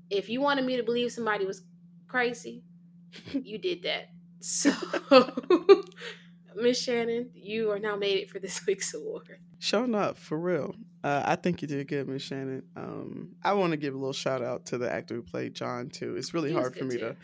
If 0.09 0.29
you 0.29 0.41
wanted 0.41 0.65
me 0.65 0.77
to 0.77 0.83
believe 0.83 1.13
somebody 1.13 1.45
was 1.45 1.63
crazy, 2.09 2.63
you 3.33 3.59
did 3.59 3.83
that. 3.83 4.11
So, 4.39 4.71
Miss 6.57 6.81
Shannon, 6.81 7.31
you 7.35 7.73
are 7.73 7.79
now 7.79 7.97
made 7.97 8.19
it 8.19 8.31
for 8.31 8.39
this 8.39 8.65
week's 8.65 8.95
award. 8.95 9.39
Showing 9.59 9.95
up 9.95 10.17
for 10.17 10.39
real. 10.39 10.77
Uh, 11.03 11.23
I 11.25 11.37
think 11.37 11.63
you 11.63 11.69
did 11.69 11.87
good, 11.89 12.09
Miss 12.09 12.23
Shannon. 12.23 12.63
Um, 12.77 13.37
I 13.45 13.53
want 13.53 13.73
to 13.73 13.77
give 13.77 13.95
a 13.95 13.97
little 13.97 14.13
shout 14.13 14.43
out 14.43 14.67
to 14.67 14.79
the 14.79 14.93
actor 14.93 15.15
who 15.15 15.23
played 15.23 15.55
John 15.55 15.89
too. 15.89 16.17
It's 16.17 16.35
really 16.35 16.53
hard 16.53 16.77
for 16.77 16.85
me 16.85 16.97
too. 16.97 17.01
to. 17.01 17.17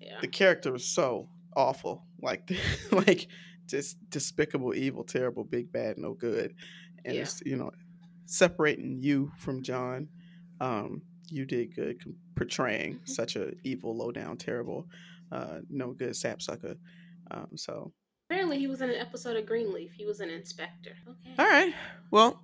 Yeah. 0.00 0.18
The 0.20 0.28
character 0.28 0.72
was 0.72 0.84
so 0.84 1.28
awful, 1.56 2.04
like 2.20 2.50
like 2.92 3.28
just 3.66 3.98
despicable, 4.10 4.74
evil, 4.74 5.04
terrible, 5.04 5.44
big 5.44 5.72
bad, 5.72 5.98
no 5.98 6.14
good, 6.14 6.54
and 7.04 7.14
yeah. 7.14 7.22
it's 7.22 7.42
you 7.44 7.56
know 7.56 7.70
separating 8.26 8.98
you 9.00 9.32
from 9.38 9.62
John. 9.62 10.08
Um, 10.60 11.02
you 11.30 11.44
did 11.46 11.74
good 11.74 12.02
portraying 12.34 12.94
mm-hmm. 12.94 13.06
such 13.12 13.36
a 13.36 13.52
evil, 13.64 13.96
low 13.96 14.10
down, 14.12 14.36
terrible 14.36 14.86
uh, 15.32 15.58
no 15.70 15.92
good 15.92 16.16
sapsucker. 16.16 16.76
Um, 17.30 17.48
so 17.56 17.92
apparently 18.28 18.58
he 18.58 18.66
was 18.66 18.80
in 18.80 18.90
an 18.90 18.96
episode 18.96 19.36
of 19.36 19.46
Greenleaf. 19.46 19.92
He 19.92 20.04
was 20.04 20.20
an 20.20 20.30
inspector. 20.30 20.96
Okay. 21.08 21.34
All 21.38 21.46
right. 21.46 21.74
Well, 22.10 22.40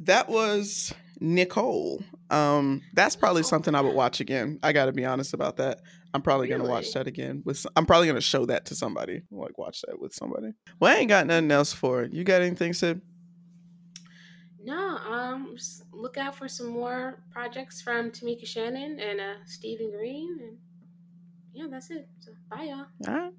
that 0.00 0.28
was 0.28 0.92
Nicole. 1.20 2.02
Um, 2.30 2.82
that's 2.94 3.16
probably 3.16 3.42
something 3.42 3.74
I 3.74 3.80
would 3.80 3.94
watch 3.94 4.20
again. 4.20 4.58
I 4.62 4.72
got 4.72 4.86
to 4.86 4.92
be 4.92 5.04
honest 5.04 5.34
about 5.34 5.56
that. 5.58 5.80
I'm 6.14 6.22
probably 6.22 6.48
really? 6.48 6.60
gonna 6.60 6.70
watch 6.70 6.92
that 6.92 7.06
again. 7.06 7.42
With 7.44 7.66
I'm 7.74 7.86
probably 7.86 8.06
gonna 8.06 8.20
show 8.20 8.44
that 8.46 8.66
to 8.66 8.74
somebody. 8.74 9.22
Like 9.30 9.56
watch 9.56 9.82
that 9.86 9.98
with 9.98 10.12
somebody. 10.12 10.52
Well, 10.78 10.94
I 10.94 11.00
ain't 11.00 11.08
got 11.08 11.26
nothing 11.26 11.50
else 11.50 11.72
for 11.72 12.02
it. 12.02 12.12
You 12.12 12.22
got 12.24 12.42
anything, 12.42 12.72
Syd? 12.74 13.00
No. 14.62 14.76
Um, 14.76 15.56
look 15.92 16.18
out 16.18 16.36
for 16.36 16.48
some 16.48 16.68
more 16.68 17.22
projects 17.30 17.80
from 17.80 18.10
Tamika 18.10 18.46
Shannon 18.46 19.00
and 19.00 19.20
uh, 19.20 19.34
Stephen 19.46 19.90
Green, 19.90 20.38
and 20.42 20.58
yeah, 21.52 21.66
that's 21.70 21.90
it. 21.90 22.08
So 22.20 22.32
bye, 22.50 22.64
y'all. 22.64 22.86
All 23.06 23.14
right. 23.14 23.32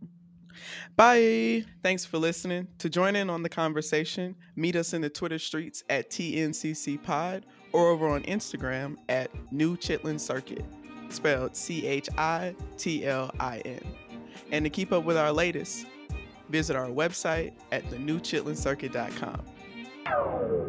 Bye. 0.96 1.66
Thanks 1.82 2.06
for 2.06 2.18
listening. 2.18 2.68
To 2.80 2.90
join 2.90 3.16
in 3.16 3.30
on 3.30 3.44
the 3.44 3.50
conversation, 3.50 4.36
meet 4.56 4.76
us 4.76 4.94
in 4.94 5.02
the 5.02 5.10
Twitter 5.10 5.40
streets 5.40 5.84
at 5.90 6.10
TNCC 6.10 7.02
Pod 7.02 7.46
or 7.72 7.90
over 7.90 8.08
on 8.08 8.24
Instagram 8.24 8.98
at 9.10 9.32
New 9.52 9.76
Chitlin 9.76 10.20
Circuit, 10.20 10.64
spelled 11.10 11.56
C 11.56 11.88
H 11.88 12.10
I 12.18 12.56
T 12.78 13.06
L 13.06 13.32
I 13.40 13.60
N. 13.66 13.82
And 14.52 14.64
to 14.66 14.70
keep 14.70 14.92
up 14.92 15.04
with 15.04 15.18
our 15.18 15.32
latest, 15.32 15.88
visit 16.50 16.76
our 16.76 16.88
website 16.88 17.54
at 17.72 17.84
thenewchitlincircuit.com. 17.86 20.63